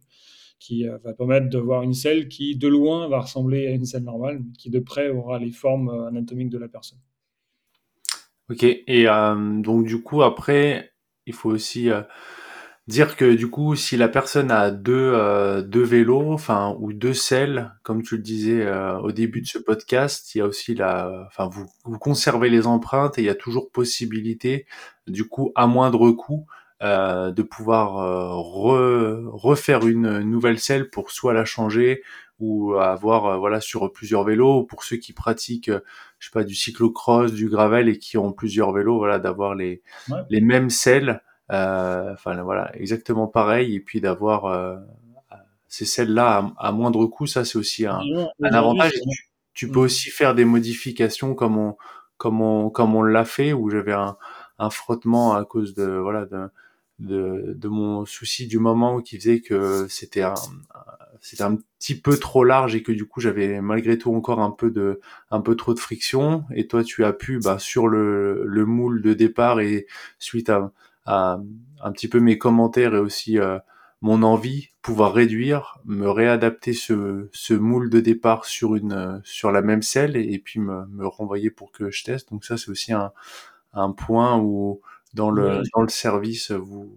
qui 0.61 0.85
va 0.85 1.15
permettre 1.15 1.49
de 1.49 1.59
voir 1.59 1.83
une 1.83 1.95
selle 1.95 2.29
qui, 2.29 2.57
de 2.57 2.69
loin, 2.69 3.09
va 3.09 3.21
ressembler 3.21 3.67
à 3.67 3.71
une 3.71 3.85
selle 3.85 4.05
normale, 4.05 4.43
qui 4.59 4.71
de 4.71 4.79
près 4.79 5.09
aura 5.09 5.39
les 5.39 5.51
formes 5.51 5.89
anatomiques 6.07 6.51
de 6.51 6.59
la 6.59 6.69
personne. 6.69 6.99
Ok, 8.51 8.65
et 8.65 9.05
donc 9.05 9.87
du 9.87 10.03
coup, 10.03 10.23
après, 10.23 10.91
il 11.27 11.33
faut 11.33 11.51
aussi 11.51 11.91
dire 12.89 13.17
que 13.17 13.35
du 13.35 13.51
coup, 13.51 13.77
si 13.77 13.97
la 13.99 14.09
personne 14.09 14.51
a 14.51 14.71
deux, 14.71 15.13
euh, 15.15 15.61
deux 15.63 15.83
vélos, 15.83 16.33
enfin 16.33 16.75
ou 16.81 16.95
deux 16.95 17.13
selles, 17.13 17.75
comme 17.83 18.03
tu 18.03 18.17
le 18.17 18.23
disais 18.23 18.63
euh, 18.63 18.99
au 19.01 19.13
début 19.13 19.43
de 19.43 19.47
ce 19.47 19.59
podcast, 19.59 20.35
il 20.35 20.39
y 20.39 20.41
a 20.41 20.47
aussi 20.47 20.75
la, 20.75 21.27
enfin 21.27 21.49
vous, 21.49 21.67
vous 21.85 21.99
conservez 21.99 22.49
les 22.49 22.67
empreintes 22.67 23.19
et 23.19 23.23
il 23.23 23.27
y 23.27 23.31
a 23.31 23.35
toujours 23.35 23.71
possibilité, 23.71 24.67
du 25.07 25.29
coup 25.29 25.53
à 25.55 25.67
moindre 25.67 26.11
coût, 26.13 26.47
euh, 26.83 27.31
de 27.31 27.43
pouvoir 27.43 27.99
euh, 27.99 29.29
refaire 29.33 29.87
une 29.87 30.21
nouvelle 30.21 30.59
selle 30.59 30.89
pour 30.89 31.11
soit 31.11 31.35
la 31.35 31.45
changer 31.45 32.03
ou 32.41 32.75
avoir 32.75 33.39
voilà 33.39 33.61
sur 33.61 33.93
plusieurs 33.93 34.25
vélos. 34.25 34.63
Pour 34.65 34.85
ceux 34.85 34.97
qui 34.97 35.13
pratiquent, 35.13 35.73
je 36.21 36.27
sais 36.27 36.33
pas 36.33 36.45
du 36.45 36.55
cyclocross, 36.55 37.33
du 37.33 37.51
gravel 37.51 37.89
et 37.89 37.99
qui 37.99 38.17
ont 38.17 38.33
plusieurs 38.33 38.73
vélos, 38.73 38.97
voilà 38.97 39.19
d'avoir 39.19 39.55
les 39.55 39.83
les 40.31 40.41
mêmes 40.41 40.71
selles 40.71 41.21
enfin 41.51 42.43
voilà, 42.43 42.71
exactement 42.75 43.27
pareil. 43.27 43.75
Et 43.75 43.81
puis 43.81 44.01
d'avoir 44.01 44.47
euh, 44.47 44.77
ces 45.69 45.85
celles-là 45.85 46.53
à, 46.57 46.73
moindre 46.73 47.07
coût, 47.07 47.27
ça 47.27 47.45
c'est 47.45 47.59
aussi 47.59 47.87
un, 47.87 48.01
un 48.43 48.53
avantage. 48.53 48.93
Tu, 49.55 49.69
peux 49.69 49.81
mm. 49.81 49.83
aussi 49.83 50.11
faire 50.11 50.35
des 50.35 50.45
modifications 50.45 51.35
comme 51.35 51.59
on 51.59 51.77
comme 52.17 52.43
on 52.43 52.71
comme 52.71 52.95
on 52.95 53.03
l'a 53.03 53.25
fait 53.25 53.53
où 53.53 53.71
j'avais 53.71 53.93
un, 53.93 54.17
un 54.59 54.71
frottement 54.71 55.35
à 55.35 55.45
cause 55.45 55.75
de 55.75 55.87
voilà 55.87 56.27
de, 56.27 56.49
de, 56.99 57.55
de 57.57 57.69
mon 57.69 58.05
souci 58.05 58.47
du 58.47 58.59
moment 58.59 59.01
qui 59.01 59.17
faisait 59.17 59.41
que 59.41 59.87
c'était 59.89 60.23
un, 60.23 60.35
c'était 61.21 61.43
un 61.43 61.59
petit 61.79 62.01
peu 62.01 62.17
trop 62.17 62.45
large 62.45 62.75
et 62.75 62.83
que 62.83 62.93
du 62.93 63.07
coup 63.07 63.21
j'avais 63.21 63.61
malgré 63.61 63.99
tout 63.99 64.15
encore 64.15 64.41
un 64.41 64.51
peu 64.51 64.71
de 64.71 65.01
un 65.31 65.41
peu 65.41 65.57
trop 65.57 65.75
de 65.75 65.79
friction 65.79 66.45
et 66.55 66.67
toi 66.67 66.83
tu 66.83 67.05
as 67.05 67.13
pu 67.13 67.39
bah, 67.39 67.59
sur 67.59 67.89
le, 67.89 68.45
le 68.45 68.67
moule 68.67 69.03
de 69.03 69.15
départ 69.15 69.61
et 69.61 69.87
suite 70.19 70.51
à 70.51 70.73
un 71.09 71.93
petit 71.93 72.09
peu 72.09 72.21
mes 72.21 72.39
commentaires 72.39 72.95
et 72.95 72.99
aussi 72.99 73.39
euh, 73.39 73.59
mon 74.01 74.23
envie, 74.23 74.69
pouvoir 74.83 75.13
réduire, 75.13 75.79
me 75.85 76.09
réadapter 76.09 76.73
ce, 76.73 77.29
ce 77.33 77.55
moule 77.55 77.91
de 77.91 78.01
départ 78.01 78.45
sur 78.45 78.77
une 78.77 78.93
euh, 78.93 79.19
sur 79.25 79.51
la 79.51 79.63
même 79.63 79.83
selle 79.83 80.17
et, 80.17 80.39
puis 80.39 80.61
me, 80.61 80.87
me, 80.87 81.07
renvoyer 81.07 81.51
pour 81.51 81.73
que 81.73 81.91
je 81.91 82.05
teste. 82.05 82.31
Donc 82.31 82.45
ça 82.45 82.57
c'est 82.57 82.71
aussi 82.71 82.93
un, 82.93 83.13
un 83.73 83.93
point 83.93 84.39
où 84.39 84.81
dans 85.15 85.31
le 85.31 85.63
dans 85.75 85.83
le 85.83 85.89
service 85.89 86.51
vous 86.51 86.97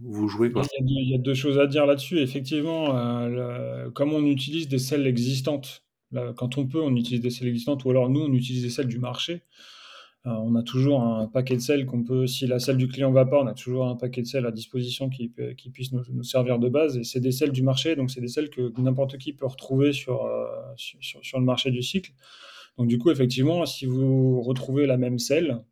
vous 0.00 0.28
jouez 0.28 0.52
quoi. 0.52 0.62
Il, 0.80 1.10
y 1.10 1.14
a 1.14 1.18
deux, 1.18 1.34
choses 1.34 1.58
à 1.58 1.66
dire 1.66 1.84
là-dessus. 1.84 2.20
Effectivement, 2.20 2.96
euh, 2.96 3.90
comme 3.90 4.12
on 4.12 4.24
utilise 4.24 4.68
des 4.68 4.78
selles 4.78 5.08
existantes, 5.08 5.82
quand 6.36 6.56
on 6.56 6.66
peut, 6.68 6.80
on 6.80 6.94
utilise 6.94 7.20
des 7.20 7.30
selles 7.30 7.48
existantes, 7.48 7.84
ou 7.84 7.90
alors 7.90 8.08
nous, 8.08 8.20
on 8.20 8.32
utilise 8.32 8.62
des 8.62 8.70
selles 8.70 8.86
du 8.86 9.00
marché. 9.00 9.42
Euh, 10.28 10.32
on 10.32 10.54
a 10.56 10.62
toujours 10.62 11.02
un 11.02 11.26
paquet 11.26 11.54
de 11.56 11.60
sel 11.60 11.86
qu'on 11.86 12.02
peut, 12.02 12.26
si 12.26 12.46
la 12.46 12.58
selle 12.58 12.76
du 12.76 12.86
client 12.86 13.10
va 13.10 13.24
pas, 13.24 13.40
on 13.40 13.46
a 13.46 13.54
toujours 13.54 13.86
un 13.86 13.96
paquet 13.96 14.20
de 14.20 14.26
sel 14.26 14.44
à 14.44 14.50
disposition 14.50 15.08
qui, 15.08 15.28
puisse 15.72 15.92
nous, 15.92 16.22
servir 16.22 16.58
de 16.58 16.68
base. 16.68 16.98
Et 16.98 17.04
c'est 17.04 17.20
des 17.20 17.32
sels 17.32 17.52
du 17.52 17.62
marché, 17.62 17.96
donc 17.96 18.10
c'est 18.10 18.20
des 18.20 18.28
sels 18.28 18.50
que 18.50 18.72
n'importe 18.78 19.16
qui 19.16 19.32
peut 19.32 19.46
retrouver 19.46 19.92
sur, 19.92 20.24
euh, 20.24 20.46
sur, 20.76 21.38
le 21.38 21.44
marché 21.44 21.70
du 21.70 21.82
cycle. 21.82 22.12
Donc 22.76 22.88
du 22.88 22.98
coup, 22.98 23.10
effectivement, 23.10 23.64
si 23.64 23.86
vous 23.86 24.42
retrouvez 24.42 24.86
la 24.86 24.98
même 24.98 25.18
selle, 25.18 25.64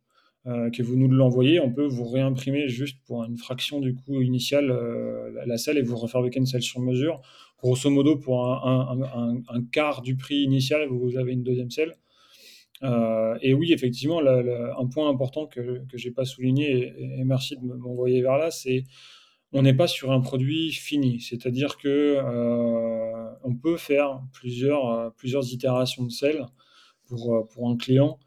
euh, 0.47 0.71
que 0.71 0.81
vous 0.81 0.95
nous 0.95 1.09
l'envoyez, 1.09 1.59
on 1.59 1.71
peut 1.71 1.85
vous 1.85 2.05
réimprimer 2.05 2.67
juste 2.67 2.97
pour 3.05 3.25
une 3.25 3.37
fraction 3.37 3.79
du 3.79 3.93
coût 3.93 4.21
initial 4.21 4.73
la, 5.45 5.57
selle 5.57 5.77
et 5.77 5.81
vous 5.83 5.97
refabriquer 5.97 6.39
une 6.39 6.45
selle 6.45 6.63
sur 6.63 6.79
mesure. 6.79 7.21
Grosso 7.61 7.89
modo, 7.89 8.17
pour 8.17 8.47
un, 8.47 9.43
un 9.49 9.63
quart 9.71 10.01
du 10.01 10.15
prix 10.15 10.37
initial, 10.37 10.87
vous 10.87 11.17
avez 11.17 11.33
une 11.33 11.43
deuxième 11.43 11.69
selle. 11.69 11.95
Euh, 12.83 13.37
et 13.41 13.53
oui, 13.53 13.73
effectivement, 13.73 14.19
un 14.19 14.87
point 14.87 15.09
important 15.09 15.47
que 15.47 15.81
je 15.93 16.07
n'ai 16.07 16.13
pas 16.13 16.25
souligné, 16.25 16.93
et, 16.97 17.23
merci 17.23 17.55
de 17.57 17.61
m'envoyer 17.61 18.21
vers 18.21 18.37
là, 18.37 18.51
c'est 18.51 18.83
on 19.53 19.61
n'est 19.61 19.73
pas 19.73 19.87
sur 19.87 20.11
un 20.11 20.19
produit 20.19 20.71
fini. 20.73 21.21
C'est-à-dire 21.21 21.77
que 21.77 21.87
euh, 22.17 23.33
on 23.43 23.55
peut 23.55 23.77
faire 23.77 24.21
plusieurs, 24.33 24.89
euh, 24.89 25.09
plusieurs 25.15 25.53
itérations 25.53 26.03
de 26.03 26.11
sel 26.11 26.45
pour, 27.05 27.47
pour 27.53 27.69
un 27.69 27.77
client. 27.77 28.19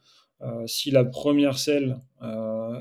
si 0.67 0.91
la 0.91 1.05
première 1.05 1.59
selle 1.59 2.01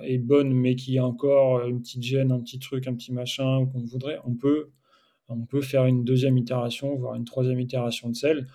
est 0.04 0.18
bonne, 0.18 0.54
mais 0.54 0.76
qu'il 0.76 0.94
y 0.94 1.00
a 1.00 1.06
encore 1.06 1.66
une 1.68 1.82
petite 1.82 2.04
gêne, 2.04 2.32
un 2.32 2.40
petit 2.40 2.60
truc, 2.60 2.88
un 2.88 2.96
petit 2.96 3.12
machin 3.12 3.66
qu'on 3.68 3.84
voudrait, 3.84 4.18
on 4.26 4.34
peut, 4.34 4.72
on 5.28 5.46
peut 5.46 5.62
faire 5.62 5.86
une 5.86 6.06
deuxième 6.06 6.38
itération, 6.38 6.96
voire 6.96 7.16
une 7.16 7.26
troisième 7.26 7.60
itération 7.60 8.10
de 8.10 8.16
sel. 8.16 8.48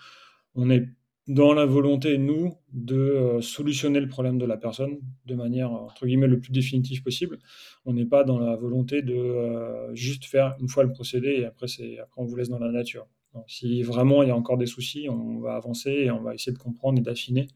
On 0.54 0.70
est 0.70 0.88
dans 1.26 1.54
la 1.54 1.64
volonté, 1.64 2.18
nous, 2.18 2.54
de 2.72 2.96
euh, 2.96 3.40
solutionner 3.40 4.00
le 4.00 4.08
problème 4.08 4.36
de 4.36 4.44
la 4.44 4.58
personne 4.58 4.98
de 5.24 5.34
manière, 5.34 5.72
entre 5.72 6.06
guillemets, 6.06 6.26
le 6.26 6.38
plus 6.38 6.52
définitive 6.52 7.02
possible. 7.02 7.38
On 7.86 7.94
n'est 7.94 8.04
pas 8.04 8.24
dans 8.24 8.38
la 8.38 8.56
volonté 8.56 9.00
de 9.00 9.14
euh, 9.14 9.94
juste 9.94 10.26
faire 10.26 10.54
une 10.60 10.68
fois 10.68 10.84
le 10.84 10.90
procédé 10.90 11.28
et 11.28 11.44
après, 11.46 11.66
après 12.00 12.20
on 12.20 12.24
vous 12.24 12.36
laisse 12.36 12.50
dans 12.50 12.58
la 12.58 12.70
nature. 12.70 13.06
si 13.46 13.82
vraiment 13.82 14.22
il 14.22 14.28
y 14.28 14.32
a 14.32 14.36
encore 14.36 14.58
des 14.58 14.66
soucis, 14.66 15.08
on 15.08 15.40
va 15.40 15.56
avancer 15.56 15.90
et 15.90 16.10
on 16.10 16.20
va 16.20 16.34
essayer 16.34 16.52
de 16.52 16.58
comprendre 16.58 16.98
et 16.98 17.02
d'affiner. 17.02 17.46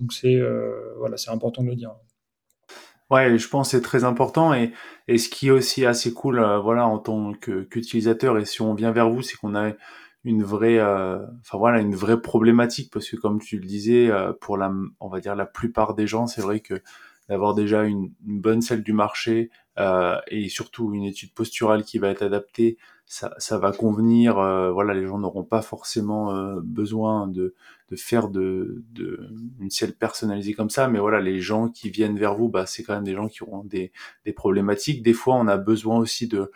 Donc 0.00 0.12
c'est 0.12 0.34
euh, 0.34 0.94
voilà, 0.98 1.16
important 1.28 1.62
de 1.62 1.68
le 1.68 1.76
dire. 1.76 1.94
Ouais, 3.08 3.38
je 3.38 3.48
pense 3.48 3.68
que 3.68 3.76
c'est 3.76 3.82
très 3.82 4.04
important 4.04 4.52
et, 4.54 4.72
et 5.08 5.18
ce 5.18 5.28
qui 5.28 5.48
est 5.48 5.50
aussi 5.50 5.84
assez 5.84 6.12
cool, 6.12 6.40
voilà, 6.62 6.86
en 6.86 6.98
tant 6.98 7.32
qu'utilisateur 7.34 8.38
et 8.38 8.44
si 8.44 8.62
on 8.62 8.74
vient 8.74 8.92
vers 8.92 9.10
vous, 9.10 9.20
c'est 9.22 9.36
qu'on 9.36 9.56
a 9.56 9.72
une 10.24 10.42
vraie 10.42 10.78
euh, 10.78 11.18
enfin 11.40 11.58
voilà 11.58 11.80
une 11.80 11.94
vraie 11.94 12.20
problématique 12.20 12.90
parce 12.92 13.08
que 13.08 13.16
comme 13.16 13.40
tu 13.40 13.58
le 13.58 13.66
disais 13.66 14.10
euh, 14.10 14.32
pour 14.32 14.56
la 14.56 14.72
on 15.00 15.08
va 15.08 15.20
dire 15.20 15.34
la 15.34 15.46
plupart 15.46 15.94
des 15.94 16.06
gens 16.06 16.26
c'est 16.26 16.42
vrai 16.42 16.60
que 16.60 16.82
d'avoir 17.28 17.54
déjà 17.54 17.84
une, 17.84 18.10
bonne 18.20 18.60
selle 18.60 18.82
du 18.82 18.92
marché 18.92 19.50
euh, 19.78 20.18
et 20.26 20.48
surtout 20.48 20.92
une 20.92 21.04
étude 21.04 21.32
posturale 21.32 21.84
qui 21.84 21.98
va 21.98 22.08
être 22.08 22.22
adaptée 22.22 22.76
ça, 23.06 23.32
ça 23.38 23.58
va 23.58 23.72
convenir 23.72 24.34
voilà 24.34 24.94
les 24.94 25.06
gens 25.06 25.18
n'auront 25.18 25.44
pas 25.44 25.62
forcément 25.62 26.54
besoin 26.62 27.26
de, 27.26 27.54
de 27.88 27.96
faire 27.96 28.28
de, 28.28 28.84
de 28.92 29.28
une 29.58 29.70
selle 29.70 29.94
personnalisée 29.94 30.52
comme 30.52 30.70
ça 30.70 30.86
mais 30.86 31.00
voilà 31.00 31.20
les 31.20 31.40
gens 31.40 31.68
qui 31.68 31.90
viennent 31.90 32.18
vers 32.18 32.34
vous 32.34 32.48
bah 32.48 32.66
c'est 32.66 32.82
quand 32.82 32.94
même 32.94 33.04
des 33.04 33.14
gens 33.14 33.26
qui 33.26 33.42
auront 33.42 33.64
des, 33.64 33.90
des 34.24 34.32
problématiques. 34.32 35.02
Des 35.02 35.12
fois 35.12 35.34
on 35.36 35.48
a 35.48 35.56
besoin 35.56 35.98
aussi 35.98 36.28
de 36.28 36.52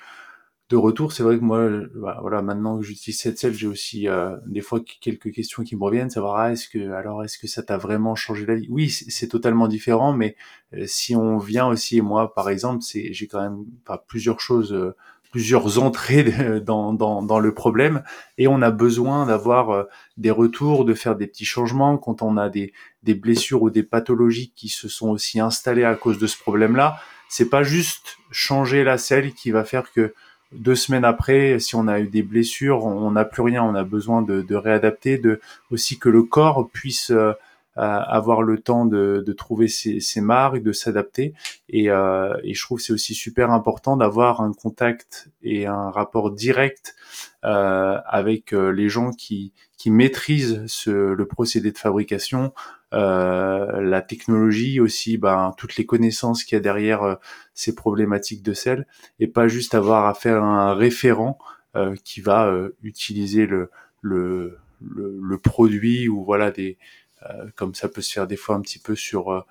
de 0.75 0.79
retour, 0.79 1.13
c'est 1.13 1.23
vrai 1.23 1.39
que 1.39 1.45
moi, 1.45 1.69
bah, 1.95 2.19
voilà, 2.21 2.43
maintenant 2.43 2.79
que 2.79 2.85
j'utilise 2.85 3.21
cette 3.21 3.39
selle, 3.39 3.55
j'ai 3.55 3.69
aussi 3.69 4.09
euh, 4.09 4.37
des 4.45 4.61
fois 4.61 4.81
quelques 5.01 5.31
questions 5.31 5.63
qui 5.63 5.77
me 5.77 5.85
reviennent, 5.85 6.11
savoir 6.11 6.37
ah, 6.37 6.53
est-ce 6.53 6.69
que 6.69 6.91
alors 6.91 7.23
est-ce 7.23 7.39
que 7.39 7.47
ça 7.47 7.63
t'a 7.63 7.77
vraiment 7.77 8.17
changé 8.17 8.45
la 8.45 8.57
vie? 8.57 8.67
Oui, 8.71 8.91
c'est 8.91 9.29
totalement 9.29 9.69
différent, 9.69 10.13
mais 10.13 10.35
euh, 10.73 10.85
si 10.89 11.15
on 11.15 11.39
vient 11.39 11.69
aussi, 11.69 12.01
moi 12.01 12.35
par 12.35 12.51
exemple, 12.51 12.83
c'est 12.83 13.13
j'ai 13.13 13.29
quand 13.29 13.41
même 13.41 13.65
pas 13.85 13.99
plusieurs 13.99 14.41
choses, 14.41 14.73
euh, 14.73 14.97
plusieurs 15.31 15.79
entrées 15.79 16.61
dans, 16.61 16.93
dans, 16.93 17.23
dans 17.23 17.39
le 17.39 17.55
problème, 17.55 18.03
et 18.37 18.49
on 18.49 18.61
a 18.61 18.73
besoin 18.73 19.27
d'avoir 19.27 19.87
des 20.17 20.33
retours, 20.33 20.85
de 20.85 20.95
faire 20.95 21.15
des 21.15 21.29
petits 21.29 21.45
changements 21.45 21.99
quand 21.99 22.21
on 22.21 22.37
a 22.37 22.49
des 22.49 22.73
des 23.05 23.15
blessures 23.15 23.63
ou 23.63 23.71
des 23.71 23.85
pathologies 23.85 24.53
qui 24.57 24.69
se 24.69 24.89
sont 24.89 25.11
aussi 25.11 25.39
installées 25.39 25.85
à 25.85 25.95
cause 25.95 26.19
de 26.19 26.27
ce 26.27 26.37
problème-là. 26.37 26.99
C'est 27.29 27.49
pas 27.49 27.63
juste 27.63 28.17
changer 28.33 28.83
la 28.83 28.99
selle 28.99 29.35
qui 29.35 29.53
va 29.53 29.65
faire 29.65 29.93
que 29.93 30.15
deux 30.59 30.75
semaines 30.75 31.05
après, 31.05 31.59
si 31.59 31.75
on 31.75 31.89
a 31.89 32.01
eu 32.01 32.09
des 32.09 32.23
blessures, 32.23 32.85
on 32.85 33.11
n'a 33.11 33.25
plus 33.25 33.43
rien, 33.43 33.63
on 33.63 33.75
a 33.75 33.85
besoin 33.85 34.23
de, 34.23 34.43
de, 34.43 34.55
réadapter, 34.55 35.19
de 35.19 35.41
aussi 35.71 35.99
que 35.99 36.09
le 36.09 36.23
corps 36.23 36.69
puisse 36.73 37.11
euh, 37.11 37.33
avoir 37.77 38.43
le 38.43 38.59
temps 38.59 38.87
de, 38.87 39.23
de 39.27 39.33
trouver 39.33 39.67
ses, 39.69 39.99
ses, 40.01 40.21
marques, 40.21 40.63
de 40.63 40.73
s'adapter. 40.73 41.35
Et, 41.69 41.91
euh, 41.91 42.35
et, 42.45 42.55
je 42.55 42.63
trouve 42.63 42.81
c'est 42.81 42.93
aussi 42.93 43.15
super 43.15 43.51
important 43.51 43.97
d'avoir 43.97 44.41
un 44.41 44.53
contact 44.53 45.29
et 45.43 45.67
un 45.67 45.91
rapport 45.91 46.31
direct 46.31 46.95
euh, 47.45 47.99
avec 48.07 48.55
euh, 48.55 48.71
les 48.71 48.89
gens 48.89 49.11
qui, 49.11 49.53
qui 49.77 49.91
maîtrisent 49.91 50.63
ce, 50.67 50.91
le 50.91 51.27
procédé 51.27 51.73
de 51.73 51.79
fabrication, 51.79 52.53
la 52.97 54.03
technologie 54.03 54.81
aussi, 54.81 55.19
ben, 55.19 55.53
toutes 55.57 55.77
les 55.77 55.87
connaissances 55.87 56.45
qu'il 56.45 56.57
y 56.57 56.59
a 56.59 56.61
derrière 56.61 57.19
ces 57.55 57.75
problématiques 57.75 58.43
de 58.43 58.55
sel, 58.55 58.87
et 59.19 59.27
pas 59.27 59.49
juste 59.49 59.75
avoir 59.75 60.07
à 60.07 60.15
faire 60.15 60.43
un 60.43 60.75
référent 60.75 61.39
qui 62.05 62.21
va 62.21 62.53
utiliser 62.83 63.47
le, 63.47 63.71
le, 64.01 64.59
le, 64.81 65.39
produit 65.39 66.09
ou 66.09 66.25
voilà 66.25 66.51
des 66.51 66.79
comme 67.57 67.75
ça 67.75 67.89
peut 67.89 68.03
se 68.03 68.13
faire 68.13 68.27
des 68.27 68.37
fois 68.37 68.55
un 68.55 68.61
petit 68.61 68.79
peu 68.79 68.95
sur 68.95 69.45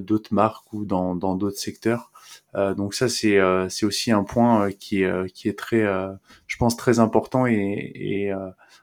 d'autres 0.00 0.32
marques 0.32 0.72
ou 0.72 0.84
dans 0.84 1.14
d'autres 1.14 1.58
secteurs. 1.58 2.10
Euh, 2.54 2.74
donc 2.74 2.94
ça 2.94 3.08
c'est 3.08 3.38
euh, 3.38 3.68
c'est 3.68 3.86
aussi 3.86 4.10
un 4.10 4.24
point 4.24 4.66
euh, 4.66 4.70
qui 4.70 5.02
est 5.02 5.32
qui 5.32 5.48
est 5.48 5.58
très 5.58 5.84
je 6.46 6.56
pense 6.56 6.76
très 6.76 6.98
important 6.98 7.46
et, 7.46 7.92
et 7.94 8.34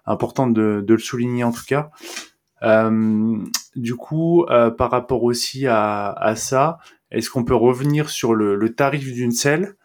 important 0.06 0.48
de, 0.48 0.84
de 0.86 0.94
le 0.94 1.00
souligner 1.00 1.44
en 1.44 1.52
tout 1.52 1.66
cas. 1.68 1.92
Du 2.62 3.96
coup, 3.96 4.46
par 4.78 4.92
rapport 4.92 5.24
aussi 5.24 5.68
à, 5.68 6.12
à 6.12 6.36
ça, 6.36 6.80
est-ce 7.12 7.30
qu'on 7.30 7.46
peut 7.46 7.56
revenir 7.56 8.10
sur 8.10 8.34
le, 8.34 8.56
le 8.56 8.74
tarif 8.74 9.14
d'une 9.14 9.32
selle? 9.32 9.76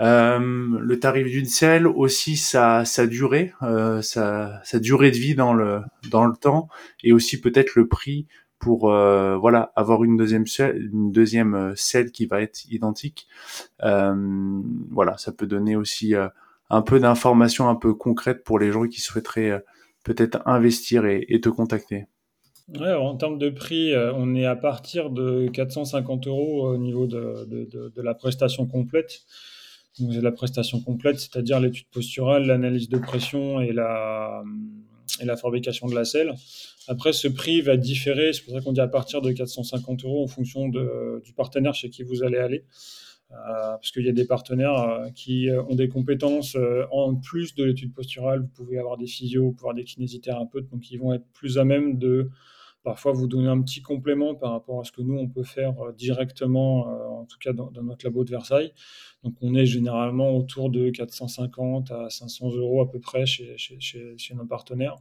Euh, 0.00 0.40
le 0.80 0.98
tarif 0.98 1.28
d'une 1.28 1.44
selle 1.44 1.86
aussi 1.86 2.36
sa, 2.36 2.84
sa 2.84 3.06
durée, 3.06 3.52
euh, 3.62 4.02
sa, 4.02 4.60
sa 4.64 4.80
durée 4.80 5.12
de 5.12 5.16
vie 5.16 5.36
dans 5.36 5.54
le 5.54 5.82
dans 6.10 6.24
le 6.24 6.34
temps 6.34 6.68
et 7.04 7.12
aussi 7.12 7.40
peut-être 7.40 7.76
le 7.76 7.86
prix 7.86 8.26
pour 8.58 8.90
euh, 8.90 9.36
voilà 9.36 9.72
avoir 9.76 10.02
une 10.02 10.16
deuxième 10.16 10.48
selle, 10.48 10.90
une 10.92 11.12
deuxième 11.12 11.54
euh, 11.54 11.74
selle 11.76 12.10
qui 12.10 12.26
va 12.26 12.40
être 12.40 12.64
identique. 12.70 13.28
Euh, 13.84 14.60
voilà, 14.90 15.16
ça 15.16 15.30
peut 15.30 15.46
donner 15.46 15.76
aussi 15.76 16.14
un 16.70 16.82
peu 16.82 16.98
d'informations 16.98 17.68
un 17.68 17.76
peu 17.76 17.94
concrètes 17.94 18.42
pour 18.42 18.58
les 18.58 18.72
gens 18.72 18.88
qui 18.88 19.00
souhaiteraient 19.00 19.62
peut-être 20.04 20.40
investir 20.46 21.06
et, 21.06 21.40
te 21.40 21.48
contacter. 21.48 22.04
En 22.78 23.16
termes 23.16 23.38
de 23.38 23.50
prix, 23.50 23.92
on 23.96 24.34
est 24.34 24.46
à 24.46 24.56
partir 24.56 25.10
de 25.10 25.48
450 25.48 26.26
euros 26.28 26.68
au 26.68 26.78
niveau 26.78 27.06
de, 27.06 27.92
la 27.96 28.14
prestation 28.14 28.66
complète. 28.66 29.22
Donc, 29.98 30.12
la 30.14 30.32
prestation 30.32 30.80
complète, 30.80 31.20
c'est-à-dire 31.20 31.60
l'étude 31.60 31.86
posturale, 31.88 32.46
l'analyse 32.46 32.88
de 32.88 32.98
pression 32.98 33.60
et 33.60 33.72
la, 33.72 34.42
fabrication 35.40 35.86
de 35.88 35.94
la 35.94 36.04
selle. 36.04 36.34
Après, 36.88 37.12
ce 37.12 37.28
prix 37.28 37.60
va 37.60 37.76
différer, 37.76 38.32
c'est 38.32 38.42
pour 38.42 38.54
ça 38.54 38.60
qu'on 38.60 38.72
dit 38.72 38.80
à 38.80 38.88
partir 38.88 39.22
de 39.22 39.30
450 39.30 40.04
euros 40.04 40.24
en 40.24 40.26
fonction 40.26 40.68
du 40.68 41.32
partenaire 41.36 41.74
chez 41.74 41.90
qui 41.90 42.02
vous 42.02 42.22
allez 42.22 42.38
aller. 42.38 42.64
Euh, 43.46 43.72
parce 43.72 43.90
qu'il 43.90 44.04
y 44.04 44.08
a 44.08 44.12
des 44.12 44.26
partenaires 44.26 44.78
euh, 44.78 45.10
qui 45.10 45.50
euh, 45.50 45.62
ont 45.64 45.74
des 45.74 45.88
compétences 45.88 46.56
en 46.90 47.14
plus 47.14 47.54
de 47.54 47.64
l'étude 47.64 47.92
posturale. 47.92 48.40
Vous 48.40 48.48
pouvez 48.48 48.78
avoir 48.78 48.96
des 48.96 49.06
physios, 49.06 49.44
vous 49.44 49.52
pouvez 49.52 49.70
avoir 49.70 49.74
des 49.74 49.84
kinésithérapeutes, 49.84 50.68
donc 50.70 50.90
ils 50.90 50.98
vont 50.98 51.12
être 51.12 51.26
plus 51.32 51.58
à 51.58 51.64
même 51.64 51.98
de 51.98 52.30
parfois 52.82 53.12
vous 53.12 53.26
donner 53.26 53.48
un 53.48 53.60
petit 53.62 53.80
complément 53.80 54.34
par 54.34 54.52
rapport 54.52 54.80
à 54.80 54.84
ce 54.84 54.92
que 54.92 55.00
nous, 55.00 55.16
on 55.18 55.26
peut 55.26 55.42
faire 55.42 55.74
directement, 55.96 56.86
en 57.20 57.24
tout 57.24 57.38
cas 57.38 57.54
dans, 57.54 57.70
notre 57.82 58.04
labo 58.04 58.24
de 58.24 58.30
Versailles. 58.30 58.72
Donc 59.22 59.34
on 59.40 59.54
est 59.54 59.64
généralement 59.64 60.36
autour 60.36 60.68
de 60.68 60.90
450 60.90 61.90
à 61.92 62.10
500 62.10 62.50
euros 62.56 62.82
à 62.82 62.90
peu 62.90 63.00
près 63.00 63.24
chez, 63.24 63.54
chez, 63.56 63.78
chez, 63.80 64.34
nos 64.34 64.44
partenaires. 64.44 64.96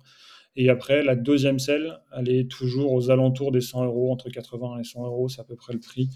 Et 0.55 0.69
après, 0.69 1.03
la 1.03 1.15
deuxième 1.15 1.59
selle, 1.59 1.99
elle 2.15 2.29
est 2.29 2.49
toujours 2.49 2.93
aux 2.93 3.09
alentours 3.09 3.51
des 3.51 3.59
100 3.59 3.85
euros, 3.85 4.11
entre 4.13 4.29
80 4.29 4.79
et 4.79 4.83
100 4.83 5.05
euros, 5.05 5.27
c'est 5.27 5.41
à 5.41 5.43
peu 5.43 5.55
près 5.55 5.73
le 5.73 5.79
prix 5.79 6.09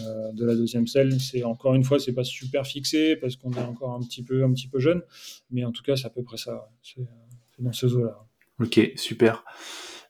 euh, 0.00 0.32
de 0.32 0.44
la 0.44 0.54
deuxième 0.54 0.86
selle. 0.86 1.20
C'est 1.20 1.44
encore 1.44 1.74
une 1.74 1.84
fois, 1.84 1.98
c'est 1.98 2.12
pas 2.12 2.24
super 2.24 2.66
fixé 2.66 3.16
parce 3.16 3.36
qu'on 3.36 3.52
est 3.52 3.60
encore 3.60 3.92
un 3.92 4.00
petit 4.00 4.22
peu, 4.22 4.44
un 4.44 4.52
petit 4.52 4.68
peu 4.68 4.78
jeune, 4.78 5.02
mais 5.50 5.64
en 5.64 5.72
tout 5.72 5.82
cas, 5.82 5.96
c'est 5.96 6.06
à 6.06 6.10
peu 6.10 6.22
près 6.22 6.36
ça. 6.36 6.68
C'est 6.82 7.00
dans 7.58 7.72
ce 7.72 7.86
eaux-là. 7.86 8.18
Ok, 8.60 8.80
super. 8.96 9.44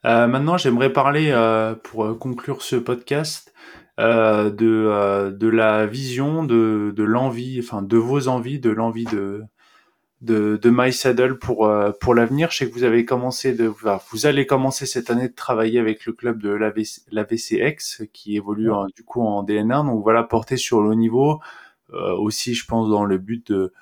Euh, 0.04 0.26
maintenant, 0.26 0.56
j'aimerais 0.56 0.92
parler, 0.92 1.30
euh, 1.30 1.74
pour 1.74 2.18
conclure 2.18 2.62
ce 2.62 2.76
podcast, 2.76 3.52
euh, 3.98 4.50
de, 4.50 4.66
euh, 4.66 5.30
de 5.30 5.48
la 5.48 5.86
vision, 5.86 6.44
de, 6.44 6.92
de 6.94 7.02
l'envie, 7.02 7.58
enfin 7.60 7.80
de 7.80 7.96
vos 7.96 8.28
envies, 8.28 8.58
de 8.60 8.68
l'envie 8.68 9.06
de, 9.06 9.42
de, 10.26 10.58
de 10.60 10.70
My 10.72 10.92
Saddle 10.92 11.38
pour, 11.38 11.66
euh, 11.66 11.92
pour 12.00 12.14
l'avenir. 12.14 12.50
Je 12.50 12.58
sais 12.58 12.68
que 12.68 12.74
vous 12.74 12.84
avez 12.84 13.04
commencé 13.04 13.54
de, 13.54 13.72
vous 14.10 14.26
allez 14.26 14.46
commencer 14.46 14.84
cette 14.84 15.10
année 15.10 15.28
de 15.28 15.34
travailler 15.34 15.78
avec 15.78 16.04
le 16.06 16.12
club 16.12 16.42
de 16.42 16.50
l'AVCX 16.50 18.02
qui 18.12 18.36
évolue 18.36 18.70
du 18.94 19.02
coup 19.04 19.22
en 19.22 19.42
DN1. 19.42 19.86
Donc 19.86 20.02
voilà, 20.02 20.22
porter 20.22 20.56
sur 20.56 20.82
le 20.82 20.90
haut 20.90 20.94
niveau. 20.94 21.40
aussi, 21.92 22.54
je 22.54 22.66
pense, 22.66 22.90
dans 22.90 23.04
le 23.04 23.18
but 23.18 23.52
de, 23.52 23.72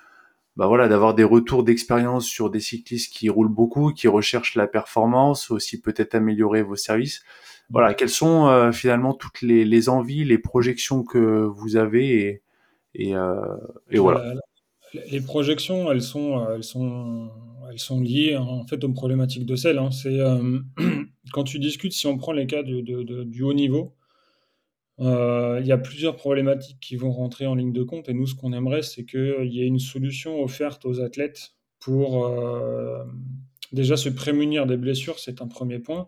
bah 0.57 0.67
voilà, 0.67 0.89
d'avoir 0.89 1.15
des 1.15 1.25
retours 1.25 1.65
d'expérience 1.65 2.27
sur 2.27 2.51
des 2.51 2.61
cyclistes 2.61 3.13
qui 3.13 3.29
roulent 3.29 3.49
beaucoup, 3.49 3.93
qui 3.93 4.09
recherchent 4.09 4.55
la 4.55 4.67
performance, 4.67 5.51
aussi 5.51 5.81
peut-être 5.81 6.15
améliorer 6.15 6.63
vos 6.63 6.77
services 6.77 7.25
voilà, 7.71 7.95
quelles 7.95 8.11
sont 8.11 8.47
euh, 8.47 8.73
finalement 8.73 9.15
toutes 9.15 9.43
les, 9.43 9.89
envies, 9.89 10.25
les 10.25 10.39
projections 10.39 11.03
que 11.03 11.45
vous 11.45 11.77
avez 11.77 12.21
et, 12.21 12.43
et, 12.95 13.17
euh, 13.17 13.35
voilà. 13.93 14.35
Les 15.11 15.21
projections, 15.21 15.91
elles 15.91 16.03
sont, 16.03 16.39
euh, 16.39 18.01
liées 18.01 18.37
en 18.37 18.65
fait 18.67 18.83
aux 18.85 18.93
problématiques 18.93 19.47
de 19.47 19.57
sel. 19.57 19.79
Hein. 19.79 19.91
C'est 19.91 20.19
quand 21.33 21.45
tu 21.45 21.59
discutes, 21.59 21.93
si 21.93 22.07
on 22.07 22.17
prend 22.17 22.33
les 22.33 22.47
cas 22.47 22.63
du 22.63 23.43
haut 23.43 23.55
niveau, 23.55 23.97
il 24.99 25.67
y 25.67 25.73
a 25.73 25.79
plusieurs 25.79 26.17
problématiques 26.17 26.79
qui 26.81 26.97
vont 26.97 27.11
rentrer 27.11 27.47
en 27.47 27.55
ligne 27.55 27.73
de 27.73 27.83
compte. 27.83 28.09
Et 28.09 28.15
nous, 28.15 28.27
ce 28.27 28.35
qu'on 28.35 28.53
aimerait, 28.53 28.83
c'est 28.83 29.05
qu'il 29.05 29.53
y 29.53 29.63
ait 29.63 29.67
une 29.67 29.81
solution 29.81 30.41
offerte 30.43 30.85
aux 30.85 31.01
athlètes 31.01 31.55
pour 31.81 32.31
déjà 33.73 33.97
se 33.97 34.09
prémunir 34.09 34.67
des 34.67 34.77
blessures, 34.77 35.19
c'est 35.19 35.43
un 35.43 35.49
premier 35.49 35.81
point 35.81 36.07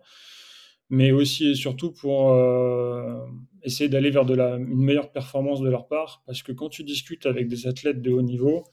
mais 0.89 1.11
aussi 1.11 1.49
et 1.51 1.55
surtout 1.55 1.91
pour 1.91 2.31
euh, 2.31 3.25
essayer 3.63 3.89
d'aller 3.89 4.09
vers 4.09 4.25
de 4.25 4.33
la, 4.33 4.55
une 4.55 4.83
meilleure 4.83 5.11
performance 5.11 5.61
de 5.61 5.69
leur 5.69 5.87
part. 5.87 6.23
Parce 6.25 6.43
que 6.43 6.51
quand 6.51 6.69
tu 6.69 6.83
discutes 6.83 7.25
avec 7.25 7.47
des 7.47 7.67
athlètes 7.67 8.01
de 8.01 8.11
haut 8.11 8.21
niveau, 8.21 8.63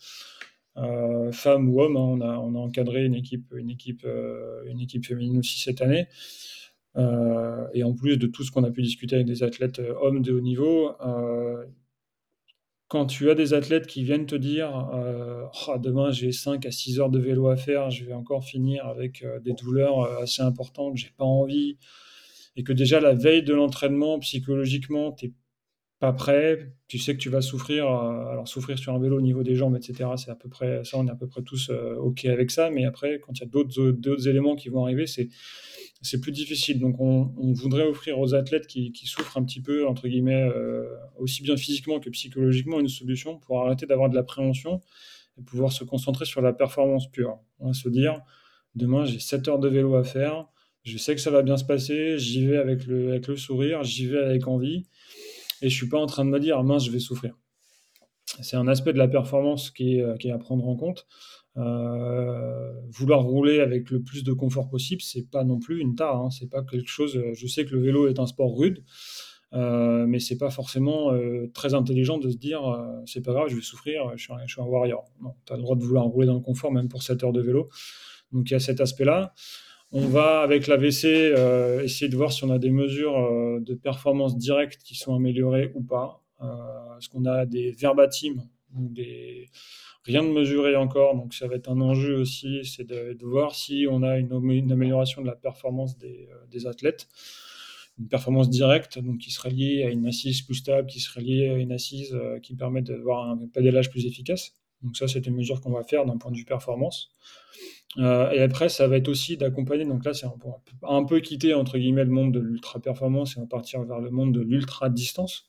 euh, 0.76 1.32
femmes 1.32 1.68
ou 1.68 1.80
hommes, 1.80 1.96
hein, 1.96 2.00
on, 2.00 2.20
a, 2.20 2.38
on 2.38 2.54
a 2.54 2.58
encadré 2.58 3.04
une 3.04 3.14
équipe, 3.14 3.52
une 3.56 3.70
équipe, 3.70 4.02
euh, 4.04 4.62
une 4.66 4.80
équipe 4.80 5.06
féminine 5.06 5.38
aussi 5.38 5.60
cette 5.60 5.80
année. 5.82 6.06
et 7.74 7.82
en 7.82 7.92
plus 7.94 8.16
de 8.16 8.26
tout 8.28 8.44
ce 8.44 8.52
qu'on 8.52 8.64
a 8.64 8.70
pu 8.70 8.82
discuter 8.82 9.16
avec 9.16 9.26
des 9.26 9.42
athlètes 9.42 9.80
hommes 10.00 10.22
de 10.22 10.32
haut 10.32 10.40
niveau, 10.40 10.92
quand 12.94 13.06
tu 13.06 13.28
as 13.28 13.34
des 13.34 13.54
athlètes 13.54 13.88
qui 13.88 14.04
viennent 14.04 14.26
te 14.26 14.36
dire 14.36 14.70
oh, 15.66 15.78
demain 15.78 16.12
j'ai 16.12 16.30
5 16.30 16.64
à 16.64 16.70
6 16.70 17.00
heures 17.00 17.10
de 17.10 17.18
vélo 17.18 17.48
à 17.48 17.56
faire, 17.56 17.90
je 17.90 18.04
vais 18.04 18.12
encore 18.12 18.44
finir 18.44 18.86
avec 18.86 19.26
des 19.42 19.52
douleurs 19.52 20.04
assez 20.20 20.42
importantes, 20.42 20.96
j'ai 20.96 21.10
pas 21.16 21.24
envie, 21.24 21.76
et 22.54 22.62
que 22.62 22.72
déjà 22.72 23.00
la 23.00 23.14
veille 23.14 23.42
de 23.42 23.52
l'entraînement, 23.52 24.20
psychologiquement, 24.20 25.10
tu 25.10 25.26
n'es 25.26 25.32
pas 25.98 26.12
prêt, 26.12 26.72
tu 26.86 27.00
sais 27.00 27.14
que 27.14 27.20
tu 27.20 27.30
vas 27.30 27.40
souffrir, 27.40 27.86
euh, 27.86 28.26
alors 28.26 28.46
souffrir 28.46 28.78
sur 28.78 28.94
un 28.94 29.00
vélo 29.00 29.18
au 29.18 29.20
niveau 29.20 29.42
des 29.42 29.56
jambes, 29.56 29.76
etc., 29.76 30.10
c'est 30.16 30.30
à 30.30 30.36
peu 30.36 30.48
près, 30.48 30.84
ça 30.84 30.96
on 30.98 31.06
est 31.08 31.10
à 31.10 31.16
peu 31.16 31.26
près 31.26 31.42
tous 31.42 31.70
euh, 31.70 31.96
OK 31.96 32.24
avec 32.26 32.52
ça, 32.52 32.70
mais 32.70 32.84
après, 32.84 33.18
quand 33.20 33.32
il 33.38 33.40
y 33.40 33.44
a 33.44 33.48
d'autres 33.48 34.28
éléments 34.28 34.54
qui 34.54 34.68
vont 34.68 34.84
arriver, 34.84 35.08
c'est 35.08 35.28
c'est 36.04 36.20
plus 36.20 36.32
difficile. 36.32 36.78
Donc, 36.80 37.00
on, 37.00 37.52
voudrait 37.54 37.86
offrir 37.86 38.18
aux 38.18 38.34
athlètes 38.34 38.66
qui, 38.66 38.92
souffrent 39.06 39.38
un 39.38 39.44
petit 39.44 39.60
peu, 39.60 39.86
entre 39.88 40.06
guillemets, 40.06 40.42
euh, 40.54 40.84
aussi 41.18 41.42
bien 41.42 41.56
physiquement 41.56 41.98
que 41.98 42.10
psychologiquement, 42.10 42.78
une 42.78 42.88
solution 42.88 43.38
pour 43.38 43.62
arrêter 43.62 43.86
d'avoir 43.86 44.10
de 44.10 44.14
l'appréhension 44.14 44.82
et 45.38 45.42
pouvoir 45.42 45.72
se 45.72 45.82
concentrer 45.82 46.26
sur 46.26 46.42
la 46.42 46.52
performance 46.52 47.10
pure. 47.10 47.38
On 47.58 47.68
va 47.68 47.72
se 47.72 47.88
dire, 47.88 48.20
demain, 48.74 49.04
j'ai 49.06 49.18
7 49.18 49.48
heures 49.48 49.58
de 49.58 49.68
vélo 49.68 49.94
à 49.94 50.04
faire, 50.04 50.46
je 50.84 50.98
sais 50.98 51.14
que 51.14 51.20
ça 51.20 51.30
va 51.30 51.42
bien 51.42 51.56
se 51.56 51.64
passer, 51.64 52.18
j'y 52.18 52.46
vais 52.46 52.58
avec 52.58 52.86
le, 52.86 53.36
sourire, 53.36 53.82
j'y 53.82 54.06
vais 54.06 54.22
avec 54.22 54.46
envie, 54.46 54.84
et 55.62 55.70
je 55.70 55.74
suis 55.74 55.88
pas 55.88 55.98
en 55.98 56.06
train 56.06 56.26
de 56.26 56.30
me 56.30 56.38
dire, 56.38 56.62
mince, 56.62 56.84
je 56.84 56.90
vais 56.90 56.98
souffrir. 56.98 57.34
C'est 58.42 58.56
un 58.56 58.68
aspect 58.68 58.92
de 58.92 58.98
la 58.98 59.08
performance 59.08 59.70
qui 59.70 60.00
euh, 60.00 60.16
qui 60.16 60.28
est 60.28 60.32
à 60.32 60.38
prendre 60.38 60.66
en 60.68 60.76
compte. 60.76 61.06
Euh, 61.56 62.72
vouloir 62.90 63.22
rouler 63.22 63.60
avec 63.60 63.90
le 63.90 64.02
plus 64.02 64.24
de 64.24 64.32
confort 64.32 64.68
possible, 64.68 65.00
c'est 65.02 65.30
pas 65.30 65.44
non 65.44 65.60
plus 65.60 65.80
une 65.80 65.94
tare. 65.94 66.16
Hein. 66.20 66.30
C'est 66.30 66.50
pas 66.50 66.62
quelque 66.62 66.88
chose. 66.88 67.16
Euh, 67.16 67.32
je 67.34 67.46
sais 67.46 67.64
que 67.64 67.74
le 67.74 67.80
vélo 67.80 68.08
est 68.08 68.18
un 68.18 68.26
sport 68.26 68.56
rude, 68.56 68.82
euh, 69.52 70.04
mais 70.06 70.18
c'est 70.18 70.38
pas 70.38 70.50
forcément 70.50 71.12
très 71.52 71.74
intelligent 71.74 72.18
de 72.18 72.30
se 72.30 72.36
dire 72.36 72.62
c'est 73.06 73.22
pas 73.22 73.32
grave, 73.32 73.48
je 73.48 73.56
vais 73.56 73.62
souffrir, 73.62 74.12
je 74.16 74.22
suis 74.22 74.60
un, 74.60 74.64
warrior. 74.64 75.04
tu 75.46 75.52
as 75.52 75.56
le 75.56 75.62
droit 75.62 75.76
de 75.76 75.82
vouloir 75.82 76.04
rouler 76.04 76.26
dans 76.26 76.34
le 76.34 76.40
confort, 76.40 76.72
même 76.72 76.88
pour 76.88 77.02
7 77.02 77.22
heures 77.22 77.32
de 77.32 77.42
vélo. 77.42 77.68
Donc 78.32 78.50
il 78.50 78.54
y 78.54 78.56
a 78.56 78.60
cet 78.60 78.80
aspect-là. 78.80 79.32
On 79.96 80.08
va, 80.08 80.40
avec 80.40 80.66
l'AVC, 80.66 81.04
euh, 81.04 81.84
essayer 81.84 82.08
de 82.08 82.16
voir 82.16 82.32
si 82.32 82.42
on 82.42 82.50
a 82.50 82.58
des 82.58 82.70
mesures 82.70 83.16
euh, 83.16 83.60
de 83.60 83.74
performance 83.74 84.36
directe 84.36 84.82
qui 84.82 84.96
sont 84.96 85.14
améliorées 85.14 85.70
ou 85.76 85.82
pas. 85.82 86.20
Euh, 86.42 86.98
Est-ce 86.98 87.08
qu'on 87.08 87.24
a 87.26 87.46
des 87.46 87.70
verbatim, 87.70 88.42
des... 88.72 89.48
rien 90.04 90.22
de 90.22 90.28
mesuré 90.28 90.76
encore, 90.76 91.14
donc 91.14 91.34
ça 91.34 91.46
va 91.48 91.56
être 91.56 91.70
un 91.70 91.80
enjeu 91.80 92.16
aussi, 92.16 92.64
c'est 92.64 92.84
de, 92.84 93.16
voir 93.22 93.54
si 93.54 93.86
on 93.90 94.02
a 94.02 94.18
une, 94.18 94.32
amélioration 94.72 95.22
de 95.22 95.26
la 95.26 95.36
performance 95.36 95.96
des, 95.98 96.66
athlètes 96.66 97.08
une 97.96 98.08
performance 98.08 98.50
directe, 98.50 98.98
donc 98.98 99.18
qui 99.18 99.30
serait 99.30 99.50
liée 99.50 99.84
à 99.84 99.90
une 99.90 100.06
assise 100.06 100.42
plus 100.42 100.56
stable, 100.56 100.88
qui 100.88 100.98
serait 100.98 101.20
liée 101.20 101.48
à 101.48 101.54
une 101.54 101.70
assise 101.70 102.12
qui 102.42 102.56
permet 102.56 102.82
d'avoir 102.82 103.30
un 103.30 103.38
pédalage 103.46 103.88
plus 103.88 104.04
efficace. 104.04 104.52
Donc 104.82 104.96
ça, 104.96 105.08
c'est 105.08 105.26
une 105.26 105.34
mesure 105.34 105.60
qu'on 105.60 105.70
va 105.70 105.82
faire 105.82 106.04
d'un 106.04 106.18
point 106.18 106.30
de 106.30 106.36
vue 106.36 106.44
performance. 106.44 107.10
Euh, 107.98 108.30
et 108.32 108.40
après, 108.40 108.68
ça 108.68 108.86
va 108.86 108.96
être 108.96 109.08
aussi 109.08 109.36
d'accompagner. 109.36 109.84
Donc 109.84 110.04
là, 110.04 110.14
c'est 110.14 110.26
un, 110.26 110.34
un, 110.82 111.04
peu 111.04 111.20
quitter 111.20 111.54
entre 111.54 111.78
guillemets 111.78 112.04
le 112.04 112.10
monde 112.10 112.32
de 112.32 112.40
l'ultra 112.40 112.80
performance 112.80 113.36
et 113.36 113.40
on 113.40 113.46
partir 113.46 113.82
vers 113.84 114.00
le 114.00 114.10
monde 114.10 114.34
de 114.34 114.40
l'ultra 114.40 114.90
distance 114.90 115.46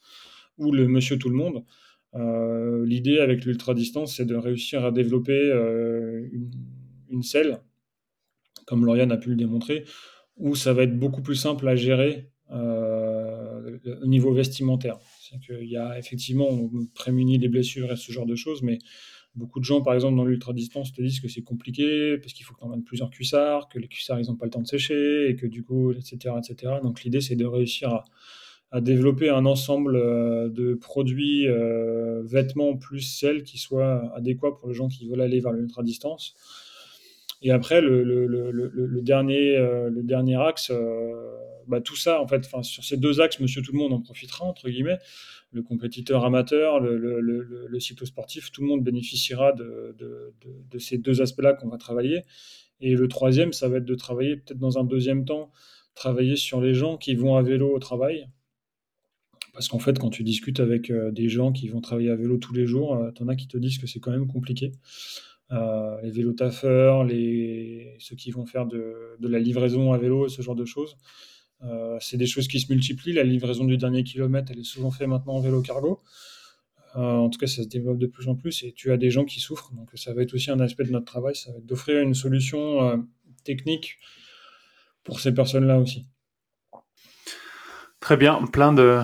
ou 0.57 0.71
le 0.71 0.87
monsieur 0.87 1.17
tout 1.17 1.29
le 1.29 1.35
monde. 1.35 1.63
Euh, 2.15 2.85
l'idée 2.85 3.19
avec 3.19 3.45
l'ultra 3.45 3.73
distance, 3.73 4.15
c'est 4.15 4.25
de 4.25 4.35
réussir 4.35 4.85
à 4.85 4.91
développer 4.91 5.33
euh, 5.33 6.27
une, 6.31 6.51
une, 7.09 7.23
selle, 7.23 7.59
comme 8.65 8.85
Lauriane 8.85 9.11
a 9.11 9.17
pu 9.17 9.29
le 9.29 9.35
démontrer, 9.35 9.83
où 10.37 10.55
ça 10.55 10.73
va 10.73 10.83
être 10.83 10.97
beaucoup 10.97 11.21
plus 11.21 11.35
simple 11.35 11.67
à 11.67 11.75
gérer 11.75 12.29
euh, 12.51 13.77
au 14.01 14.07
niveau 14.07 14.33
vestimentaire. 14.33 14.97
C'est 15.19 15.39
qu'il 15.39 15.67
y 15.67 15.77
a 15.77 15.97
effectivement, 15.99 16.47
on 16.49 16.85
prémunit 16.93 17.37
les 17.37 17.49
blessures 17.49 17.91
et 17.91 17.97
ce 17.97 18.11
genre 18.11 18.25
de 18.25 18.35
choses, 18.35 18.61
mais 18.61 18.79
beaucoup 19.35 19.59
de 19.59 19.65
gens, 19.65 19.81
par 19.81 19.93
exemple, 19.93 20.15
dans 20.15 20.23
l'ultra-distance, 20.23 20.93
te 20.93 21.01
disent 21.01 21.19
que 21.19 21.27
c'est 21.27 21.41
compliqué 21.41 22.17
parce 22.17 22.33
qu'il 22.33 22.45
faut 22.45 22.53
que 22.53 22.59
tu 22.59 22.65
emmènes 22.65 22.83
plusieurs 22.83 23.09
cuissards, 23.09 23.67
que 23.67 23.79
les 23.79 23.89
cuissards, 23.89 24.21
ils 24.21 24.27
n'ont 24.27 24.37
pas 24.37 24.45
le 24.45 24.51
temps 24.51 24.61
de 24.61 24.67
sécher, 24.67 25.29
et 25.29 25.35
que 25.35 25.47
du 25.47 25.63
coup, 25.63 25.91
etc. 25.91 26.35
etc. 26.37 26.73
Donc 26.81 27.03
l'idée, 27.03 27.19
c'est 27.19 27.35
de 27.35 27.45
réussir 27.45 27.89
à, 27.89 28.05
à, 28.71 28.81
développer 28.81 29.29
un 29.29 29.45
ensemble 29.45 29.95
euh, 29.95 30.49
de 30.49 30.73
produits, 30.73 31.47
euh, 31.47 32.23
vêtements 32.23 32.75
plus 32.75 33.01
celles 33.01 33.43
qui 33.43 33.57
soient 33.57 34.11
adéquats 34.15 34.51
pour 34.51 34.67
les 34.67 34.73
gens 34.73 34.87
qui 34.87 35.07
veulent 35.07 35.21
aller 35.21 35.39
vers 35.39 35.51
l'ultra-distance. 35.51 36.35
Et 37.41 37.51
après, 37.51 37.81
le, 37.81 39.01
dernier, 39.01 39.55
euh, 39.55 39.89
le 39.89 40.03
dernier 40.03 40.35
axe, 40.41 40.71
bah, 41.67 41.81
tout 41.81 41.95
ça, 41.95 42.21
en 42.21 42.27
fait, 42.27 42.47
sur 42.63 42.83
ces 42.83 42.97
deux 42.97 43.21
axes, 43.21 43.39
monsieur 43.39 43.61
tout 43.61 43.71
le 43.71 43.77
monde 43.77 43.93
en 43.93 44.01
profitera, 44.01 44.45
entre 44.45 44.69
guillemets. 44.69 44.97
Le 45.51 45.61
compétiteur 45.61 46.25
amateur, 46.25 46.79
le, 46.79 47.79
cyclosportif, 47.79 48.51
tout 48.51 48.61
le 48.61 48.67
monde 48.67 48.83
bénéficiera 48.83 49.53
de, 49.53 49.95
ces 50.79 50.97
deux 50.97 51.21
aspects-là 51.21 51.53
qu'on 51.53 51.69
va 51.69 51.77
travailler. 51.77 52.23
Et 52.81 52.95
le 52.95 53.07
troisième, 53.07 53.53
ça 53.53 53.69
va 53.69 53.77
être 53.77 53.85
de 53.85 53.95
travailler, 53.95 54.37
peut-être 54.37 54.59
dans 54.59 54.77
un 54.77 54.83
deuxième 54.83 55.25
temps, 55.25 55.51
travailler 55.93 56.35
sur 56.35 56.61
les 56.61 56.73
gens 56.73 56.97
qui 56.97 57.15
vont 57.15 57.35
à 57.35 57.41
vélo 57.41 57.73
au 57.73 57.79
travail. 57.79 58.27
Parce 59.55 59.67
qu'en 59.67 59.79
fait, 59.79 59.97
quand 59.97 60.11
tu 60.11 60.23
discutes 60.23 60.59
avec 60.59 60.91
euh, 60.91 61.11
des 61.11 61.29
gens 61.29 61.51
qui 61.51 61.67
vont 61.69 61.81
travailler 61.81 62.11
à 62.11 62.15
vélo 62.15 62.37
tous 62.37 62.53
les 62.53 62.67
jours, 62.67 63.11
tu 63.15 63.23
en 63.23 63.27
as 63.27 63.35
qui 63.35 63.47
te 63.47 63.57
disent 63.57 63.79
que 63.79 63.87
c'est 63.87 63.99
quand 63.99 64.11
même 64.11 64.27
compliqué. 64.27 64.73
Euh, 65.51 66.01
les 66.01 66.11
vélos 66.11 66.33
taffeurs, 66.33 67.03
les... 67.03 67.95
ceux 67.99 68.15
qui 68.15 68.31
vont 68.31 68.45
faire 68.45 68.65
de, 68.65 69.17
la 69.19 69.39
livraison 69.39 69.93
à 69.93 69.97
vélo, 69.97 70.27
ce 70.27 70.41
genre 70.41 70.55
de 70.55 70.65
choses. 70.65 70.97
Euh, 71.63 71.97
c'est 72.01 72.17
des 72.17 72.27
choses 72.27 72.47
qui 72.47 72.59
se 72.59 72.71
multiplient. 72.71 73.13
La 73.13 73.23
livraison 73.23 73.63
du 73.63 73.77
dernier 73.77 74.03
kilomètre, 74.03 74.51
elle 74.51 74.59
est 74.59 74.63
souvent 74.63 74.91
faite 74.91 75.07
maintenant 75.07 75.35
en 75.35 75.41
vélo 75.41 75.61
cargo. 75.61 76.01
Euh, 76.95 76.99
en 76.99 77.29
tout 77.29 77.39
cas, 77.39 77.47
ça 77.47 77.63
se 77.63 77.67
développe 77.67 77.97
de 77.97 78.07
plus 78.07 78.27
en 78.27 78.35
plus 78.35 78.63
et 78.63 78.71
tu 78.71 78.91
as 78.91 78.97
des 78.97 79.11
gens 79.11 79.25
qui 79.25 79.39
souffrent. 79.39 79.73
Donc, 79.73 79.89
ça 79.95 80.13
va 80.13 80.21
être 80.21 80.33
aussi 80.33 80.49
un 80.49 80.59
aspect 80.61 80.85
de 80.85 80.91
notre 80.91 81.05
travail, 81.05 81.35
ça 81.35 81.51
va 81.51 81.57
être 81.57 81.65
d'offrir 81.65 82.01
une 82.01 82.13
solution 82.13 82.89
euh, 82.89 82.97
technique 83.43 83.97
pour 85.03 85.19
ces 85.19 85.33
personnes-là 85.33 85.79
aussi. 85.79 86.05
Très 87.99 88.17
bien, 88.17 88.45
plein 88.47 88.71
de, 88.71 89.01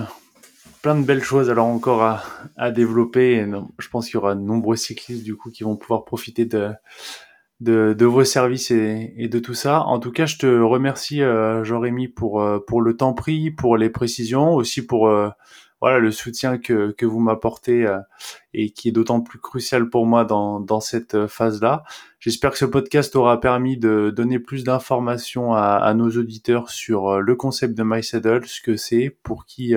plein 0.82 0.96
de 0.96 1.04
belles 1.04 1.22
choses 1.22 1.48
alors 1.48 1.66
encore 1.66 2.02
à, 2.02 2.22
à 2.56 2.72
développer. 2.72 3.46
Je 3.78 3.88
pense 3.88 4.06
qu'il 4.06 4.14
y 4.14 4.18
aura 4.18 4.34
de 4.34 4.40
nombreux 4.40 4.76
cyclistes 4.76 5.22
du 5.22 5.36
coup 5.36 5.50
qui 5.50 5.62
vont 5.62 5.76
pouvoir 5.76 6.04
profiter 6.04 6.44
de, 6.44 6.72
de, 7.60 7.94
de 7.96 8.04
vos 8.04 8.24
services 8.24 8.72
et, 8.72 9.14
et, 9.16 9.28
de 9.28 9.38
tout 9.38 9.54
ça. 9.54 9.82
En 9.82 10.00
tout 10.00 10.10
cas, 10.10 10.26
je 10.26 10.36
te 10.36 10.46
remercie 10.46 11.22
euh, 11.22 11.62
Jean-Rémy 11.62 12.08
pour, 12.08 12.42
euh, 12.42 12.58
pour 12.58 12.82
le 12.82 12.96
temps 12.96 13.14
pris, 13.14 13.52
pour 13.52 13.76
les 13.76 13.90
précisions, 13.90 14.54
aussi 14.54 14.84
pour 14.84 15.08
euh, 15.08 15.30
voilà 15.80 16.00
le 16.00 16.10
soutien 16.10 16.58
que, 16.58 16.90
que 16.90 17.06
vous 17.06 17.20
m'apportez 17.20 17.86
euh, 17.86 17.98
et 18.52 18.70
qui 18.70 18.88
est 18.88 18.92
d'autant 18.92 19.20
plus 19.20 19.38
crucial 19.38 19.88
pour 19.88 20.04
moi 20.04 20.24
dans, 20.24 20.58
dans 20.58 20.80
cette 20.80 21.28
phase-là. 21.28 21.84
J'espère 22.18 22.50
que 22.50 22.58
ce 22.58 22.64
podcast 22.64 23.14
aura 23.14 23.40
permis 23.40 23.76
de 23.76 24.12
donner 24.14 24.40
plus 24.40 24.64
d'informations 24.64 25.54
à, 25.54 25.76
à, 25.76 25.94
nos 25.94 26.10
auditeurs 26.10 26.70
sur 26.70 27.20
le 27.20 27.36
concept 27.36 27.74
de 27.74 27.84
MySaddle, 27.84 28.46
ce 28.46 28.60
que 28.60 28.76
c'est, 28.76 29.16
pour 29.22 29.46
qui 29.46 29.76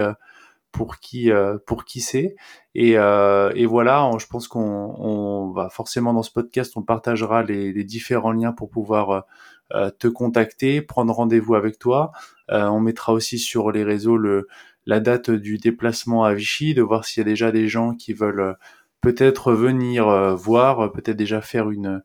pour 0.76 1.00
qui 1.00 1.32
euh, 1.32 1.58
pour 1.66 1.86
qui 1.86 2.02
c'est. 2.02 2.36
Et, 2.76 2.98
euh, 2.98 3.52
voilà 3.68 4.10
je 4.20 4.28
pense 4.28 4.48
qu'on 4.48 4.60
on 4.62 5.52
va 5.52 5.70
forcément 5.70 6.14
dans 6.14 6.24
ce 6.24 6.32
podcast 6.32 6.74
on 6.76 6.82
partagera 6.82 7.44
les, 7.44 7.72
les 7.72 7.84
différents 7.84 8.32
liens 8.32 8.52
pour 8.52 8.70
pouvoir 8.70 9.26
euh, 9.74 9.90
te 9.98 10.08
contacter 10.08 10.82
prendre 10.82 11.14
rendez-vous 11.14 11.56
avec 11.56 11.80
toi. 11.80 12.12
On 12.50 12.80
mettra 12.80 13.14
aussi 13.14 13.40
sur 13.40 13.72
les 13.72 13.84
réseaux 13.84 14.18
le 14.18 14.48
la 14.86 15.00
date 15.00 15.32
du 15.32 15.58
déplacement 15.58 16.26
à 16.26 16.34
Vichy 16.34 16.76
de 16.76 16.84
voir 16.84 17.06
s'il 17.06 17.22
y 17.22 17.26
a 17.26 17.30
déjà 17.30 17.52
des 17.52 17.68
gens 17.68 17.96
qui 17.96 18.14
veulent 18.14 18.56
peut-être 19.02 19.54
venir 19.54 20.36
voir 20.36 20.92
peut-être 20.92 21.18
déjà 21.18 21.42
faire 21.42 21.72
une 21.72 22.04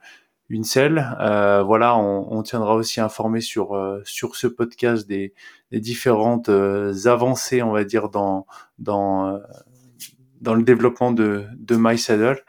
une 0.51 0.65
selle. 0.65 1.17
Euh, 1.21 1.63
voilà, 1.63 1.97
on, 1.97 2.27
on, 2.31 2.43
tiendra 2.43 2.75
aussi 2.75 3.01
informé 3.01 3.41
sur 3.41 3.75
euh, 3.75 4.03
sur 4.05 4.35
ce 4.37 4.49
podcast 4.49 5.09
des, 5.09 5.33
des 5.71 5.81
différentes 5.81 6.49
euh, 6.49 6.93
avancées, 7.07 7.63
on 7.63 7.71
va 7.71 7.85
dire 7.85 8.11
dans 8.11 8.47
dans 8.79 9.29
euh, 9.29 9.39
dans 10.41 10.55
le 10.55 10.65
développement 10.65 11.13
de 11.13 11.47
de 11.57 11.77
MySaddle. 11.79 12.43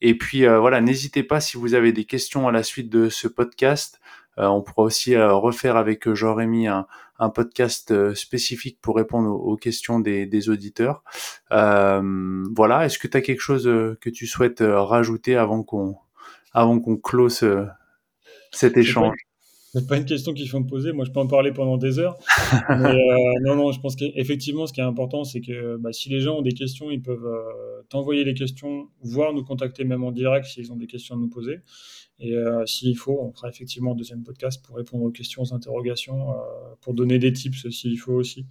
Et 0.00 0.16
puis 0.16 0.46
voilà, 0.46 0.80
n'hésitez 0.80 1.24
pas 1.24 1.40
si 1.40 1.56
vous 1.56 1.74
avez 1.74 1.92
des 1.92 2.04
questions 2.04 2.46
à 2.46 2.52
la 2.52 2.62
suite 2.62 2.90
de 2.90 3.08
ce 3.08 3.26
podcast. 3.26 4.00
on 4.36 4.62
pourra 4.62 4.82
aussi 4.84 5.16
refaire 5.16 5.76
avec 5.76 6.12
Jean-Rémy 6.12 6.68
un, 6.68 6.86
un 7.18 7.30
podcast 7.30 8.14
spécifique 8.14 8.78
pour 8.80 8.96
répondre 8.96 9.30
aux, 9.30 9.52
aux 9.52 9.56
questions 9.56 9.98
des, 9.98 10.26
des 10.26 10.50
auditeurs. 10.50 11.02
voilà, 11.50 12.84
est-ce 12.84 12.98
que 12.98 13.08
tu 13.08 13.16
as 13.16 13.22
quelque 13.22 13.40
chose 13.40 13.64
que 13.64 14.10
tu 14.10 14.26
souhaites 14.26 14.62
rajouter 14.62 15.34
avant 15.36 15.62
qu'on 15.62 15.96
avant 16.52 16.80
qu'on 16.80 16.96
close 16.96 17.42
euh, 17.42 17.66
cet 18.52 18.76
échange 18.76 19.16
C'est 19.72 19.86
pas 19.86 19.96
une 19.96 20.04
question 20.04 20.32
qu'il 20.32 20.48
faut 20.48 20.60
me 20.60 20.66
poser. 20.66 20.92
Moi, 20.92 21.04
je 21.04 21.10
peux 21.10 21.20
en 21.20 21.26
parler 21.26 21.52
pendant 21.52 21.76
des 21.76 21.98
heures. 21.98 22.16
mais, 22.68 22.94
euh, 22.94 23.16
non, 23.42 23.56
non, 23.56 23.72
je 23.72 23.80
pense 23.80 23.96
qu'effectivement, 23.96 24.66
ce 24.66 24.72
qui 24.72 24.80
est 24.80 24.84
important, 24.84 25.24
c'est 25.24 25.40
que 25.40 25.76
bah, 25.76 25.92
si 25.92 26.08
les 26.08 26.20
gens 26.20 26.38
ont 26.38 26.42
des 26.42 26.52
questions, 26.52 26.90
ils 26.90 27.02
peuvent 27.02 27.26
euh, 27.26 27.82
t'envoyer 27.88 28.24
les 28.24 28.34
questions, 28.34 28.88
voire 29.02 29.32
nous 29.32 29.44
contacter 29.44 29.84
même 29.84 30.04
en 30.04 30.12
direct 30.12 30.46
s'ils 30.46 30.72
ont 30.72 30.76
des 30.76 30.86
questions 30.86 31.16
à 31.16 31.18
nous 31.18 31.28
poser. 31.28 31.60
Et 32.20 32.34
euh, 32.34 32.66
s'il 32.66 32.96
faut, 32.96 33.20
on 33.20 33.32
fera 33.32 33.48
effectivement 33.48 33.92
un 33.92 33.94
deuxième 33.94 34.24
podcast 34.24 34.64
pour 34.64 34.76
répondre 34.76 35.04
aux 35.04 35.10
questions, 35.10 35.42
aux 35.42 35.54
interrogations, 35.54 36.34
pour 36.80 36.94
donner 36.94 37.18
des 37.18 37.32
tips 37.32 37.68
s'il 37.70 37.98
faut 37.98 38.14
aussi. 38.14 38.46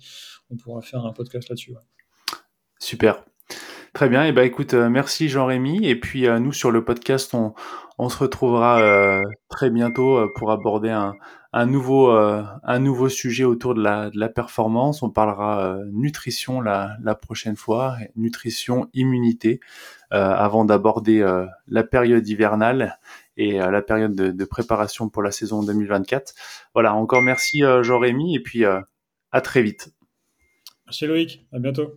On 0.50 0.56
pourra 0.56 0.82
faire 0.82 1.06
un 1.06 1.12
podcast 1.12 1.50
là-dessus. 1.50 1.72
Ouais. 1.72 2.38
Super. 2.80 3.26
Très 3.94 4.08
bien. 4.08 4.26
Et 4.26 4.30
eh 4.30 4.32
ben, 4.32 4.44
écoute, 4.44 4.74
merci 4.74 5.28
Jean-Rémy. 5.28 5.86
Et 5.86 6.00
puis, 6.00 6.28
nous, 6.40 6.54
sur 6.54 6.72
le 6.72 6.86
podcast, 6.86 7.34
on, 7.34 7.54
on 7.98 8.10
se 8.10 8.18
retrouvera 8.18 8.82
euh, 8.82 9.24
très 9.50 9.70
bientôt 9.70 10.18
euh, 10.18 10.32
pour 10.36 10.52
aborder 10.52 10.90
un, 10.90 11.16
un 11.52 11.66
nouveau, 11.66 12.12
euh, 12.12 12.44
un 12.64 12.80
nouveau 12.80 13.10
sujet 13.10 13.44
autour 13.44 13.74
de 13.74 13.82
la, 13.82 14.30
performance. 14.30 15.02
On 15.02 15.10
parlera 15.10 15.80
nutrition 15.92 16.62
la, 16.62 16.96
la 17.02 17.16
prochaine 17.16 17.56
fois, 17.56 17.98
nutrition, 18.16 18.90
immunité, 18.94 19.60
avant 20.12 20.64
d'aborder 20.64 21.26
la 21.68 21.84
période 21.84 22.28
hivernale 22.28 22.98
et 23.36 23.58
la 23.58 23.82
période 23.82 24.16
de, 24.16 24.32
de, 24.32 24.46
préparation 24.46 25.10
pour 25.10 25.22
la 25.22 25.32
saison 25.32 25.64
2024. 25.64 26.34
Voilà, 26.74 26.94
encore 26.94 27.22
merci 27.22 27.62
Jean-Rémy 27.82 28.36
et 28.36 28.40
puis 28.40 28.64
à 28.66 29.42
très 29.42 29.62
vite. 29.62 29.94
Merci 30.86 31.08
Loïc, 31.08 31.46
à 31.52 31.60
bientôt. 31.60 31.94